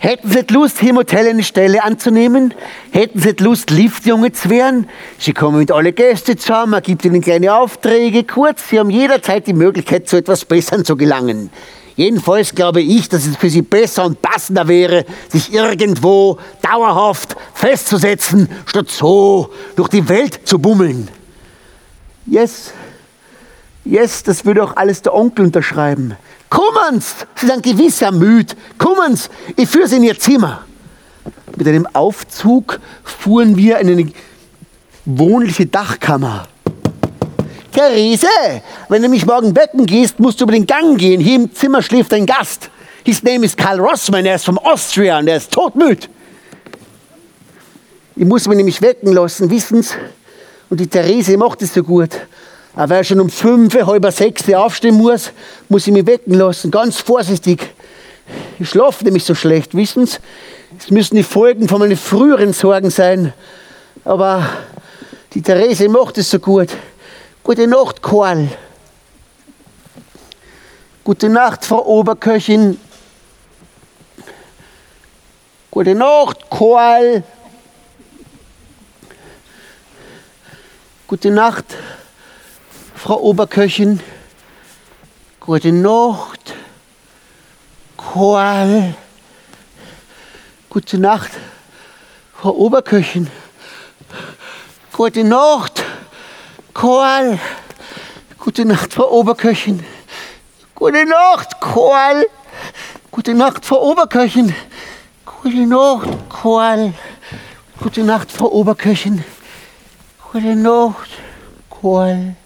Hätten 0.03 0.31
Sie 0.31 0.41
Lust, 0.49 0.79
hier 0.79 0.91
im 0.91 0.97
Hotel 0.97 1.29
eine 1.29 1.43
Stelle 1.43 1.85
anzunehmen? 1.85 2.55
Hätten 2.91 3.21
Sie 3.21 3.35
Lust, 3.39 3.71
Liftjunge 3.71 4.33
zu 4.33 4.49
werden? 4.49 4.89
Sie 5.19 5.35
kommen 5.35 5.59
mit 5.59 5.71
alle 5.71 5.93
Gäste 5.93 6.37
zusammen, 6.37 6.71
man 6.71 6.83
gibt 6.83 7.05
ihnen 7.05 7.21
kleine 7.21 7.55
Aufträge. 7.55 8.25
Kurz, 8.25 8.67
Sie 8.71 8.79
haben 8.79 8.89
jederzeit 8.89 9.47
die 9.47 9.53
Möglichkeit, 9.53 10.09
zu 10.09 10.17
etwas 10.17 10.47
Besserem 10.47 10.87
zu 10.87 10.97
gelangen. 10.97 11.51
Jedenfalls 11.97 12.55
glaube 12.55 12.81
ich, 12.81 13.11
dass 13.11 13.27
es 13.27 13.37
für 13.37 13.51
Sie 13.51 13.61
besser 13.61 14.07
und 14.07 14.23
passender 14.23 14.67
wäre, 14.69 15.05
sich 15.29 15.53
irgendwo 15.53 16.39
dauerhaft 16.63 17.37
festzusetzen, 17.53 18.49
statt 18.65 18.91
so 18.91 19.51
durch 19.77 19.89
die 19.89 20.09
Welt 20.09 20.41
zu 20.45 20.59
bummeln. 20.59 21.09
Yes, 22.25 22.73
yes, 23.91 24.23
das 24.23 24.45
würde 24.45 24.63
auch 24.63 24.77
alles 24.77 25.03
der 25.03 25.15
Onkel 25.15 25.47
unterschreiben. 25.47 26.17
Kommen's! 26.49 27.15
Sie 27.37 27.47
sind 27.47 27.63
gewiss 27.63 28.01
ermüd. 28.03 28.57
Kommen's! 28.79 29.29
Ich 29.57 29.69
führe 29.69 29.89
Sie 29.89 29.97
in 29.97 30.05
Ihr 30.05 30.19
Zimmer. 30.19 30.65
Mit 31.57 31.67
einem 31.67 31.87
Aufzug 31.93 32.81
fuhren 33.05 33.57
wir 33.57 33.79
in 33.79 33.91
eine 33.91 34.13
wohnliche 35.05 35.67
Dachkammer. 35.67 36.47
Therese, 37.73 38.27
wenn 38.89 39.03
du 39.03 39.09
mich 39.09 39.27
morgen 39.27 39.55
wecken 39.55 39.87
gehst, 39.87 40.19
musst 40.19 40.41
du 40.41 40.45
über 40.45 40.53
den 40.53 40.67
Gang 40.67 40.99
gehen. 40.99 41.21
Hier 41.21 41.37
im 41.37 41.55
Zimmer 41.55 41.83
schläft 41.83 42.13
ein 42.13 42.27
Gast. 42.27 42.71
His 43.05 43.23
name 43.23 43.45
is 43.45 43.57
Karl 43.57 43.81
Rossmann, 43.81 44.27
er 44.27 44.37
ist 44.37 44.45
vom 44.45 44.59
Austria 44.59 45.19
und 45.19 45.29
er 45.29 45.37
ist 45.37 45.53
todmüd. 45.53 46.09
Ich 48.17 48.27
muss 48.27 48.47
mich 48.47 48.57
nämlich 48.57 48.83
wecken 48.83 49.13
lassen, 49.13 49.51
wissen's? 49.51 49.95
Und 50.69 50.81
die 50.81 50.87
Therese 50.87 51.37
macht 51.37 51.63
es 51.63 51.73
so 51.73 51.83
gut. 51.83 52.11
Aber 52.81 52.95
wer 52.95 53.05
schon 53.05 53.21
um 53.21 53.29
fünf, 53.29 53.75
halb 53.75 54.11
sechs 54.11 54.49
aufstehen 54.55 54.95
muss, 54.95 55.33
muss 55.69 55.87
ich 55.87 55.93
mich 55.93 56.07
wecken 56.07 56.33
lassen, 56.33 56.71
ganz 56.71 56.99
vorsichtig. 56.99 57.75
Ich 58.59 58.71
schlafe 58.71 59.05
nämlich 59.05 59.23
so 59.23 59.35
schlecht, 59.35 59.75
wissen 59.75 60.07
Sie? 60.07 60.17
Es 60.79 60.91
müssen 60.91 61.17
die 61.17 61.23
Folgen 61.23 61.69
von 61.69 61.81
meinen 61.81 61.99
früheren 61.99 62.55
Sorgen 62.55 62.89
sein. 62.89 63.35
Aber 64.03 64.49
die 65.35 65.43
Therese 65.43 65.91
macht 65.91 66.17
es 66.17 66.31
so 66.31 66.39
gut. 66.39 66.69
Gute 67.43 67.67
Nacht, 67.67 68.01
Karl. 68.01 68.49
Gute 71.05 71.29
Nacht, 71.29 71.67
Frau 71.67 71.85
Oberköchin. 71.85 72.81
Gute 75.71 75.95
Nacht, 75.95 76.49
Karl. 76.49 77.25
Gute 81.07 81.31
Nacht. 81.31 81.67
Frau 83.03 83.17
Oberköchin, 83.23 83.99
gute 85.41 85.73
Nacht. 85.73 86.55
Koal. 87.97 88.95
Gute 90.69 90.99
Nacht, 90.99 91.31
Frau 92.35 92.51
Oberköchin. 92.51 93.31
Gute 94.93 95.25
Nacht, 95.25 95.83
Koal. 96.75 97.39
Gute 98.39 98.67
Nacht, 98.67 98.93
Frau 98.93 99.11
Oberköchin. 99.11 99.83
Gute 100.75 101.07
Nacht, 101.07 101.59
Koal. 101.59 102.27
Gute 103.11 103.33
Nacht, 103.33 103.65
Frau 103.65 103.81
Oberköchin. 103.81 104.55
Gute 105.25 105.67
Nacht, 105.67 106.29
Koal. 106.29 106.93
Gute 107.83 108.03
Nacht, 108.03 108.31
Frau 108.31 108.49
Oberköchin. 108.49 109.25
Gute 110.31 110.55
Nacht, 110.55 111.09
Koal. 111.71 112.37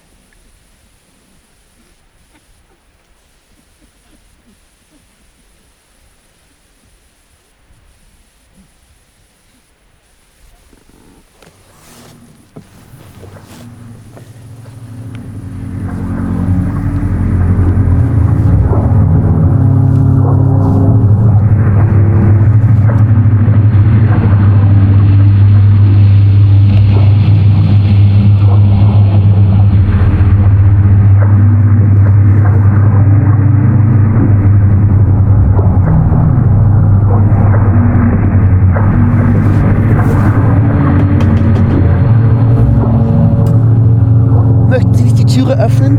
Möchten 44.75 44.95
Sie 44.95 45.05
nicht 45.05 45.19
die 45.19 45.25
Türe 45.27 45.57
öffnen? 45.57 45.99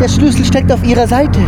Der 0.00 0.08
Steckt 0.66 0.80
auf 0.80 0.88
Ihrer 0.88 1.06
Seite. 1.06 1.38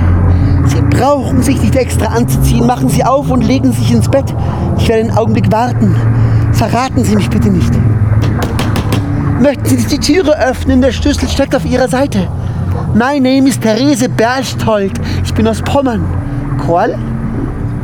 Sie 0.66 0.80
brauchen 0.96 1.42
sich 1.42 1.60
nicht 1.60 1.74
extra 1.74 2.06
anzuziehen. 2.06 2.64
Machen 2.68 2.88
Sie 2.88 3.02
auf 3.02 3.28
und 3.32 3.42
legen 3.42 3.72
sich 3.72 3.90
ins 3.90 4.08
Bett. 4.08 4.32
Ich 4.78 4.88
werde 4.88 5.08
einen 5.08 5.18
Augenblick 5.18 5.50
warten. 5.50 5.92
Verraten 6.52 7.02
Sie 7.02 7.16
mich 7.16 7.28
bitte 7.28 7.50
nicht. 7.50 7.72
Möchten 9.42 9.76
Sie 9.76 9.88
die 9.88 9.98
Türe 9.98 10.38
öffnen? 10.38 10.82
Der 10.82 10.92
Schlüssel 10.92 11.28
steckt 11.28 11.56
auf 11.56 11.64
Ihrer 11.64 11.88
Seite. 11.88 12.28
My 12.94 13.18
name 13.18 13.48
is 13.48 13.58
Therese 13.58 14.08
Berchtold. 14.08 14.92
Ich 15.24 15.34
bin 15.34 15.48
aus 15.48 15.62
Pommern. 15.62 16.04
Koal? 16.64 16.96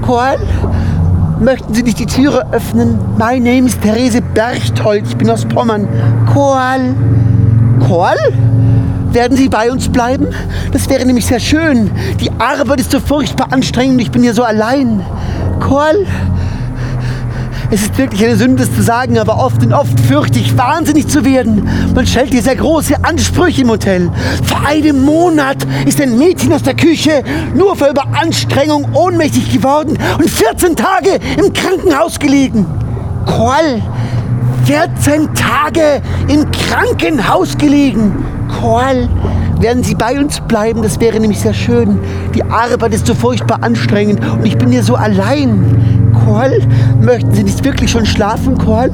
Koal? 0.03 0.39
Möchten 1.41 1.74
Sie 1.74 1.82
nicht 1.82 1.99
die 1.99 2.07
Türe 2.07 2.47
öffnen? 2.53 2.97
My 3.18 3.41
name 3.41 3.66
is 3.66 3.76
Therese 3.80 4.22
Berchtold. 4.22 5.05
Ich 5.09 5.16
bin 5.16 5.28
aus 5.28 5.45
Pommern. 5.47 5.89
Koal? 6.32 6.95
Koal? 7.89 8.18
Werden 9.14 9.36
Sie 9.36 9.48
bei 9.48 9.70
uns 9.70 9.88
bleiben? 9.88 10.26
Das 10.72 10.88
wäre 10.88 11.06
nämlich 11.06 11.26
sehr 11.26 11.38
schön. 11.38 11.92
Die 12.18 12.32
Arbeit 12.40 12.80
ist 12.80 12.90
so 12.90 12.98
furchtbar 12.98 13.52
anstrengend. 13.52 14.00
Ich 14.00 14.10
bin 14.10 14.24
hier 14.24 14.34
so 14.34 14.42
allein. 14.42 15.06
Koal? 15.60 16.04
Es 17.70 17.82
ist 17.82 17.96
wirklich 17.96 18.24
eine 18.24 18.34
Sünde, 18.34 18.64
das 18.64 18.74
zu 18.74 18.82
sagen, 18.82 19.16
aber 19.16 19.38
oft 19.38 19.62
und 19.62 19.72
oft 19.72 20.00
fürchte 20.00 20.40
ich, 20.40 20.58
wahnsinnig 20.58 21.06
zu 21.06 21.24
werden. 21.24 21.68
Man 21.94 22.08
stellt 22.08 22.32
hier 22.32 22.42
sehr 22.42 22.56
große 22.56 23.04
Ansprüche 23.04 23.62
im 23.62 23.70
Hotel. 23.70 24.10
Vor 24.42 24.66
einem 24.66 25.04
Monat 25.04 25.58
ist 25.86 26.00
ein 26.00 26.18
Mädchen 26.18 26.52
aus 26.52 26.64
der 26.64 26.74
Küche 26.74 27.22
nur 27.54 27.76
vor 27.76 27.90
Überanstrengung 27.90 28.88
ohnmächtig 28.94 29.52
geworden 29.52 29.96
und 30.18 30.28
14 30.28 30.74
Tage 30.74 31.20
im 31.38 31.52
Krankenhaus 31.52 32.18
gelegen. 32.18 32.66
Koal, 33.26 33.80
14 34.64 35.32
Tage 35.34 36.02
im 36.26 36.50
Krankenhaus 36.50 37.56
gelegen. 37.56 38.34
Koal, 38.61 39.09
werden 39.61 39.82
Sie 39.82 39.94
bei 39.94 40.18
uns 40.18 40.40
bleiben? 40.40 40.82
Das 40.82 41.00
wäre 41.00 41.18
nämlich 41.18 41.40
sehr 41.40 41.55
schön. 41.55 41.98
Die 42.34 42.42
Arbeit 42.42 42.94
ist 42.94 43.07
so 43.07 43.14
furchtbar 43.14 43.59
anstrengend 43.62 44.20
und 44.20 44.44
ich 44.44 44.57
bin 44.59 44.70
hier 44.70 44.82
so 44.82 44.94
allein. 44.94 46.12
Koal, 46.24 46.61
möchten 47.00 47.32
Sie 47.32 47.44
nicht 47.44 47.64
wirklich 47.64 47.90
schon 47.90 48.07
schlafen, 48.07 48.57
Koal? 48.59 48.90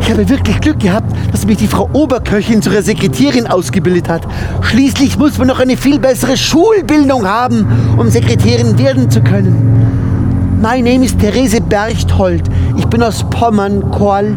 Ich 0.00 0.10
habe 0.10 0.28
wirklich 0.28 0.60
Glück 0.60 0.80
gehabt, 0.80 1.14
dass 1.32 1.46
mich 1.46 1.58
die 1.58 1.66
Frau 1.66 1.88
Oberköchin 1.92 2.62
zu 2.62 2.70
ihrer 2.70 2.82
Sekretärin 2.82 3.46
ausgebildet 3.46 4.08
hat. 4.08 4.22
Schließlich 4.62 5.18
muss 5.18 5.38
man 5.38 5.48
noch 5.48 5.60
eine 5.60 5.76
viel 5.76 5.98
bessere 5.98 6.36
Schulbildung 6.36 7.26
haben, 7.26 7.66
um 7.96 8.10
Sekretärin 8.10 8.78
werden 8.78 9.10
zu 9.10 9.20
können. 9.20 10.60
My 10.60 10.80
name 10.80 11.04
is 11.04 11.16
Therese 11.16 11.60
Berchthold. 11.60 12.42
Ich 12.76 12.86
bin 12.86 13.02
aus 13.02 13.24
Pommern, 13.30 13.90
Koal. 13.90 14.34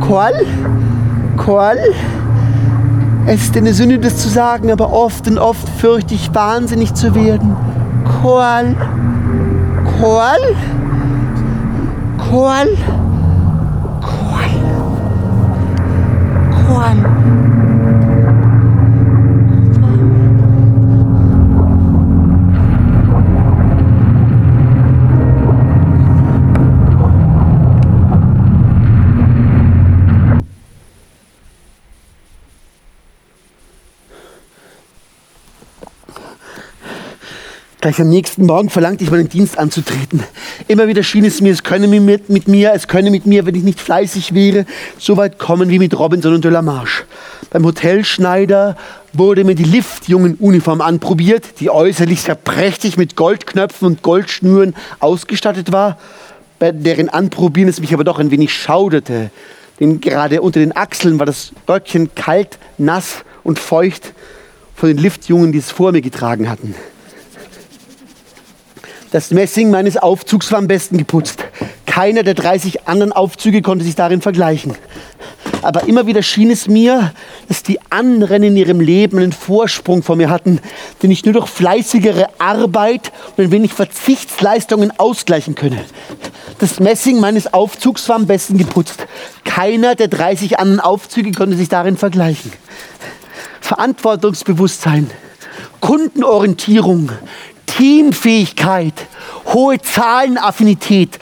Koal? 0.00 0.34
Koal? 1.36 1.78
Es 3.30 3.42
ist 3.42 3.56
eine 3.58 3.74
Sünde, 3.74 3.98
das 3.98 4.16
zu 4.16 4.30
sagen, 4.30 4.72
aber 4.72 4.90
oft 4.90 5.28
und 5.28 5.36
oft 5.36 5.68
fürchte 5.68 6.14
ich, 6.14 6.34
wahnsinnig 6.34 6.94
zu 6.94 7.14
werden. 7.14 7.54
Koal? 8.22 8.74
Koal? 10.00 10.38
Koal? 12.16 12.68
Koal? 14.00 14.48
Koal? 16.66 16.96
Gleich 37.88 38.02
am 38.02 38.10
nächsten 38.10 38.44
Morgen 38.44 38.68
verlangte 38.68 39.02
ich 39.04 39.10
meinen 39.10 39.30
Dienst 39.30 39.58
anzutreten. 39.58 40.22
Immer 40.66 40.88
wieder 40.88 41.02
schien 41.02 41.24
es 41.24 41.40
mir, 41.40 41.54
es 41.54 41.62
könne 41.62 41.88
mit, 41.88 42.28
mit 42.28 42.46
mir, 42.46 42.74
es 42.74 42.86
könne 42.86 43.10
mit 43.10 43.24
mir, 43.24 43.46
wenn 43.46 43.54
ich 43.54 43.62
nicht 43.62 43.80
fleißig 43.80 44.34
wäre, 44.34 44.66
so 44.98 45.16
weit 45.16 45.38
kommen 45.38 45.70
wie 45.70 45.78
mit 45.78 45.98
Robinson 45.98 46.34
und 46.34 46.44
de 46.44 46.50
la 46.50 46.60
Marche. 46.60 47.04
Beim 47.48 47.64
Hotelschneider 47.64 48.76
wurde 49.14 49.42
mir 49.42 49.54
die 49.54 49.64
Liftjungen-Uniform 49.64 50.82
anprobiert, 50.82 51.60
die 51.60 51.70
äußerlich 51.70 52.20
sehr 52.20 52.34
prächtig 52.34 52.98
mit 52.98 53.16
Goldknöpfen 53.16 53.86
und 53.86 54.02
Goldschnüren 54.02 54.74
ausgestattet 55.00 55.72
war, 55.72 55.96
bei 56.58 56.72
deren 56.72 57.08
Anprobieren 57.08 57.70
es 57.70 57.80
mich 57.80 57.94
aber 57.94 58.04
doch 58.04 58.18
ein 58.18 58.30
wenig 58.30 58.52
schauderte. 58.52 59.30
Denn 59.80 60.02
gerade 60.02 60.42
unter 60.42 60.60
den 60.60 60.76
Achseln 60.76 61.18
war 61.18 61.24
das 61.24 61.52
Röckchen 61.66 62.14
kalt, 62.14 62.58
nass 62.76 63.24
und 63.44 63.58
feucht 63.58 64.12
von 64.74 64.90
den 64.90 64.98
Liftjungen, 64.98 65.52
die 65.52 65.58
es 65.58 65.70
vor 65.70 65.92
mir 65.92 66.02
getragen 66.02 66.50
hatten. 66.50 66.74
Das 69.10 69.30
Messing 69.30 69.70
meines 69.70 69.96
Aufzugs 69.96 70.52
war 70.52 70.58
am 70.58 70.68
besten 70.68 70.98
geputzt. 70.98 71.42
Keiner 71.86 72.22
der 72.22 72.34
30 72.34 72.86
anderen 72.86 73.12
Aufzüge 73.12 73.62
konnte 73.62 73.84
sich 73.84 73.94
darin 73.94 74.20
vergleichen. 74.20 74.74
Aber 75.62 75.88
immer 75.88 76.06
wieder 76.06 76.22
schien 76.22 76.50
es 76.50 76.68
mir, 76.68 77.12
dass 77.48 77.62
die 77.62 77.80
anderen 77.90 78.42
in 78.42 78.56
ihrem 78.56 78.80
Leben 78.80 79.18
einen 79.18 79.32
Vorsprung 79.32 80.02
vor 80.02 80.14
mir 80.14 80.28
hatten, 80.28 80.60
den 81.02 81.10
ich 81.10 81.24
nur 81.24 81.32
durch 81.32 81.48
fleißigere 81.48 82.28
Arbeit 82.38 83.10
und 83.36 83.44
ein 83.44 83.50
wenig 83.50 83.72
Verzichtsleistungen 83.72 84.92
ausgleichen 84.98 85.54
könne. 85.54 85.84
Das 86.58 86.78
Messing 86.78 87.18
meines 87.18 87.52
Aufzugs 87.52 88.08
war 88.10 88.16
am 88.16 88.26
besten 88.26 88.58
geputzt. 88.58 89.06
Keiner 89.44 89.94
der 89.94 90.08
30 90.08 90.58
anderen 90.58 90.80
Aufzüge 90.80 91.32
konnte 91.32 91.56
sich 91.56 91.70
darin 91.70 91.96
vergleichen. 91.96 92.52
Verantwortungsbewusstsein, 93.60 95.10
Kundenorientierung, 95.80 97.10
Teamfähigkeit, 97.68 98.94
hohe 99.44 99.80
Zahlenaffinität, 99.80 101.18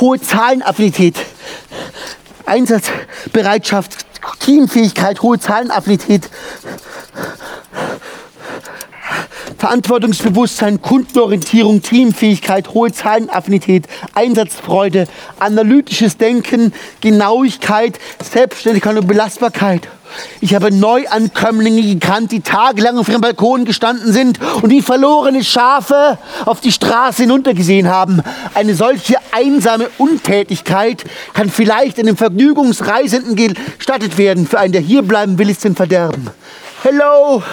hohe 0.00 0.20
Zahlenaffinität, 0.20 1.16
Einsatzbereitschaft, 2.46 4.06
Teamfähigkeit, 4.40 5.22
hohe 5.22 5.38
Zahlenaffinität, 5.38 6.30
Verantwortungsbewusstsein, 9.62 10.82
Kundenorientierung, 10.82 11.82
Teamfähigkeit, 11.82 12.74
hohe 12.74 12.90
Zahlenaffinität, 12.90 13.86
Einsatzfreude, 14.12 15.06
analytisches 15.38 16.16
Denken, 16.16 16.72
Genauigkeit, 17.00 18.00
Selbstständigkeit 18.20 18.96
und 18.96 19.06
Belastbarkeit. 19.06 19.86
Ich 20.40 20.56
habe 20.56 20.72
Neuankömmlinge 20.74 21.80
gekannt, 21.94 22.32
die 22.32 22.40
tagelang 22.40 22.98
auf 22.98 23.08
ihrem 23.08 23.20
Balkon 23.20 23.64
gestanden 23.64 24.12
sind 24.12 24.40
und 24.62 24.68
wie 24.68 24.82
verlorene 24.82 25.44
Schafe 25.44 26.18
auf 26.44 26.60
die 26.60 26.72
Straße 26.72 27.22
hinuntergesehen 27.22 27.86
haben. 27.86 28.20
Eine 28.54 28.74
solche 28.74 29.14
einsame 29.30 29.90
Untätigkeit 29.96 31.04
kann 31.34 31.48
vielleicht 31.48 32.00
einem 32.00 32.16
Vergnügungsreisenden 32.16 33.36
gestattet 33.78 34.18
werden. 34.18 34.44
Für 34.44 34.58
einen, 34.58 34.72
der 34.72 34.82
hierbleiben 34.82 35.38
will, 35.38 35.50
ist 35.50 35.64
ein 35.64 35.76
Verderben. 35.76 36.30
Hello, 36.82 37.44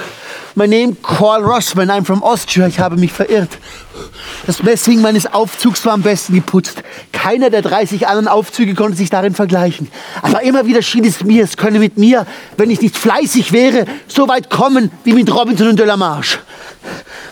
My 0.56 0.68
name 0.68 0.98
Carl 1.04 1.44
Rossman, 1.44 1.90
I'm 1.90 2.06
from 2.06 2.24
Austria. 2.24 2.68
Ich 2.68 2.80
habe 2.80 2.98
mich 2.98 3.12
verirrt. 3.12 3.50
Das 4.48 4.64
Messing 4.64 5.00
meines 5.02 5.32
Aufzugs 5.32 5.86
war 5.86 5.94
am 5.94 6.02
besten 6.02 6.34
geputzt. 6.34 6.82
Keiner 7.12 7.50
der 7.50 7.62
30 7.62 8.08
anderen 8.08 8.28
Aufzüge 8.28 8.74
konnte 8.74 8.98
sich 8.98 9.10
darin 9.10 9.36
vergleichen. 9.36 9.90
Aber 10.22 10.42
immer 10.42 10.66
wieder 10.66 10.82
schien 10.82 11.06
es 11.06 11.24
mir, 11.24 11.44
es 11.44 11.56
könne 11.56 11.80
mit 11.80 11.98
mir, 11.98 12.26
wenn 12.58 12.72
ich 12.72 12.82
nicht 12.82 12.98
fleißig 12.98 13.52
wäre, 13.52 13.86
so 14.08 14.28
weit 14.28 14.50
kommen 14.50 14.92
wie 15.04 15.14
mit 15.14 15.34
Robinson 15.34 15.68
und 15.68 15.80
Delamarche. 15.80 16.40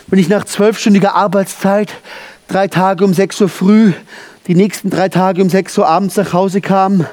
Wenn 0.06 0.20
ich 0.20 0.28
nach 0.28 0.44
zwölfstündiger 0.44 1.14
Arbeitszeit 1.14 1.92
drei 2.46 2.68
Tage 2.68 3.04
um 3.04 3.12
6 3.12 3.40
Uhr 3.40 3.48
früh, 3.48 3.92
die 4.46 4.54
nächsten 4.54 4.90
drei 4.90 5.08
Tage 5.08 5.42
um 5.42 5.50
6 5.50 5.76
Uhr 5.78 5.88
abends 5.88 6.16
nach 6.16 6.32
Hause 6.32 6.60
kam, 6.60 7.04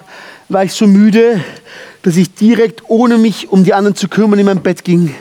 war 0.50 0.64
ich 0.64 0.74
so 0.74 0.86
müde, 0.86 1.44
dass 2.04 2.16
ich 2.16 2.36
direkt 2.36 2.84
ohne 2.88 3.18
mich 3.18 3.50
um 3.50 3.64
die 3.64 3.74
anderen 3.74 3.96
zu 3.96 4.08
kümmern 4.08 4.38
in 4.38 4.46
mein 4.46 4.62
Bett 4.62 4.84
ging. 4.84 5.16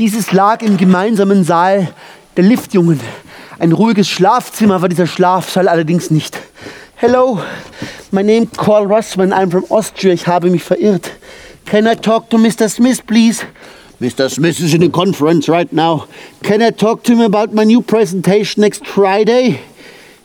Dieses 0.00 0.32
lag 0.32 0.62
im 0.62 0.78
gemeinsamen 0.78 1.44
Saal 1.44 1.88
der 2.34 2.44
Liftjungen. 2.44 2.98
Ein 3.58 3.72
ruhiges 3.72 4.08
Schlafzimmer 4.08 4.80
war 4.80 4.88
dieser 4.88 5.06
Schlafsaal 5.06 5.68
allerdings 5.68 6.10
nicht. 6.10 6.38
Hello, 6.94 7.38
my 8.10 8.22
name 8.22 8.44
is 8.44 8.56
Carl 8.56 8.90
Russman. 8.90 9.30
I'm 9.30 9.50
from 9.50 9.66
Austria. 9.68 10.14
Ich 10.14 10.26
habe 10.26 10.48
mich 10.48 10.62
verirrt. 10.62 11.10
Can 11.66 11.86
I 11.86 11.96
talk 11.96 12.30
to 12.30 12.38
Mr. 12.38 12.70
Smith, 12.70 13.06
please? 13.06 13.44
Mr. 14.00 14.30
Smith 14.30 14.58
is 14.58 14.72
in 14.72 14.82
a 14.84 14.88
conference 14.88 15.50
right 15.50 15.70
now. 15.70 16.06
Can 16.42 16.62
I 16.62 16.70
talk 16.70 17.04
to 17.04 17.12
him 17.12 17.20
about 17.20 17.52
my 17.52 17.64
new 17.64 17.82
presentation 17.82 18.62
next 18.62 18.86
Friday? 18.86 19.60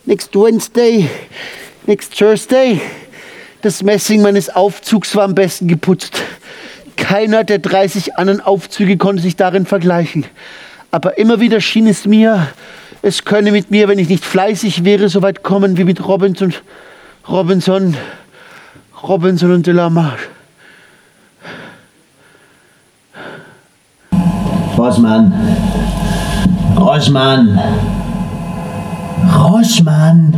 Next 0.06 0.34
Wednesday? 0.38 1.10
Next 1.86 2.18
Thursday? 2.18 2.80
Das 3.62 3.84
Messing 3.84 4.22
meines 4.22 4.48
Aufzugs 4.48 5.14
war 5.18 5.26
am 5.26 5.36
besten 5.36 5.68
geputzt. 5.68 6.22
Keiner 6.98 7.44
der 7.44 7.60
30 7.60 8.18
anderen 8.18 8.42
Aufzüge 8.42 8.98
konnte 8.98 9.22
sich 9.22 9.36
darin 9.36 9.66
vergleichen. 9.66 10.26
Aber 10.92 11.18
immer 11.18 11.40
wieder 11.40 11.62
schien 11.62 11.88
es 11.88 12.06
mir, 12.06 12.48
es 13.02 13.26
könne 13.26 13.52
mit 13.52 13.70
mir, 13.70 13.88
wenn 13.88 14.00
ich 14.00 14.10
nicht 14.10 14.26
fleißig 14.26 14.84
wäre, 14.84 15.10
so 15.10 15.22
weit 15.22 15.44
kommen 15.44 15.78
wie 15.78 15.84
mit 15.84 16.08
Robinson, 16.08 16.54
Robinson, 17.28 17.96
Robinson 19.04 19.52
und 19.52 19.68
Delamarche. 19.68 20.28
Rossmann. 24.78 25.34
Rossmann. 26.78 27.60
Rossmann. 29.34 30.34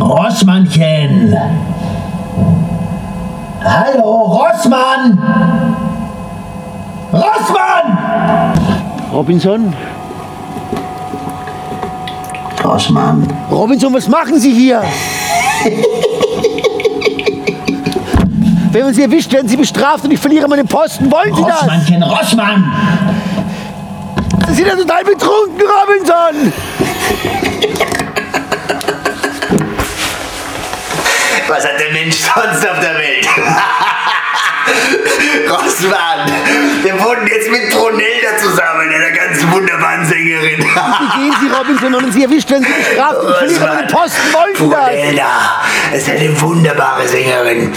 Rossmannchen. 0.00 1.36
Hallo, 3.64 4.22
Rossmann. 4.22 5.18
Rossmann! 7.12 7.98
Robinson? 9.12 9.74
Rossmann. 12.64 13.26
Robinson, 13.50 13.92
was 13.92 14.08
machen 14.08 14.38
Sie 14.38 14.52
hier? 14.52 14.82
Wenn 18.70 18.84
man 18.84 18.94
Sie 18.94 19.02
erwischt, 19.02 19.32
werden 19.32 19.48
Sie 19.48 19.56
bestraft 19.56 20.04
und 20.04 20.12
ich 20.12 20.20
verliere 20.20 20.46
meinen 20.46 20.68
Posten. 20.68 21.10
Wollen 21.10 21.34
Sie 21.34 21.42
das? 21.42 21.62
Rossmannchen, 21.62 22.02
Rossmann. 22.02 22.72
Sie 24.48 24.54
sind 24.54 24.66
ja 24.66 24.76
total 24.76 25.04
betrunken, 25.04 25.62
Robinson! 25.66 26.52
Was 31.48 31.64
hat 31.64 31.80
der 31.80 31.90
Mensch 31.92 32.16
sonst 32.16 32.68
auf 32.68 32.78
der 32.78 32.94
Welt? 32.94 33.26
Rossmann, 35.48 36.30
wir 36.82 37.02
wohnen 37.02 37.26
jetzt 37.26 37.50
mit 37.50 37.70
Brunelda 37.70 38.36
zusammen, 38.36 38.92
einer 38.92 39.10
ganz 39.12 39.42
wunderbaren 39.50 40.04
Sängerin. 40.04 40.58
Wie 40.58 41.18
gehen 41.18 41.34
Sie, 41.40 41.48
Robinson, 41.48 41.94
wenn 41.94 42.02
man 42.02 42.12
Sie 42.12 42.24
erwischt, 42.24 42.50
werden 42.50 42.64
Sie 42.64 42.70
bestraft 42.90 43.16
und 43.16 43.30
ich 43.30 43.36
verliere 43.56 43.74
meinen 43.76 43.88
Posten. 43.88 44.34
Wollen 44.34 44.54
Sie 44.56 44.68
das? 44.68 44.78
Brunelda 44.88 45.62
ist 45.94 46.08
eine 46.10 46.38
wunderbare 46.40 47.08
Sängerin. 47.08 47.72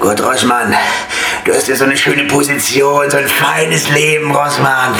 Gut, 0.00 0.20
Rossmann, 0.20 0.74
du 1.48 1.54
hast 1.54 1.66
ja 1.66 1.74
so 1.74 1.84
eine 1.84 1.96
schöne 1.96 2.24
Position, 2.24 3.10
so 3.10 3.16
ein 3.16 3.26
feines 3.26 3.88
Leben, 3.88 4.30
Rossmann. 4.30 4.92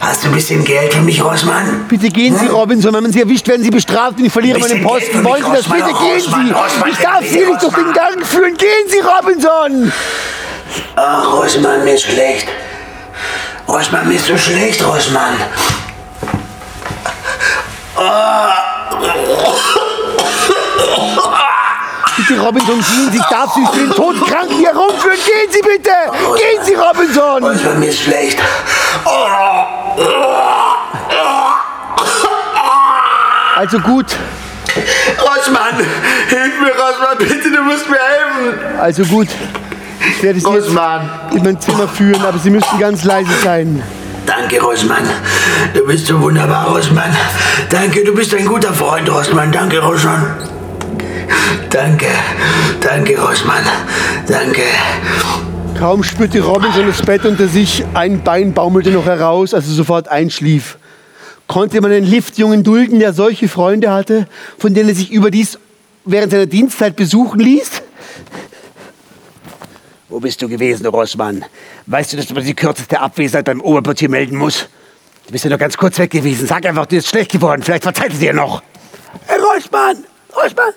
Hast 0.00 0.24
du 0.24 0.28
ein 0.28 0.34
bisschen 0.34 0.64
Geld 0.64 0.92
für 0.92 1.00
mich, 1.00 1.22
Rossmann? 1.22 1.86
Bitte 1.88 2.08
gehen 2.08 2.36
Sie, 2.36 2.46
Robinson. 2.46 2.92
Wenn 2.92 3.04
man 3.04 3.12
Sie 3.12 3.20
erwischt, 3.20 3.46
werden 3.46 3.62
Sie 3.62 3.70
bestraft 3.70 4.18
und 4.18 4.24
ich 4.24 4.32
verliere 4.32 4.58
meinen 4.58 4.82
Posten. 4.82 5.24
Wollen 5.24 5.44
Sie 5.44 5.52
das? 5.52 5.64
Bitte 5.64 5.90
Oh, 5.92 6.04
gehen 6.04 6.20
Sie. 6.20 6.90
Ich 6.90 6.98
darf 6.98 7.24
Sie 7.24 7.46
nicht 7.46 7.62
durch 7.62 7.74
den. 7.74 7.92
Gang 7.92 8.26
führen. 8.26 8.56
Gehen 8.56 8.88
Sie, 8.88 8.98
Robinson! 8.98 9.92
Ach, 10.96 11.32
Rossmann, 11.32 11.84
mir 11.84 11.94
ist 11.94 12.02
schlecht. 12.04 12.48
Rossmann, 13.68 14.08
mir 14.08 14.16
ist 14.16 14.26
so 14.26 14.36
schlecht, 14.36 14.84
Rossmann. 14.84 15.36
Bitte, 22.26 22.40
Robinson, 22.40 22.76
gehen 22.76 23.10
Sie. 23.12 23.18
Ich 23.18 23.24
darf 23.24 23.52
Sie 23.54 23.60
nicht 23.60 23.74
für 23.74 23.80
den 23.80 23.90
Todkranken 23.90 24.56
hier 24.56 24.70
rumführen. 24.74 25.18
Gehen 25.18 25.50
Sie 25.50 25.60
bitte! 25.60 25.90
Gehen 26.36 26.64
Sie, 26.64 26.74
Robinson! 26.74 27.44
Rossmann, 27.44 27.80
mir 27.80 27.88
ist 27.90 28.00
schlecht. 28.00 28.38
Also 33.56 33.78
gut, 33.78 34.06
Rossmann, 35.20 35.76
hilf 36.28 36.60
mir, 36.60 36.70
Rossmann, 36.72 37.18
bitte, 37.18 37.50
du 37.50 37.62
musst 37.62 37.88
mir 37.88 37.98
helfen. 37.98 38.80
also 38.80 39.04
gut. 39.04 39.28
Ich 40.00 40.22
werde 40.22 40.40
Sie 40.40 40.46
jetzt 40.48 40.66
Rossmann. 40.66 41.08
in 41.32 41.42
mein 41.42 41.60
Zimmer 41.60 41.88
führen, 41.88 42.24
aber 42.24 42.38
Sie 42.38 42.50
müssen 42.50 42.78
ganz 42.78 43.04
leise 43.04 43.30
sein. 43.42 43.82
Danke, 44.26 44.60
Rossmann. 44.60 45.08
Du 45.72 45.86
bist 45.86 46.06
so 46.06 46.20
wunderbar, 46.20 46.68
Rossmann. 46.68 47.14
Danke, 47.70 48.04
du 48.04 48.14
bist 48.14 48.34
ein 48.34 48.46
guter 48.46 48.72
Freund, 48.72 49.08
Rossmann. 49.10 49.52
Danke, 49.52 49.80
Rossmann. 49.80 50.34
Danke, 51.70 52.06
danke, 52.80 53.20
Rossmann. 53.20 53.64
Danke. 54.26 54.62
Kaum 55.78 56.04
spürte 56.04 56.40
Robinson 56.40 56.86
das 56.86 57.02
Bett 57.02 57.24
unter 57.24 57.48
sich, 57.48 57.84
ein 57.94 58.22
Bein 58.22 58.54
baumelte 58.54 58.90
noch 58.90 59.06
heraus, 59.06 59.54
als 59.54 59.66
er 59.66 59.74
sofort 59.74 60.08
einschlief. 60.08 60.78
Konnte 61.46 61.80
man 61.80 61.92
einen 61.92 62.06
Liftjungen 62.06 62.62
dulden, 62.62 63.00
der 63.00 63.12
solche 63.12 63.48
Freunde 63.48 63.92
hatte, 63.92 64.26
von 64.58 64.72
denen 64.72 64.88
er 64.88 64.94
sich 64.94 65.10
überdies 65.10 65.58
während 66.04 66.32
seiner 66.32 66.46
Dienstzeit 66.46 66.96
besuchen 66.96 67.40
ließ? 67.40 67.82
Wo 70.08 70.20
bist 70.20 70.40
du 70.40 70.48
gewesen, 70.48 70.86
Rossmann? 70.86 71.44
Weißt 71.86 72.12
du, 72.12 72.16
dass 72.16 72.32
man 72.32 72.44
die 72.44 72.54
kürzeste 72.54 73.00
Abwesenheit 73.00 73.46
beim 73.46 73.60
Oberportier 73.60 74.08
melden 74.08 74.36
muss? 74.36 74.68
Du 75.26 75.32
bist 75.32 75.44
ja 75.44 75.50
nur 75.50 75.58
ganz 75.58 75.76
kurz 75.76 75.98
weg 75.98 76.10
gewesen. 76.10 76.46
Sag 76.46 76.64
einfach, 76.66 76.86
dir 76.86 76.98
ist 76.98 77.08
schlecht 77.08 77.32
geworden. 77.32 77.62
Vielleicht 77.62 77.82
verzeiht 77.82 78.12
es 78.12 78.18
dir 78.18 78.32
noch. 78.32 78.62
Herr 79.26 79.38
Rossmann, 79.40 80.04
Rossmann, 80.36 80.72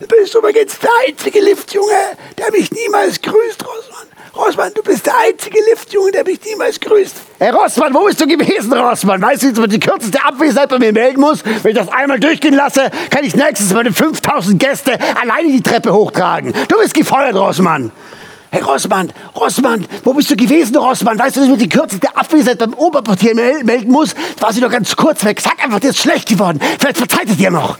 du 0.00 0.06
bist 0.06 0.34
übrigens 0.34 0.78
der 0.78 0.90
einzige 1.06 1.40
Liftjunge, 1.40 2.16
der 2.38 2.50
mich 2.50 2.70
niemals 2.70 3.20
grüßt, 3.20 3.64
Rossmann. 3.64 4.06
Rossmann, 4.34 4.72
du 4.74 4.82
bist 4.82 5.04
der 5.04 5.14
einzige 5.18 5.58
Liftjunge, 5.70 6.12
der 6.12 6.24
mich 6.24 6.40
niemals 6.44 6.80
grüßt. 6.80 7.14
Herr 7.38 7.54
Rossmann, 7.54 7.92
wo 7.92 8.04
bist 8.06 8.20
du 8.20 8.26
gewesen, 8.26 8.72
Rossmann? 8.72 9.20
Weißt 9.20 9.42
du, 9.42 9.50
dass 9.50 9.58
man 9.58 9.68
die 9.68 9.80
kürzeste 9.80 10.24
Abwesenheit 10.24 10.70
bei 10.70 10.78
mir 10.78 10.92
melden 10.92 11.20
muss? 11.20 11.44
Wenn 11.44 11.72
ich 11.72 11.76
das 11.76 11.88
einmal 11.88 12.18
durchgehen 12.18 12.54
lasse, 12.54 12.90
kann 13.10 13.24
ich 13.24 13.36
nächstes 13.36 13.72
meine 13.74 13.92
5000 13.92 14.58
Gäste 14.58 14.98
alleine 15.20 15.48
die 15.52 15.62
Treppe 15.62 15.92
hochtragen. 15.92 16.54
Du 16.68 16.78
bist 16.78 16.94
gefeuert, 16.94 17.34
Rossmann. 17.34 17.92
Herr 18.50 18.64
Rossmann, 18.64 19.10
Rossmann, 19.34 19.86
wo 20.04 20.12
bist 20.12 20.30
du 20.30 20.36
gewesen, 20.36 20.76
Rossmann? 20.76 21.18
Weißt 21.18 21.36
du, 21.36 21.40
dass 21.40 21.48
man 21.48 21.58
die 21.58 21.70
kürzeste 21.70 22.14
Abwesenheit 22.14 22.58
beim 22.58 22.74
Oberportier 22.74 23.34
mel 23.34 23.64
melden 23.64 23.90
muss? 23.90 24.14
Jetzt 24.28 24.42
war 24.42 24.52
sie 24.52 24.60
nur 24.60 24.68
ganz 24.68 24.94
kurz 24.94 25.24
weg. 25.24 25.40
Sag 25.40 25.62
einfach, 25.64 25.80
dir 25.80 25.88
ist 25.88 25.98
schlecht 25.98 26.28
geworden. 26.28 26.60
Vielleicht 26.78 26.98
verzeiht 26.98 27.30
es 27.30 27.36
dir 27.38 27.50
noch. 27.50 27.78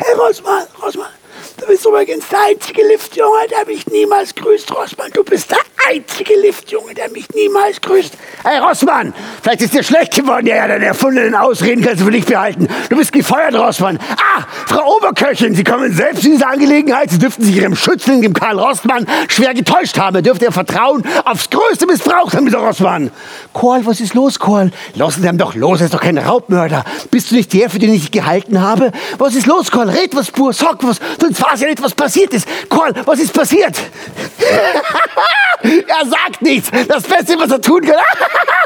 Herr 0.00 0.16
Rossmann, 0.16 0.66
Rossmann, 0.82 1.12
du 1.60 1.66
bist 1.66 1.86
übrigens 1.86 2.28
der 2.28 2.38
einzige 2.48 2.86
Liftjunge, 2.86 3.46
der 3.50 3.66
mich 3.66 3.86
niemals 3.86 4.34
grüßt, 4.34 4.74
Rossmann. 4.74 5.10
Du 5.12 5.22
bist 5.24 5.50
der 5.50 5.58
einzige 5.88 6.34
Liftjunge, 6.40 6.94
der 6.94 7.10
mich 7.10 7.28
niemals 7.34 7.80
grüßt. 7.80 8.14
Hey 8.44 8.58
Rossmann, 8.58 9.12
vielleicht 9.42 9.62
ist 9.62 9.74
dir 9.74 9.82
schlecht 9.82 10.14
geworden. 10.14 10.46
Ja, 10.46 10.56
ja, 10.56 10.68
deine 10.68 10.86
erfundenen 10.86 11.34
Ausreden 11.34 11.82
kannst 11.82 12.00
du 12.00 12.06
für 12.06 12.10
dich 12.10 12.24
behalten. 12.24 12.68
Du 12.88 12.96
bist 12.96 13.12
gefeuert, 13.12 13.54
Rossmann. 13.54 13.98
Ah, 14.16 14.44
Frau 14.66 14.96
Oberköchin, 14.96 15.54
Sie 15.54 15.64
kommen 15.64 15.92
selbst 15.92 16.24
in 16.24 16.32
diese 16.32 16.46
Angelegenheit. 16.46 17.10
Sie 17.10 17.18
dürften 17.18 17.44
sich 17.44 17.56
Ihrem 17.56 17.76
Schützling, 17.76 18.22
dem 18.22 18.32
Karl 18.32 18.58
Rossmann, 18.58 19.06
schwer 19.28 19.54
getäuscht 19.54 19.98
haben. 19.98 20.16
Er 20.16 20.22
dürfte 20.22 20.46
Ihr 20.46 20.52
Vertrauen 20.52 21.04
aufs 21.24 21.50
Größte 21.50 21.86
missbraucht 21.86 22.34
haben, 22.34 22.46
dieser 22.46 22.58
Rossmann. 22.58 23.10
Kohl, 23.52 23.84
was 23.84 24.00
ist 24.00 24.14
los, 24.14 24.38
Kohl? 24.38 24.70
Lassen 24.94 25.22
Sie 25.22 25.28
ihn 25.28 25.38
doch 25.38 25.54
los, 25.54 25.80
er 25.80 25.86
ist 25.86 25.94
doch 25.94 26.00
kein 26.00 26.18
Raubmörder. 26.18 26.84
Bist 27.10 27.30
du 27.30 27.34
nicht 27.34 27.52
der, 27.52 27.68
für 27.68 27.78
den 27.78 27.92
ich 27.92 28.10
gehalten 28.10 28.60
habe? 28.60 28.92
Was 29.18 29.34
ist 29.34 29.46
los, 29.46 29.70
Kohl? 29.70 29.88
Red 29.88 30.14
was 30.14 30.30
pur, 30.30 30.52
sag 30.52 30.82
was. 30.82 31.00
Sonst 31.20 31.38
weiß 31.50 31.60
ja 31.60 31.68
nicht, 31.68 31.82
was 31.82 31.94
passiert 31.94 32.32
ist. 32.34 32.46
Kohl, 32.68 32.92
was 33.04 33.18
ist 33.18 33.32
passiert? 33.32 33.76
er 35.62 36.06
sagt 36.06 36.42
nichts. 36.42 36.70
Das 36.88 37.02
Beste, 37.02 37.38
was 37.38 37.50
er 37.50 37.60
tun 37.60 37.82
kann. 37.82 37.96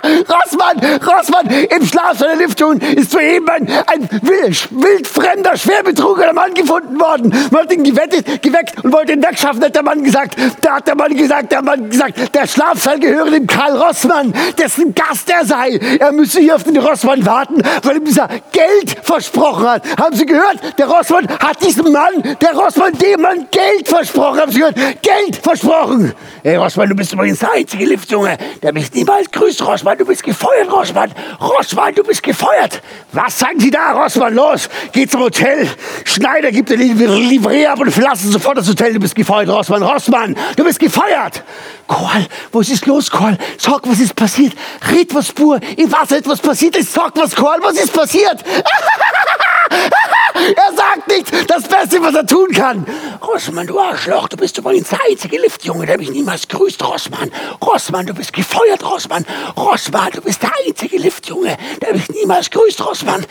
Rossmann, 0.28 0.78
Rossmann, 1.00 1.48
im 1.48 1.86
Schlaf 1.86 2.18
seiner 2.18 2.36
Liftung 2.36 2.78
ist 2.78 3.10
soeben 3.10 3.48
ein, 3.48 3.68
ein 3.86 4.08
wild, 4.22 4.68
wildfremder, 4.70 5.56
schwer 5.56 5.82
betrunkener 5.82 6.34
Mann 6.34 6.52
gefunden 6.52 7.00
worden. 7.00 7.30
Man 7.50 7.62
hat 7.62 7.72
ihn 7.72 7.84
gewettet, 7.84 8.42
geweckt 8.42 8.84
und 8.84 8.92
wollte 8.92 9.12
ihn 9.12 9.22
wegschaffen, 9.22 9.64
hat 9.64 9.74
der 9.74 9.82
Mann 9.82 10.04
gesagt. 10.04 10.36
Da 10.60 10.76
hat 10.76 10.86
der 10.86 10.94
Mann 10.94 11.16
gesagt, 11.16 11.52
der 11.52 11.62
Mann 11.62 11.88
gesagt, 11.88 12.34
der 12.34 12.46
Schlafsaal 12.46 13.00
gehöre 13.00 13.30
dem 13.30 13.46
Karl 13.46 13.76
Rossmann, 13.76 14.34
dessen 14.58 14.94
Gast 14.94 15.30
er 15.30 15.46
sei. 15.46 15.80
Er 15.98 16.12
müsse 16.12 16.40
hier 16.40 16.54
auf 16.54 16.64
den 16.64 16.76
Rossmann 16.76 17.24
warten, 17.24 17.62
weil 17.82 17.96
ihm 17.96 18.04
dieser 18.04 18.28
Geld 18.52 18.96
versprochen 19.02 19.66
hat. 19.66 19.82
Haben 19.98 20.14
Sie 20.14 20.26
gehört? 20.26 20.58
Der 20.78 20.86
Rossmann 20.86 21.28
hat 21.28 21.64
diesem 21.64 21.90
Mann, 21.90 22.36
der 22.42 22.52
Rossmann 22.54 22.73
dem 23.04 23.20
Mann 23.20 23.46
Geld 23.50 23.88
versprochen. 23.88 24.40
Haben 24.40 24.52
Sie 24.52 24.58
gehört? 24.58 24.76
Geld 25.02 25.36
versprochen. 25.42 26.14
Hey 26.42 26.56
Rossmann, 26.56 26.88
du 26.88 26.94
bist 26.94 27.12
übrigens 27.12 27.38
der 27.38 27.52
einzige 27.52 27.84
Liftjunge, 27.84 28.36
der 28.62 28.72
mich 28.72 28.92
niemals 28.92 29.30
grüßt, 29.30 29.64
Rossmann. 29.66 29.98
Du 29.98 30.04
bist 30.04 30.22
gefeuert, 30.22 30.70
Rossmann. 30.70 31.12
Rossmann, 31.40 31.94
du 31.94 32.02
bist 32.02 32.22
gefeuert. 32.22 32.82
Was 33.12 33.38
sagen 33.38 33.58
Sie 33.60 33.70
da, 33.70 33.92
Rossmann? 33.92 34.34
Los, 34.34 34.68
geh 34.92 35.06
zum 35.06 35.22
Hotel. 35.22 35.68
Schneider 36.04 36.50
gibt 36.50 36.70
dir 36.70 36.76
die 36.76 36.92
Livret 36.92 37.66
ab 37.68 37.80
und 37.80 37.90
verlassen 37.90 38.30
sofort 38.30 38.58
das 38.58 38.68
Hotel. 38.68 38.94
Du 38.94 39.00
bist 39.00 39.14
gefeuert, 39.14 39.48
Rossmann. 39.48 39.82
Rossmann, 39.82 40.36
du 40.56 40.64
bist 40.64 40.78
gefeuert. 40.78 41.42
Kohl, 41.86 42.26
was 42.52 42.68
ist 42.70 42.86
los, 42.86 43.10
Kohl? 43.10 43.36
Sag, 43.58 43.80
was 43.84 44.00
ist 44.00 44.14
passiert? 44.14 44.54
Red 44.90 45.14
was 45.14 45.32
pur. 45.32 45.60
Im 45.76 45.92
Wasser 45.92 46.18
etwas 46.18 46.40
passiert 46.40 46.76
ist. 46.76 46.92
Sag 46.92 47.12
was, 47.16 47.34
Kohl, 47.34 47.58
was 47.60 47.74
ist 47.74 47.92
passiert? 47.92 48.42
er 50.34 50.76
sagt 50.76 51.08
nicht 51.08 51.50
das 51.50 51.62
Beste, 51.62 52.02
was 52.02 52.14
er 52.14 52.26
tun 52.26 52.48
kann. 52.52 52.84
Rossmann, 53.22 53.66
du 53.66 53.78
Arschloch, 53.78 54.28
du 54.28 54.36
bist 54.36 54.58
übrigens 54.58 54.88
der 54.88 54.98
einzige 55.08 55.38
Liftjunge, 55.38 55.86
der 55.86 55.96
mich 55.96 56.10
niemals 56.10 56.48
grüßt, 56.48 56.84
Rossmann. 56.84 57.30
Rossmann, 57.64 58.06
du 58.06 58.14
bist 58.14 58.32
gefeuert, 58.32 58.84
Rossmann. 58.84 59.24
Rossmann, 59.56 60.10
du 60.12 60.20
bist 60.20 60.42
der 60.42 60.50
einzige 60.66 60.98
Liftjunge, 60.98 61.56
der 61.80 61.94
mich 61.94 62.08
niemals 62.10 62.50
grüßt, 62.50 62.84
Rossmann. 62.84 63.24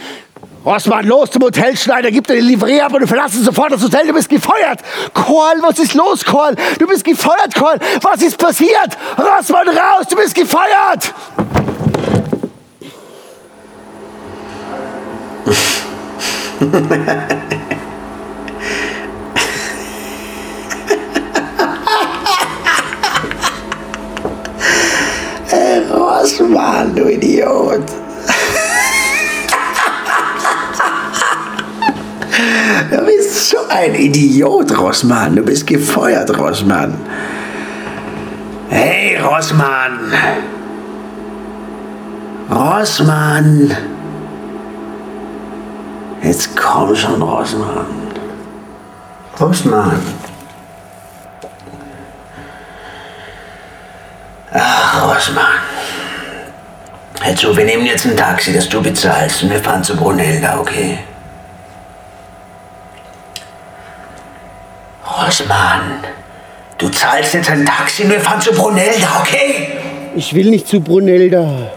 Rossmann, 0.66 1.06
los 1.06 1.30
zum 1.32 1.44
Hotelschneider, 1.44 2.10
gib 2.10 2.26
dir 2.26 2.36
die 2.36 2.42
Livret 2.42 2.82
ab 2.82 2.94
und 2.94 3.02
du 3.02 3.08
verlassen 3.08 3.44
sofort 3.44 3.74
das 3.74 3.84
Hotel, 3.84 4.08
du 4.08 4.14
bist 4.14 4.30
gefeuert. 4.30 4.80
Korl, 5.14 5.62
was 5.62 5.78
ist 5.80 5.94
los, 5.94 6.24
Korl? 6.24 6.56
Du 6.80 6.88
bist 6.88 7.04
gefeuert, 7.04 7.54
Korl. 7.54 7.80
Was 8.02 8.22
ist 8.22 8.38
passiert? 8.38 8.98
Rossmann, 9.18 9.68
raus, 9.68 10.08
du 10.10 10.16
bist 10.16 10.34
gefeuert. 10.34 11.14
Rossmann, 25.92 26.96
du 26.96 27.08
Idiot. 27.10 27.84
Du 32.92 33.06
bist 33.06 33.50
so 33.50 33.58
ein 33.70 33.96
Idiot, 33.96 34.78
Rossmann. 34.78 35.36
Du 35.36 35.44
bist 35.44 35.68
gefeuert, 35.68 36.38
Rossmann. 36.38 36.94
Hey, 38.70 39.18
Rossmann. 39.18 40.14
Rossmann. 42.50 43.93
Jetzt 46.24 46.56
komm 46.56 46.96
schon, 46.96 47.22
Rossmann. 47.22 47.86
Rossmann. 49.40 50.02
Ach, 54.54 55.16
Rossmann. 55.16 55.46
Hör 57.22 57.36
zu, 57.36 57.56
wir 57.56 57.66
nehmen 57.66 57.86
jetzt 57.86 58.06
ein 58.06 58.16
Taxi, 58.16 58.54
das 58.54 58.70
du 58.70 58.82
bezahlst 58.82 59.44
und 59.44 59.50
wir 59.50 59.62
fahren 59.62 59.84
zu 59.84 59.96
Brunhilda, 59.96 60.60
okay? 60.60 61.00
Rossmann, 65.06 66.00
du 66.78 66.90
zahlst 66.90 67.34
jetzt 67.34 67.50
ein 67.50 67.66
Taxi 67.66 68.04
und 68.04 68.12
wir 68.12 68.20
fahren 68.20 68.42
zu 68.42 68.52
Brunhilda, 68.52 69.20
okay? 69.22 69.78
Ich 70.16 70.34
will 70.34 70.50
nicht 70.50 70.68
zu 70.68 70.80
Brunelda. 70.80 71.72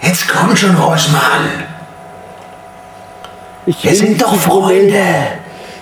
Jetzt 0.00 0.28
komm 0.28 0.56
schon, 0.56 0.74
Rossmann. 0.76 1.65
Ich 3.66 3.82
Wir 3.84 3.94
sind 3.94 4.22
doch 4.22 4.34
Freunde. 4.36 4.92
Brunelda. 4.92 5.06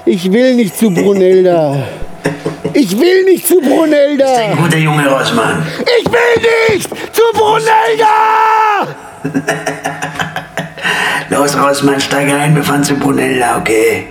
Ich 0.07 0.33
will 0.33 0.55
nicht 0.55 0.77
zu 0.77 0.91
Brunelda. 0.91 1.87
Ich 2.73 2.99
will 2.99 3.25
nicht 3.25 3.47
zu 3.47 3.61
Ein 3.61 3.69
Brunelda. 3.69 4.55
guter 4.57 4.79
Junge, 4.79 5.07
Rossmann. 5.09 5.65
Ich 6.01 6.07
will 6.11 6.75
nicht 6.77 6.89
zu 7.15 7.23
Brunelda. 7.35 8.15
Los, 11.31 11.57
Rossmann, 11.59 12.01
steig 12.01 12.31
ein, 12.31 12.55
wir 12.55 12.63
fahren 12.63 12.85
zu 12.85 12.95
Brunhilda, 12.95 13.59
okay? 13.59 14.09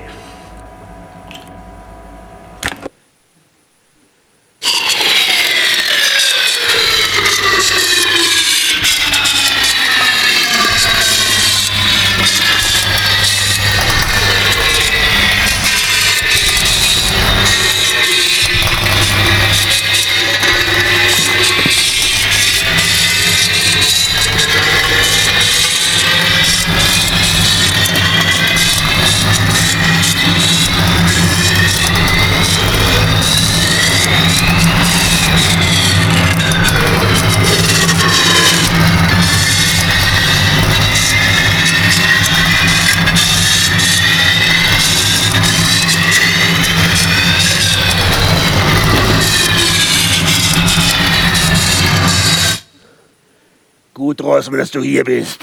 Gut, 54.14 54.28
Rossmann, 54.28 54.60
dass 54.60 54.70
du 54.70 54.80
hier 54.84 55.04
bist. 55.04 55.40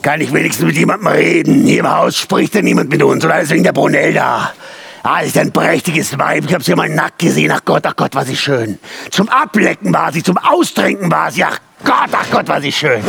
Kann 0.00 0.22
ich 0.22 0.32
wenigstens 0.32 0.64
mit 0.64 0.76
jemandem 0.76 1.08
reden? 1.08 1.66
Hier 1.66 1.80
im 1.80 1.90
Haus 1.90 2.16
spricht 2.16 2.54
ja 2.54 2.62
niemand 2.62 2.88
mit 2.88 3.02
uns, 3.02 3.22
oder 3.26 3.34
alles 3.34 3.50
wegen 3.50 3.62
der 3.62 3.74
Brunelda. 3.74 4.54
Ah, 5.02 5.20
ist 5.20 5.36
ein 5.36 5.52
prächtiges 5.52 6.18
Weib. 6.18 6.44
Ich 6.46 6.54
hab 6.54 6.62
sie 6.62 6.74
mal 6.74 6.88
nackt 6.88 7.18
gesehen. 7.18 7.52
Ach 7.52 7.60
Gott, 7.66 7.84
ach 7.84 7.94
Gott, 7.94 8.14
war 8.14 8.24
sie 8.24 8.36
schön. 8.36 8.78
Zum 9.10 9.28
Ablecken 9.28 9.92
war 9.92 10.10
sie, 10.14 10.22
zum 10.22 10.38
Austrinken 10.38 11.12
war 11.12 11.30
sie. 11.30 11.44
Ach 11.44 11.58
Gott, 11.84 12.08
ach 12.10 12.30
Gott, 12.30 12.48
war 12.48 12.62
sie 12.62 12.72
schön. 12.72 13.02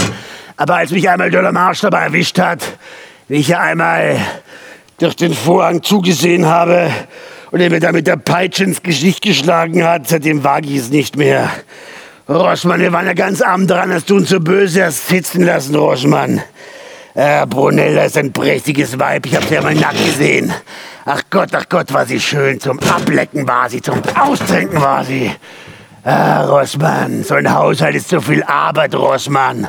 Aber 0.58 0.76
als 0.76 0.92
mich 0.92 1.10
einmal 1.10 1.32
der 1.32 1.50
Marsch 1.54 1.80
dabei 1.80 2.02
erwischt 2.02 2.38
hat, 2.38 2.60
wie 3.30 3.38
ich 3.38 3.48
ihr 3.52 3.62
einmal 3.62 4.20
durch 4.98 5.16
den 5.16 5.34
Vorhang 5.34 5.84
zugesehen 5.84 6.48
habe 6.48 6.92
und 7.52 7.62
er 7.62 7.70
mir 7.70 7.80
da 7.80 7.94
mit 7.94 8.08
der 8.08 8.18
Peitsche 8.18 8.66
ins 8.66 8.84
Gesicht 8.84 9.22
geschlagen 9.22 9.86
hat, 9.86 10.10
seitdem 10.10 10.44
wage 10.44 10.68
ich 10.68 10.76
es 10.76 10.90
nicht 10.90 11.16
mehr. 11.16 11.50
Roschmann, 12.30 12.80
wir 12.80 12.94
waren 12.94 13.08
ja 13.08 13.14
ganz 13.14 13.42
arm 13.42 13.66
dran, 13.66 13.90
dass 13.90 14.06
du 14.06 14.18
uns 14.18 14.30
so 14.30 14.40
böse 14.40 14.86
hast 14.86 15.08
sitzen 15.08 15.42
lassen, 15.42 15.74
Roschmann. 15.74 16.40
Äh, 17.16 17.48
Brunella 17.48 18.04
ist 18.04 18.18
ein 18.18 18.32
prächtiges 18.32 19.00
Weib, 19.00 19.26
ich 19.26 19.36
hab 19.36 19.44
sie 19.46 19.56
ja 19.56 19.64
mal 19.64 19.74
nackt 19.74 20.06
gesehen. 20.06 20.54
Ach 21.06 21.24
Gott, 21.32 21.50
ach 21.54 21.66
Gott, 21.68 21.92
war 21.92 22.06
sie 22.06 22.20
schön. 22.20 22.60
Zum 22.60 22.80
Ablecken 22.82 23.48
war 23.48 23.68
sie, 23.68 23.82
zum 23.82 24.00
Austrinken 24.16 24.80
war 24.80 25.04
sie. 25.04 25.32
Ah, 26.04 26.46
Rossmann, 26.46 27.24
so 27.24 27.34
ein 27.34 27.52
Haushalt 27.52 27.96
ist 27.96 28.10
so 28.10 28.22
viel 28.22 28.44
Arbeit, 28.44 28.94
Rossmann. 28.94 29.68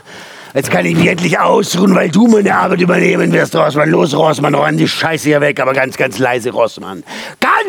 Jetzt 0.52 0.70
kann 0.70 0.84
ich 0.84 0.96
mich 0.96 1.06
endlich 1.06 1.38
ausruhen, 1.38 1.94
weil 1.94 2.10
du 2.10 2.26
meine 2.26 2.54
Arbeit 2.54 2.80
übernehmen 2.80 3.32
wirst, 3.32 3.54
Rossmann. 3.54 3.88
Los, 3.88 4.14
Rossmann, 4.14 4.54
räum 4.54 4.76
die 4.76 4.88
Scheiße 4.88 5.28
hier 5.28 5.40
weg, 5.40 5.60
aber 5.60 5.72
ganz, 5.72 5.96
ganz 5.96 6.18
leise, 6.18 6.50
Rossmann. 6.50 7.04
Ganz, 7.40 7.59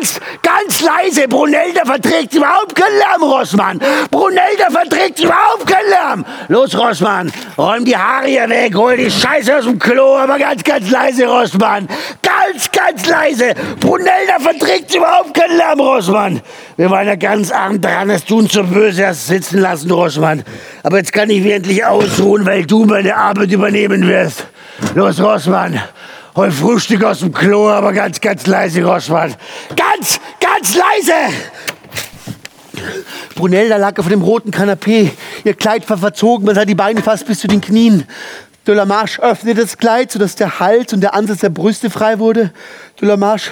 ganz 0.42 0.80
leise. 0.80 1.28
Brunelda 1.28 1.84
verträgt 1.84 2.34
überhaupt 2.34 2.74
keinen 2.74 2.98
Lärm, 2.98 3.22
Rossmann. 3.22 3.80
Brunelda 4.10 4.70
verträgt 4.70 5.20
überhaupt 5.20 5.66
keinen 5.66 5.90
Lärm. 5.90 6.26
Los, 6.48 6.76
Rossmann, 6.78 7.32
räum 7.58 7.84
die 7.84 7.96
Haare 7.96 8.26
hier 8.26 8.48
weg, 8.48 8.74
hol 8.74 8.96
die 8.96 9.10
Scheiße 9.10 9.56
aus 9.56 9.64
dem 9.64 9.78
Klo, 9.78 10.16
aber 10.16 10.38
ganz, 10.38 10.62
ganz 10.64 10.90
leise, 10.90 11.26
Rossmann. 11.26 11.88
Ganz, 12.22 12.70
ganz 12.70 13.06
leise. 13.06 13.54
Brunelda 13.80 14.38
verträgt 14.38 14.94
überhaupt 14.94 15.34
keinen 15.34 15.56
Lärm, 15.56 15.80
Rossmann. 15.80 16.40
Wir 16.76 16.90
waren 16.90 17.06
ja 17.06 17.16
ganz 17.16 17.50
arm 17.50 17.80
dran, 17.80 18.10
du 18.26 18.38
uns 18.38 18.52
so 18.52 18.64
böse 18.64 19.06
hast 19.06 19.26
sitzen 19.26 19.60
lassen, 19.60 19.90
Rossmann. 19.90 20.42
Aber 20.82 20.98
jetzt 20.98 21.12
kann 21.12 21.30
ich 21.30 21.42
mich 21.42 21.52
endlich 21.52 21.84
ausruhen, 21.84 22.46
weil 22.46 22.66
du 22.66 22.84
meine 22.84 23.16
Arbeit 23.16 23.50
übernehmen 23.52 24.06
wirst. 24.08 24.46
Los, 24.94 25.20
Rossmann. 25.20 25.80
Hol 26.34 26.50
Frühstück 26.50 27.04
aus 27.04 27.18
dem 27.18 27.32
Klo, 27.32 27.68
aber 27.68 27.92
ganz, 27.92 28.18
ganz 28.18 28.46
leise, 28.46 28.82
Rossmann. 28.82 29.34
Ganz, 29.76 30.18
ganz 30.40 30.74
leise! 30.74 31.12
Brunelda 33.34 33.76
lag 33.76 33.98
auf 33.98 34.08
dem 34.08 34.22
roten 34.22 34.50
Kanapee. 34.50 35.10
Ihr 35.44 35.54
Kleid 35.54 35.88
war 35.90 35.98
verzogen, 35.98 36.46
man 36.46 36.54
sah 36.54 36.64
die 36.64 36.74
Beine 36.74 37.02
fast 37.02 37.26
bis 37.26 37.40
zu 37.40 37.48
den 37.48 37.60
Knien. 37.60 38.06
De 38.66 38.74
la 38.74 38.86
Marche 38.86 39.20
öffnete 39.22 39.60
das 39.60 39.76
Kleid, 39.76 40.10
sodass 40.10 40.34
der 40.34 40.58
Hals 40.58 40.94
und 40.94 41.02
der 41.02 41.14
Ansatz 41.14 41.40
der 41.40 41.50
Brüste 41.50 41.90
frei 41.90 42.18
wurde. 42.18 42.50
Marche 43.18 43.50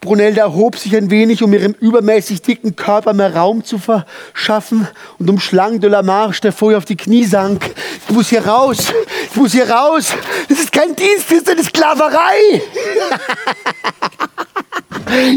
Brunelda 0.00 0.40
erhob 0.42 0.78
sich 0.78 0.96
ein 0.96 1.10
wenig, 1.10 1.42
um 1.42 1.52
ihrem 1.52 1.74
übermäßig 1.78 2.40
dicken 2.40 2.74
Körper 2.74 3.12
mehr 3.12 3.36
Raum 3.36 3.64
zu 3.64 3.78
verschaffen 3.78 4.88
und 5.18 5.28
umschlang 5.28 5.80
de 5.80 5.90
la 5.90 6.02
Marche, 6.02 6.40
der 6.40 6.52
vorher 6.52 6.78
auf 6.78 6.86
die 6.86 6.96
Knie 6.96 7.24
sank. 7.24 7.74
Ich 8.08 8.14
muss 8.14 8.30
hier 8.30 8.46
raus, 8.46 8.94
ich 9.30 9.36
muss 9.36 9.52
hier 9.52 9.70
raus. 9.70 10.14
Das 10.48 10.58
ist 10.58 10.72
kein 10.72 10.96
Dienst, 10.96 11.30
das 11.30 11.38
ist 11.38 11.50
eine 11.50 11.62
Sklaverei. 11.62 12.62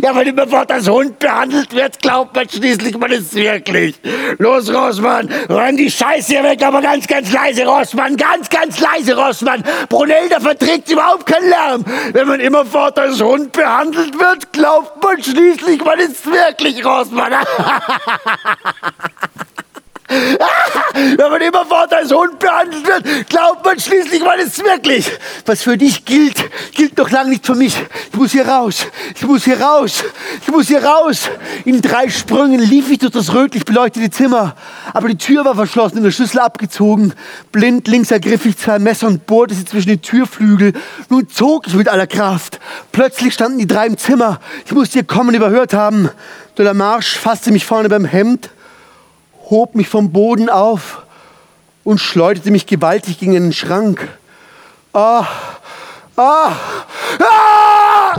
Ja, 0.04 0.16
wenn 0.16 0.28
immerfort 0.28 0.72
als 0.72 0.88
Hund 0.88 1.18
behandelt 1.20 1.74
wird, 1.74 2.00
glaubt 2.02 2.36
man 2.36 2.48
schließlich, 2.48 2.98
man 2.98 3.12
ist 3.12 3.34
wirklich. 3.34 3.96
Los, 4.38 4.72
Rossmann, 4.72 5.30
renn 5.50 5.78
die 5.78 5.90
Scheiße 5.90 6.34
hier 6.34 6.44
weg, 6.44 6.64
aber 6.64 6.82
ganz, 6.82 7.08
ganz 7.08 7.32
leise, 7.32 7.66
Rossmann, 7.66 8.16
ganz, 8.16 8.50
ganz 8.50 8.80
leise, 8.80 9.16
Rossmann. 9.16 9.64
Brunelda 9.90 10.40
verträgt 10.40 10.92
überhaupt 10.92 11.26
keinen 11.26 11.50
Lärm. 11.50 11.86
Wenn 12.12 12.28
man 12.28 12.40
immerfort 12.40 13.00
als 13.00 13.22
Hund 13.22 13.52
behandelt 13.52 14.18
wird, 14.20 14.54
glaubt 14.54 15.04
man 15.04 15.22
schließlich, 15.24 15.84
man 15.84 16.00
ist 16.00 16.26
wirklich, 16.26 16.86
Rossmann. 16.86 17.34
Wenn 20.94 21.18
man 21.18 21.42
immerfort 21.42 21.92
als 21.92 22.12
Hund 22.12 22.38
behandelt 22.38 22.86
wird, 22.86 23.30
glaubt 23.30 23.66
man 23.66 23.80
schließlich, 23.80 24.24
man 24.24 24.40
ist 24.40 24.64
wirklich. 24.64 25.10
Was 25.46 25.64
für 25.64 25.76
dich 25.76 26.06
gilt, 26.06 26.36
gilt 26.74 26.98
noch 26.98 27.10
lange 27.10 27.32
nicht 27.32 27.46
für 27.46 27.56
mich. 27.56 27.76
Ich 28.12 28.18
muss 28.18 28.32
hier 28.32 28.48
raus. 28.48 28.86
Ich 29.16 29.26
muss 29.26 29.44
hier 29.44 29.60
raus. 29.60 30.04
Ich 30.42 30.48
muss 30.50 30.68
hier 30.68 30.84
raus. 30.84 31.30
In 31.66 31.82
drei 31.82 32.10
Sprüngen 32.10 32.60
lief 32.60 32.92
ich 32.92 33.00
durch 33.00 33.12
das 33.12 33.34
rötlich 33.34 33.66
beleuchtete 33.66 34.12
Zimmer. 34.12 34.56
Aber 34.94 35.08
die 35.08 35.18
Tür 35.18 35.44
war 35.46 35.56
verschlossen 35.56 35.98
und 35.98 36.04
der 36.04 36.12
Schlüssel 36.12 36.40
abgezogen. 36.40 37.14
Blind 37.52 37.88
links 37.88 38.12
ergriff 38.12 38.46
ich 38.46 38.58
zwei 38.58 38.78
Messer 38.78 39.08
und 39.08 39.26
bohrte 39.26 39.56
sie 39.56 39.66
zwischen 39.66 39.90
die 39.90 39.98
Türflügel. 39.98 40.74
Nun 41.10 41.28
zog 41.28 41.66
ich 41.66 41.74
mit 41.74 41.90
aller 41.90 42.08
Kraft. 42.08 42.60
Plötzlich 42.92 43.34
standen 43.34 43.58
die 43.58 43.68
drei 43.68 43.88
im 43.88 43.98
Zimmer. 43.98 44.40
Ich 44.66 44.72
musste 44.72 45.00
ihr 45.00 45.06
Kommen 45.06 45.34
überhört 45.34 45.74
haben. 45.74 46.10
De 46.56 46.64
la 46.64 46.76
Marche 46.76 47.18
fasste 47.18 47.52
mich 47.52 47.66
vorne 47.66 47.90
beim 47.90 48.06
Hemd 48.06 48.52
hob 49.54 49.76
mich 49.76 49.88
vom 49.88 50.12
Boden 50.12 50.50
auf 50.50 51.04
und 51.84 52.00
schleuderte 52.00 52.50
mich 52.50 52.66
gewaltig 52.66 53.20
gegen 53.20 53.34
den 53.34 53.54
Schrank. 53.54 54.08
Ah, 54.94 55.28
ah, 56.16 56.52
ah! 57.20 58.16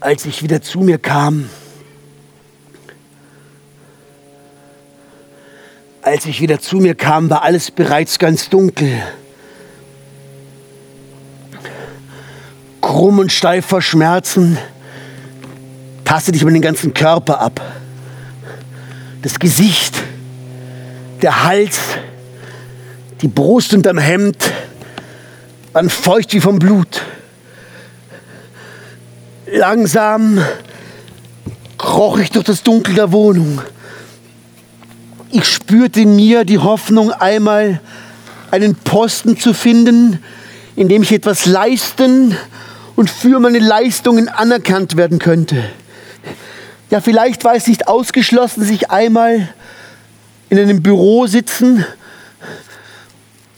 Als 0.00 0.24
ich 0.24 0.42
wieder 0.42 0.62
zu 0.62 0.80
mir 0.80 0.98
kam, 0.98 1.50
als 6.02 6.24
ich 6.24 6.40
wieder 6.40 6.58
zu 6.58 6.78
mir 6.78 6.94
kam, 6.94 7.28
war 7.28 7.42
alles 7.42 7.70
bereits 7.70 8.18
ganz 8.18 8.48
dunkel. 8.48 9.02
Krumm 12.80 13.18
und 13.18 13.30
steif 13.30 13.66
vor 13.66 13.82
Schmerzen 13.82 14.58
tastete 16.04 16.36
ich 16.36 16.44
mir 16.44 16.52
den 16.52 16.62
ganzen 16.62 16.94
Körper 16.94 17.40
ab. 17.40 17.60
Das 19.22 19.38
Gesicht, 19.38 19.94
der 21.20 21.44
Hals, 21.44 21.78
die 23.20 23.28
Brust 23.28 23.74
unterm 23.74 23.98
Hemd 23.98 24.50
waren 25.74 25.90
feucht 25.90 26.32
wie 26.32 26.40
vom 26.40 26.58
Blut. 26.58 27.02
Langsam 29.52 30.38
kroch 31.76 32.18
ich 32.18 32.30
durch 32.30 32.44
das 32.44 32.62
Dunkel 32.62 32.94
der 32.94 33.10
Wohnung. 33.10 33.60
Ich 35.32 35.44
spürte 35.44 36.02
in 36.02 36.14
mir 36.14 36.44
die 36.44 36.58
Hoffnung, 36.58 37.10
einmal 37.10 37.80
einen 38.50 38.76
Posten 38.76 39.36
zu 39.38 39.52
finden, 39.52 40.22
in 40.76 40.88
dem 40.88 41.02
ich 41.02 41.12
etwas 41.12 41.46
leisten 41.46 42.36
und 42.94 43.10
für 43.10 43.40
meine 43.40 43.58
Leistungen 43.58 44.28
anerkannt 44.28 44.96
werden 44.96 45.18
könnte. 45.18 45.64
Ja, 46.90 47.00
vielleicht 47.00 47.42
war 47.44 47.54
es 47.54 47.66
nicht 47.66 47.88
ausgeschlossen, 47.88 48.64
sich 48.64 48.90
einmal 48.90 49.48
in 50.48 50.58
einem 50.58 50.82
Büro 50.82 51.26
sitzen 51.26 51.84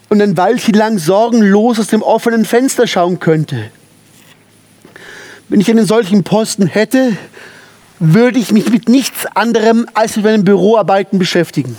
und 0.09 0.23
ein 0.23 0.37
Weilchen 0.37 0.75
lang 0.75 0.99
sorgenlos 0.99 1.79
aus 1.81 1.87
dem 1.89 2.03
offenen 2.03 2.45
Fenster 2.45 2.87
schauen 2.87 3.19
könnte. 3.21 3.71
Wenn 5.53 5.61
ich 5.61 5.69
einen 5.69 5.85
solchen 5.85 6.25
Posten 6.25 6.67
hätte, 6.67 7.15
würde 7.99 8.39
ich 8.39 8.53
mich 8.53 8.71
mit 8.71 8.89
nichts 8.89 9.27
anderem 9.35 9.87
als 9.93 10.17
mit 10.17 10.25
meinen 10.25 10.45
Büroarbeiten 10.45 11.19
beschäftigen. 11.19 11.77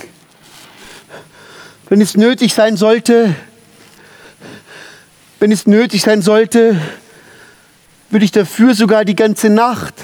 Wenn 1.88 2.00
es 2.00 2.16
nötig 2.16 2.54
sein 2.54 2.76
sollte, 2.76 3.34
wenn 5.40 5.50
es 5.50 5.66
nötig 5.66 6.02
sein 6.02 6.22
sollte, 6.22 6.80
würde 8.10 8.24
ich 8.24 8.30
dafür 8.30 8.76
sogar 8.76 9.04
die 9.04 9.16
ganze 9.16 9.50
Nacht 9.50 9.94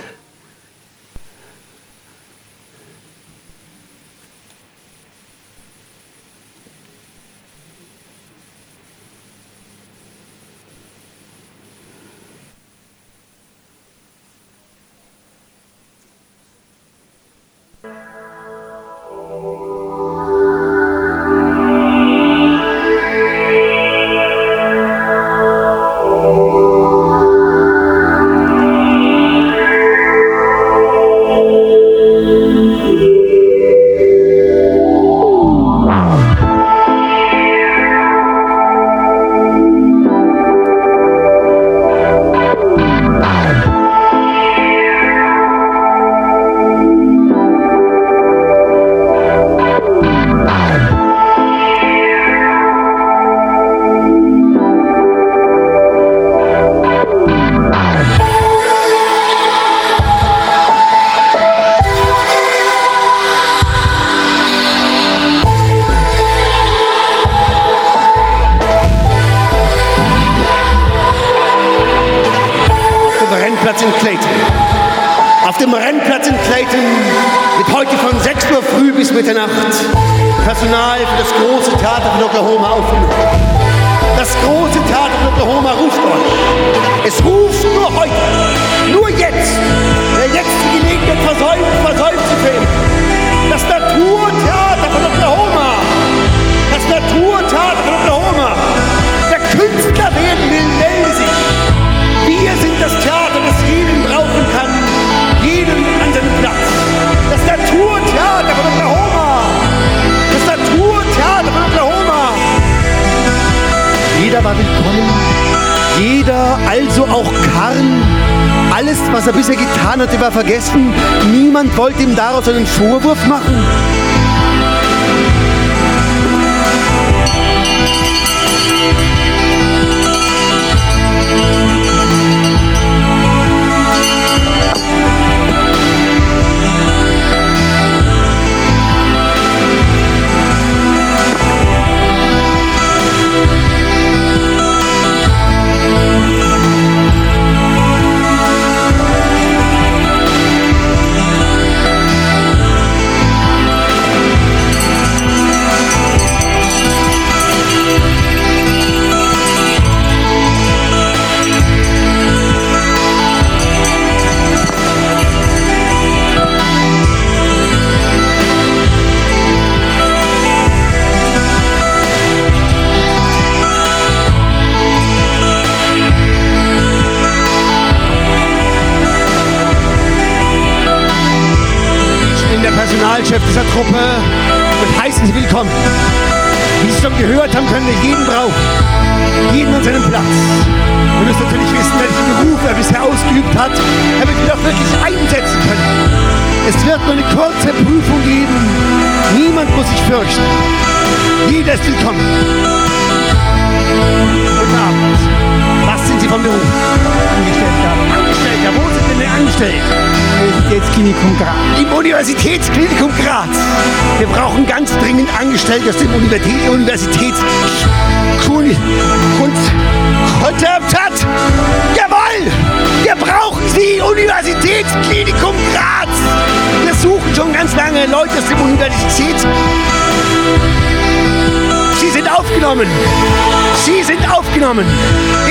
aufgenommen. 234.70 234.86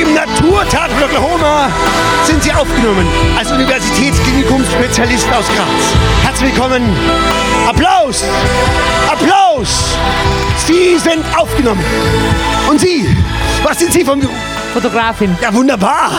Im 0.02 0.14
Naturtheater 0.14 0.94
von 0.96 1.04
Oklahoma 1.04 1.70
sind 2.24 2.42
Sie 2.44 2.52
aufgenommen 2.52 3.06
als 3.38 3.52
Universitätsklinikum-Spezialist 3.52 5.28
aus 5.28 5.46
Graz. 5.48 6.24
Herzlich 6.24 6.54
willkommen. 6.54 6.84
Applaus! 7.68 8.24
Applaus! 9.12 9.98
Sie 10.66 10.98
sind 10.98 11.24
aufgenommen. 11.38 11.84
Und 12.70 12.80
Sie? 12.80 13.08
Was 13.64 13.80
sind 13.80 13.92
Sie 13.92 14.04
vom? 14.06 14.22
Fotografin. 14.74 15.36
Ja, 15.42 15.54
wunderbar. 15.54 16.12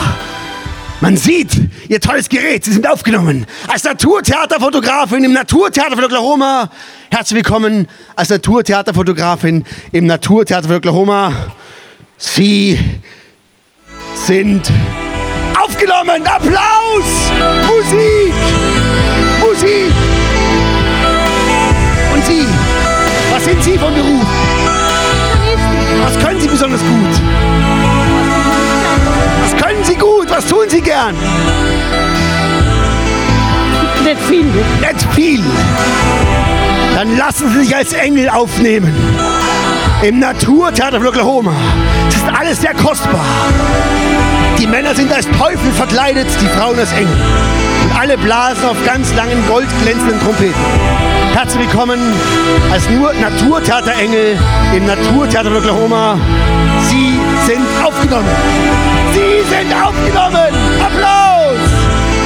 Man 0.99 1.17
sieht 1.17 1.59
Ihr 1.87 1.99
tolles 1.99 2.29
Gerät. 2.29 2.65
Sie 2.65 2.73
sind 2.73 2.87
aufgenommen. 2.87 3.47
Als 3.67 3.83
Naturtheaterfotografin 3.83 5.23
im 5.23 5.33
Naturtheater 5.33 5.95
von 5.95 6.03
Oklahoma. 6.03 6.69
Herzlich 7.09 7.37
willkommen 7.37 7.87
als 8.15 8.29
Naturtheaterfotografin 8.29 9.65
im 9.91 10.05
Naturtheater 10.05 10.67
von 10.67 10.77
Oklahoma. 10.77 11.33
Sie 12.23 12.77
sind 14.13 14.71
aufgenommen. 15.59 16.21
Applaus! 16.23 17.31
Musik! 17.65 18.33
Musik! 19.39 19.91
Und 22.13 22.25
Sie? 22.25 22.45
Was 23.31 23.43
sind 23.43 23.63
Sie 23.63 23.75
vom 23.75 23.93
Beruf? 23.95 24.25
Was 26.03 26.19
können 26.23 26.39
Sie 26.39 26.47
besonders 26.47 26.81
gut? 26.81 27.21
Was 29.41 29.63
können 29.63 29.83
Sie 29.83 29.95
gut? 29.95 30.29
Was 30.29 30.45
tun 30.45 30.69
Sie 30.69 30.81
gern? 30.81 31.15
Nicht 34.03 34.21
viel. 34.29 34.45
Nicht 34.45 35.13
viel. 35.15 35.43
Dann 36.93 37.17
lassen 37.17 37.49
Sie 37.49 37.65
sich 37.65 37.75
als 37.75 37.93
Engel 37.93 38.29
aufnehmen. 38.29 38.93
Im 40.03 40.17
Naturtheater 40.17 40.97
von 40.97 41.07
Oklahoma. 41.09 41.53
Es 42.09 42.15
ist 42.15 42.25
alles 42.27 42.59
sehr 42.59 42.73
kostbar. 42.73 43.23
Die 44.57 44.65
Männer 44.65 44.95
sind 44.95 45.13
als 45.13 45.27
Teufel 45.29 45.71
verkleidet, 45.73 46.25
die 46.41 46.47
Frauen 46.47 46.79
als 46.79 46.91
Engel. 46.93 47.15
Und 47.83 47.99
alle 47.99 48.17
blasen 48.17 48.65
auf 48.65 48.77
ganz 48.83 49.13
langen, 49.13 49.45
goldglänzenden 49.47 50.19
Trompeten. 50.19 50.59
Herzlich 51.35 51.67
willkommen 51.67 51.99
als 52.71 52.89
nur 52.89 53.13
Naturtheaterengel 53.13 54.39
im 54.75 54.87
Naturtheater 54.87 55.51
von 55.51 55.57
Oklahoma. 55.59 56.17
Sie 56.89 57.19
sind 57.45 57.67
aufgenommen. 57.85 58.25
Sie 59.13 59.47
sind 59.53 59.71
aufgenommen. 59.71 60.49
Applaus! 60.81 61.61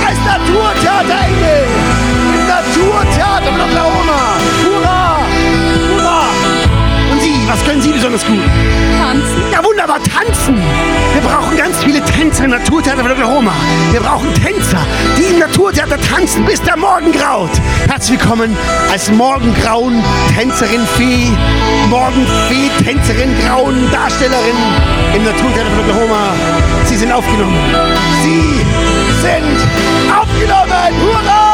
Als 0.08 0.18
Naturtheaterengel 0.24 1.68
im 2.40 2.48
Naturtheater 2.48 3.52
von 3.52 3.62
Oklahoma. 3.70 4.55
Was 7.48 7.64
können 7.64 7.82
Sie 7.82 7.92
besonders 7.92 8.26
gut? 8.26 8.40
Tanzen. 8.98 9.52
Ja, 9.52 9.64
wunderbar, 9.64 10.00
tanzen. 10.04 10.56
Wir 11.14 11.22
brauchen 11.22 11.58
ganz 11.58 11.84
viele 11.84 12.04
Tänzer 12.04 12.46
im 12.46 12.52
Naturtheater 12.52 13.02
von 13.02 13.12
Oklahoma. 13.12 13.54
Wir 13.92 14.00
brauchen 14.00 14.34
Tänzer, 14.34 14.80
die 15.18 15.34
im 15.34 15.40
Naturtheater 15.40 16.00
tanzen, 16.00 16.46
bis 16.46 16.62
der 16.62 16.78
Morgen 16.78 17.12
graut. 17.12 17.52
Herzlich 17.88 18.20
willkommen 18.20 18.56
als 18.92 19.12
Morgengrauen 19.12 20.04
Tänzerin 20.36 20.86
Fee, 20.98 21.30
Morgenfee 21.90 22.70
Tänzerin 22.84 23.36
Grauen 23.46 23.90
Darstellerin 23.92 24.58
im 25.16 25.24
Naturtheater 25.24 25.70
von 25.70 25.90
Oklahoma. 25.90 26.34
Sie 26.86 26.98
sind 26.98 27.12
aufgenommen. 27.12 27.58
Sie 28.24 28.66
sind 29.22 30.12
aufgenommen. 30.12 30.94
Hurra! 31.02 31.45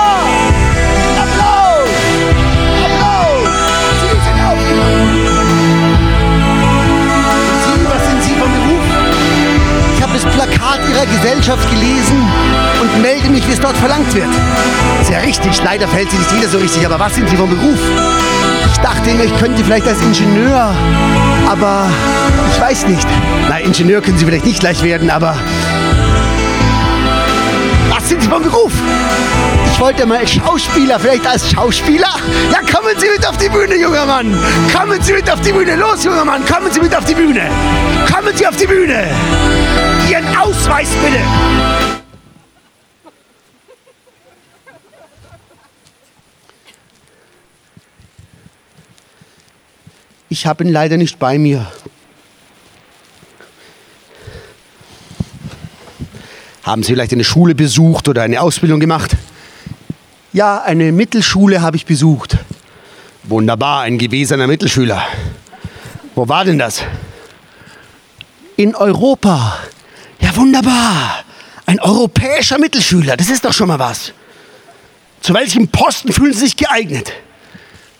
Plakat 10.33 10.79
Ihrer 10.89 11.05
Gesellschaft 11.05 11.69
gelesen 11.69 12.27
und 12.81 13.01
melde 13.01 13.29
mich, 13.29 13.47
wie 13.47 13.53
es 13.53 13.59
dort 13.59 13.77
verlangt 13.77 14.13
wird. 14.13 14.29
Sehr 15.03 15.21
richtig, 15.23 15.61
leider 15.63 15.87
fällt 15.87 16.09
Sie 16.11 16.17
nicht 16.17 16.31
jeder 16.31 16.49
so 16.49 16.57
richtig, 16.57 16.85
aber 16.85 16.99
was 16.99 17.15
sind 17.15 17.29
Sie 17.29 17.35
vom 17.35 17.49
Beruf? 17.49 17.79
Ich 18.71 18.79
dachte 18.79 19.09
immer, 19.09 19.23
ich 19.23 19.37
könnte 19.37 19.63
vielleicht 19.63 19.87
als 19.87 20.01
Ingenieur, 20.01 20.73
aber 21.47 21.89
ich 22.53 22.61
weiß 22.61 22.87
nicht. 22.87 23.07
Na, 23.49 23.59
Ingenieur 23.59 24.01
können 24.01 24.17
Sie 24.17 24.25
vielleicht 24.25 24.45
nicht 24.45 24.59
gleich 24.59 24.81
werden, 24.83 25.09
aber... 25.09 25.35
Was 27.89 28.07
sind 28.07 28.21
Sie 28.21 28.29
vom 28.29 28.41
Beruf? 28.41 28.71
Ich 29.71 29.79
wollte 29.79 30.05
mal 30.05 30.25
Schauspieler, 30.27 30.99
vielleicht 30.99 31.27
als 31.27 31.51
Schauspieler? 31.51 32.15
Ja, 32.51 32.59
kommen 32.59 32.93
Sie 32.97 33.07
mit 33.09 33.27
auf 33.27 33.37
die 33.37 33.49
Bühne, 33.49 33.75
junger 33.75 34.05
Mann! 34.05 34.33
Kommen 34.73 35.01
Sie 35.01 35.13
mit 35.13 35.29
auf 35.29 35.41
die 35.41 35.51
Bühne! 35.51 35.75
Los, 35.75 36.03
junger 36.03 36.25
Mann, 36.25 36.45
kommen 36.45 36.71
Sie 36.71 36.79
mit 36.79 36.95
auf 36.95 37.05
die 37.05 37.15
Bühne! 37.15 37.49
Kommen 38.11 38.35
Sie 38.35 38.47
auf 38.47 38.55
die 38.55 38.67
Bühne! 38.67 39.07
Ihren 40.11 40.35
Ausweis 40.35 40.89
bitte! 40.89 41.21
Ich 50.27 50.45
habe 50.45 50.65
ihn 50.65 50.69
leider 50.69 50.97
nicht 50.97 51.17
bei 51.17 51.37
mir. 51.37 51.65
Haben 56.63 56.83
Sie 56.83 56.91
vielleicht 56.91 57.13
eine 57.13 57.23
Schule 57.23 57.55
besucht 57.55 58.09
oder 58.09 58.23
eine 58.23 58.41
Ausbildung 58.41 58.81
gemacht? 58.81 59.15
Ja, 60.33 60.61
eine 60.61 60.91
Mittelschule 60.91 61.61
habe 61.61 61.77
ich 61.77 61.85
besucht. 61.85 62.37
Wunderbar, 63.23 63.83
ein 63.83 63.97
gewesener 63.97 64.47
Mittelschüler. 64.47 65.05
Wo 66.15 66.27
war 66.27 66.43
denn 66.43 66.59
das? 66.59 66.83
In 68.57 68.75
Europa. 68.75 69.57
Ja, 70.21 70.35
wunderbar. 70.35 71.23
Ein 71.65 71.79
europäischer 71.79 72.57
Mittelschüler, 72.57 73.17
das 73.17 73.29
ist 73.29 73.45
doch 73.45 73.53
schon 73.53 73.67
mal 73.67 73.79
was. 73.79 74.13
Zu 75.21 75.33
welchem 75.33 75.67
Posten 75.67 76.11
fühlen 76.11 76.33
Sie 76.33 76.39
sich 76.39 76.57
geeignet? 76.57 77.11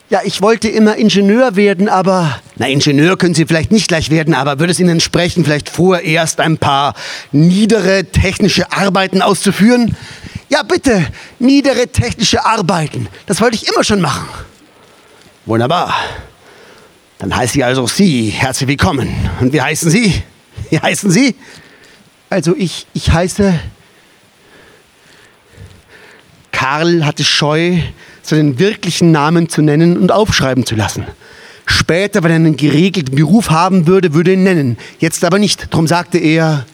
Ja, 0.10 0.22
ich 0.26 0.42
wollte 0.42 0.68
immer 0.68 0.98
Ingenieur 0.98 1.56
werden, 1.56 1.88
aber 1.88 2.42
Na, 2.58 2.68
Ingenieur 2.68 3.18
können 3.18 3.34
Sie 3.34 3.46
vielleicht 3.46 3.72
nicht 3.72 3.88
gleich 3.88 4.10
werden, 4.10 4.34
aber 4.34 4.60
würde 4.60 4.72
es 4.72 4.80
Ihnen 4.80 4.90
entsprechen, 4.90 5.46
vielleicht 5.46 5.70
vorerst 5.70 6.42
ein 6.42 6.58
paar 6.58 6.96
niedere 7.32 8.06
technische 8.06 8.72
Arbeiten 8.72 9.22
auszuführen? 9.22 9.96
ja 10.52 10.64
bitte, 10.64 11.08
niedere 11.40 11.88
technische 11.88 12.46
Arbeiten. 12.46 13.08
Das 13.26 13.40
wollte 13.40 13.56
ich 13.56 13.68
immer 13.70 13.86
schon 13.86 14.02
machen. 14.02 14.28
Wunderbar. 15.46 15.96
Dann 17.20 17.36
heiße 17.36 17.58
ich 17.58 17.66
also 17.66 17.88
Sie 17.88 18.30
herzlich 18.30 18.68
willkommen. 18.68 19.16
Und 19.40 19.54
wie 19.54 19.62
heißen 19.62 19.90
Sie? 19.90 20.22
Wie 20.70 20.80
heißen 20.80 21.10
Sie? 21.10 21.36
Also 22.32 22.56
ich, 22.56 22.88
ich 22.94 23.12
heiße 23.12 23.60
Karl 26.54 27.06
hatte 27.06 27.26
Scheu, 27.26 27.80
seinen 28.22 28.58
wirklichen 28.58 29.12
Namen 29.12 29.50
zu 29.50 29.62
nennen 29.62 29.98
und 29.98 30.14
aufschreiben 30.14 30.66
zu 30.66 30.76
lassen. 30.76 31.06
Später, 31.66 32.24
wenn 32.24 32.32
er 32.32 32.36
einen 32.36 32.56
geregelten 32.56 33.16
Beruf 33.16 33.50
haben 33.50 33.86
würde, 33.86 34.14
würde 34.14 34.32
er 34.32 34.38
ihn 34.38 34.44
nennen. 34.44 34.78
Jetzt 35.00 35.26
aber 35.26 35.40
nicht. 35.40 35.74
Darum 35.74 35.88
sagte 35.88 36.20
er 36.20 36.66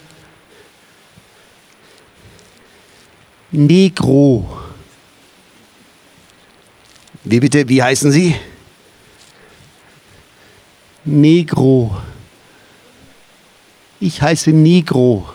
Negro. 3.49 4.59
Wie 7.23 7.39
bitte, 7.39 7.67
wie 7.67 7.81
heißen 7.81 8.11
Sie? 8.11 8.35
Negro. 11.03 11.97
Ich 13.99 14.21
heiße 14.21 14.51
Negro. 14.51 15.27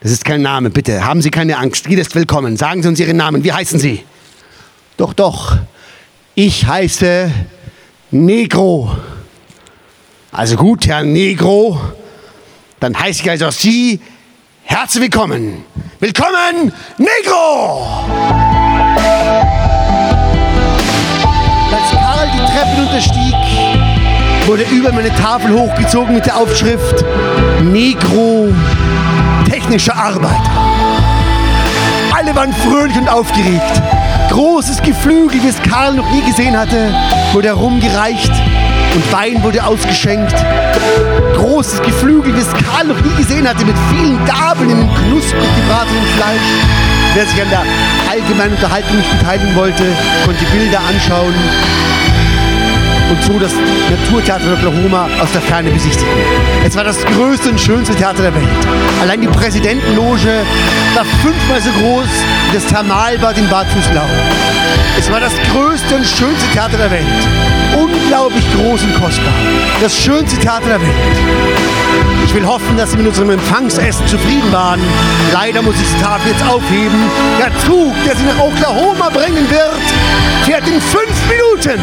Das 0.00 0.12
ist 0.12 0.24
kein 0.24 0.42
Name, 0.42 0.70
bitte. 0.70 1.04
Haben 1.04 1.22
Sie 1.22 1.30
keine 1.30 1.58
Angst. 1.58 1.86
Jeder 1.88 2.02
ist 2.02 2.14
willkommen. 2.14 2.56
Sagen 2.56 2.82
Sie 2.82 2.88
uns 2.88 3.00
Ihren 3.00 3.16
Namen. 3.16 3.42
Wie 3.42 3.52
heißen 3.52 3.80
Sie? 3.80 4.04
Doch, 4.96 5.12
doch. 5.12 5.58
Ich 6.36 6.66
heiße 6.66 7.32
Negro. 8.12 8.96
Also 10.30 10.56
gut, 10.56 10.86
Herr 10.86 11.02
Negro. 11.02 11.80
Dann 12.78 12.96
heiße 12.96 13.22
ich 13.22 13.30
also 13.30 13.50
Sie 13.50 14.00
herzlich 14.62 15.02
willkommen. 15.04 15.64
Willkommen, 15.98 16.72
Negro! 16.96 18.04
Als 21.72 21.90
Karl 21.90 22.30
die 22.32 22.52
Treppen 22.52 22.86
unterstieg, 22.86 23.34
wurde 24.46 24.62
über 24.70 24.92
meine 24.92 25.12
Tafel 25.16 25.52
hochgezogen 25.52 26.14
mit 26.14 26.26
der 26.26 26.36
Aufschrift 26.36 27.04
Negro, 27.62 28.48
technischer 29.68 29.96
Arbeiter. 29.96 30.40
Alle 32.16 32.34
waren 32.34 32.54
fröhlich 32.54 32.96
und 32.96 33.08
aufgeregt. 33.08 33.82
Großes 34.30 34.80
Geflügel, 34.82 35.42
wie 35.42 35.48
es 35.48 35.62
Karl 35.62 35.94
noch 35.94 36.10
nie 36.10 36.22
gesehen 36.22 36.56
hatte, 36.56 36.94
wurde 37.32 37.48
herumgereicht 37.48 38.32
und 38.94 39.12
Wein 39.12 39.42
wurde 39.42 39.62
ausgeschenkt. 39.62 40.34
Großes 41.34 41.82
Geflügel, 41.82 42.34
wie 42.34 42.40
es 42.40 42.52
Karl 42.52 42.86
noch 42.86 43.00
nie 43.00 43.14
gesehen 43.16 43.46
hatte, 43.46 43.66
mit 43.66 43.76
vielen 43.90 44.24
Gabeln 44.24 44.70
dem 44.70 44.88
knusprig 44.94 45.48
gebratenen 45.56 46.06
Fleisch. 46.16 46.48
Wer 47.14 47.26
sich 47.26 47.42
an 47.42 47.50
der 47.50 47.62
allgemeinen 48.10 48.54
Unterhaltung 48.54 48.96
nicht 48.96 49.18
beteiligen 49.18 49.54
wollte, 49.54 49.84
konnte 50.24 50.44
Bilder 50.46 50.80
anschauen 50.80 51.34
und 53.10 53.22
so 53.24 53.38
das 53.38 53.52
Naturtheater 53.90 54.44
in 54.44 54.52
Oklahoma 54.52 55.08
aus 55.20 55.32
der 55.32 55.40
Ferne 55.42 55.70
besichtigen. 55.70 56.12
Es 56.64 56.76
war 56.76 56.84
das 56.84 57.04
größte 57.04 57.50
und 57.50 57.60
schönste 57.60 57.94
Theater 57.94 58.22
der 58.22 58.34
Welt. 58.34 58.48
Allein 59.00 59.20
die 59.20 59.28
Präsidentenloge 59.28 60.42
war 60.94 61.04
fünfmal 61.22 61.60
so 61.60 61.70
groß 61.70 62.08
wie 62.50 62.54
das 62.54 62.66
Thermalbad 62.66 63.38
in 63.38 63.48
Bad 63.48 63.66
Fußlau. 63.68 64.04
Es 64.98 65.10
war 65.10 65.20
das 65.20 65.32
größte 65.52 65.96
und 65.96 66.06
schönste 66.06 66.46
Theater 66.52 66.76
der 66.76 66.90
Welt. 66.90 67.04
Unglaublich 67.76 68.44
groß 68.54 68.82
und 68.82 68.94
kostbar. 68.94 69.32
Das 69.80 69.96
schönste 69.96 70.38
Theater 70.38 70.66
der 70.66 70.80
Welt. 70.80 71.18
Ich 72.24 72.34
will 72.34 72.46
hoffen, 72.46 72.76
dass 72.76 72.90
Sie 72.90 72.98
mit 72.98 73.06
unserem 73.06 73.30
Empfangsessen 73.30 74.06
zufrieden 74.06 74.52
waren. 74.52 74.80
Leider 75.32 75.62
muss 75.62 75.76
ich 75.76 75.86
die 75.96 76.02
Tafel 76.02 76.32
jetzt 76.32 76.44
aufheben. 76.46 76.98
Der 77.38 77.50
Zug, 77.64 77.94
der 78.04 78.16
Sie 78.16 78.24
nach 78.24 78.38
Oklahoma 78.38 79.08
bringen 79.08 79.48
wird, 79.48 79.82
fährt 80.44 80.66
in 80.68 80.80
fünf 80.80 81.16
Minuten. 81.28 81.80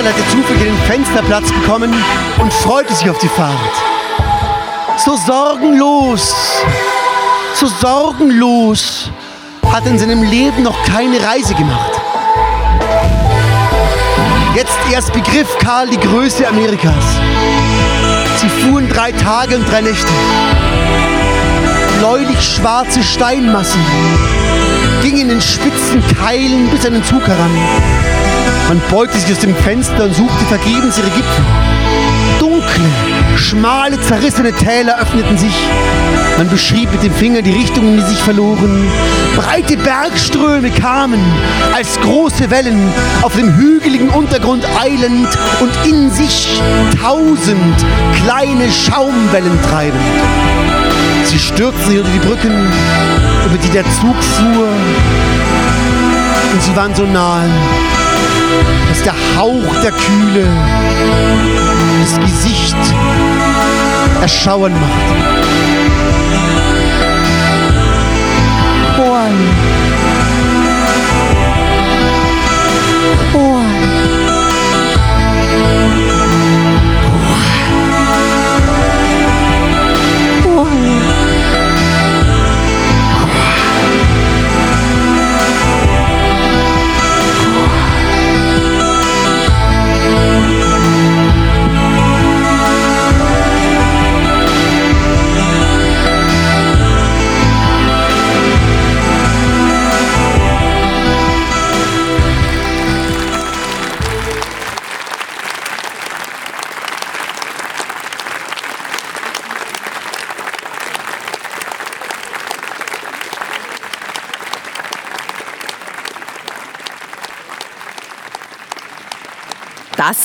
Karl 0.00 0.14
hatte 0.14 0.30
zufällig 0.30 0.62
den 0.62 0.78
Fensterplatz 0.86 1.52
bekommen 1.52 1.94
und 2.38 2.52
freute 2.52 2.94
sich 2.94 3.10
auf 3.10 3.18
die 3.18 3.28
Fahrt. 3.28 3.54
So 4.96 5.14
sorgenlos, 5.14 6.34
so 7.54 7.66
sorgenlos 7.66 9.10
hat 9.70 9.84
er 9.84 9.90
in 9.90 9.98
seinem 9.98 10.22
Leben 10.22 10.62
noch 10.62 10.82
keine 10.84 11.22
Reise 11.22 11.54
gemacht. 11.54 12.00
Jetzt 14.54 14.78
erst 14.90 15.12
begriff 15.12 15.58
Karl 15.58 15.88
die 15.88 16.00
Größe 16.00 16.48
Amerikas. 16.48 17.04
Sie 18.36 18.48
fuhren 18.48 18.88
drei 18.88 19.12
Tage 19.12 19.56
und 19.56 19.70
drei 19.70 19.82
Nächte. 19.82 20.12
Bläulich 21.98 22.40
schwarze 22.42 23.02
Steinmassen 23.02 23.84
gingen 25.02 25.28
in 25.28 25.42
spitzen 25.42 26.02
Keilen 26.18 26.70
bis 26.70 26.86
an 26.86 26.94
den 26.94 27.04
Zug 27.04 27.26
heran. 27.26 27.50
Man 28.70 28.80
beugte 28.88 29.18
sich 29.18 29.32
aus 29.32 29.40
dem 29.40 29.52
Fenster 29.56 30.04
und 30.04 30.14
suchte 30.14 30.44
vergebens 30.44 30.96
ihre 30.96 31.08
Gipfel. 31.08 31.44
Dunkle, 32.38 32.84
schmale, 33.36 34.00
zerrissene 34.00 34.52
Täler 34.52 34.96
öffneten 34.96 35.36
sich. 35.36 35.56
Man 36.38 36.48
beschrieb 36.48 36.92
mit 36.92 37.02
dem 37.02 37.12
Finger 37.12 37.42
die 37.42 37.50
Richtungen, 37.50 37.96
die 37.96 38.04
sich 38.04 38.22
verloren. 38.22 38.86
Breite 39.34 39.76
Bergströme 39.76 40.70
kamen 40.70 41.18
als 41.74 41.98
große 42.00 42.48
Wellen 42.52 42.92
auf 43.22 43.34
dem 43.34 43.56
hügeligen 43.56 44.08
Untergrund 44.10 44.64
eilend 44.80 45.36
und 45.58 45.72
in 45.84 46.08
sich 46.12 46.62
tausend 47.02 47.84
kleine 48.22 48.70
Schaumwellen 48.70 49.58
treibend. 49.68 50.00
Sie 51.24 51.40
stürzten 51.40 51.90
sich 51.90 51.98
unter 51.98 52.12
die 52.12 52.20
Brücken, 52.20 52.68
über 53.46 53.58
die 53.64 53.70
der 53.70 53.82
Zug 53.82 54.14
fuhr. 54.22 54.68
Und 56.52 56.62
sie 56.62 56.76
waren 56.76 56.94
so 56.94 57.02
nahe, 57.02 57.50
dass 59.00 59.14
der 59.14 59.40
Hauch 59.40 59.76
der 59.82 59.92
Kühle 59.92 60.46
das 62.02 62.20
Gesicht 62.20 62.76
erschauern 64.20 64.72
macht. 64.72 65.69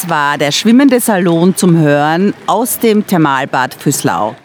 War 0.07 0.37
der 0.37 0.51
schwimmende 0.51 0.99
Salon 0.99 1.55
zum 1.55 1.77
Hören 1.77 2.35
aus 2.45 2.77
dem 2.77 3.07
Thermalbad 3.07 3.73
Füßlau. 3.73 4.35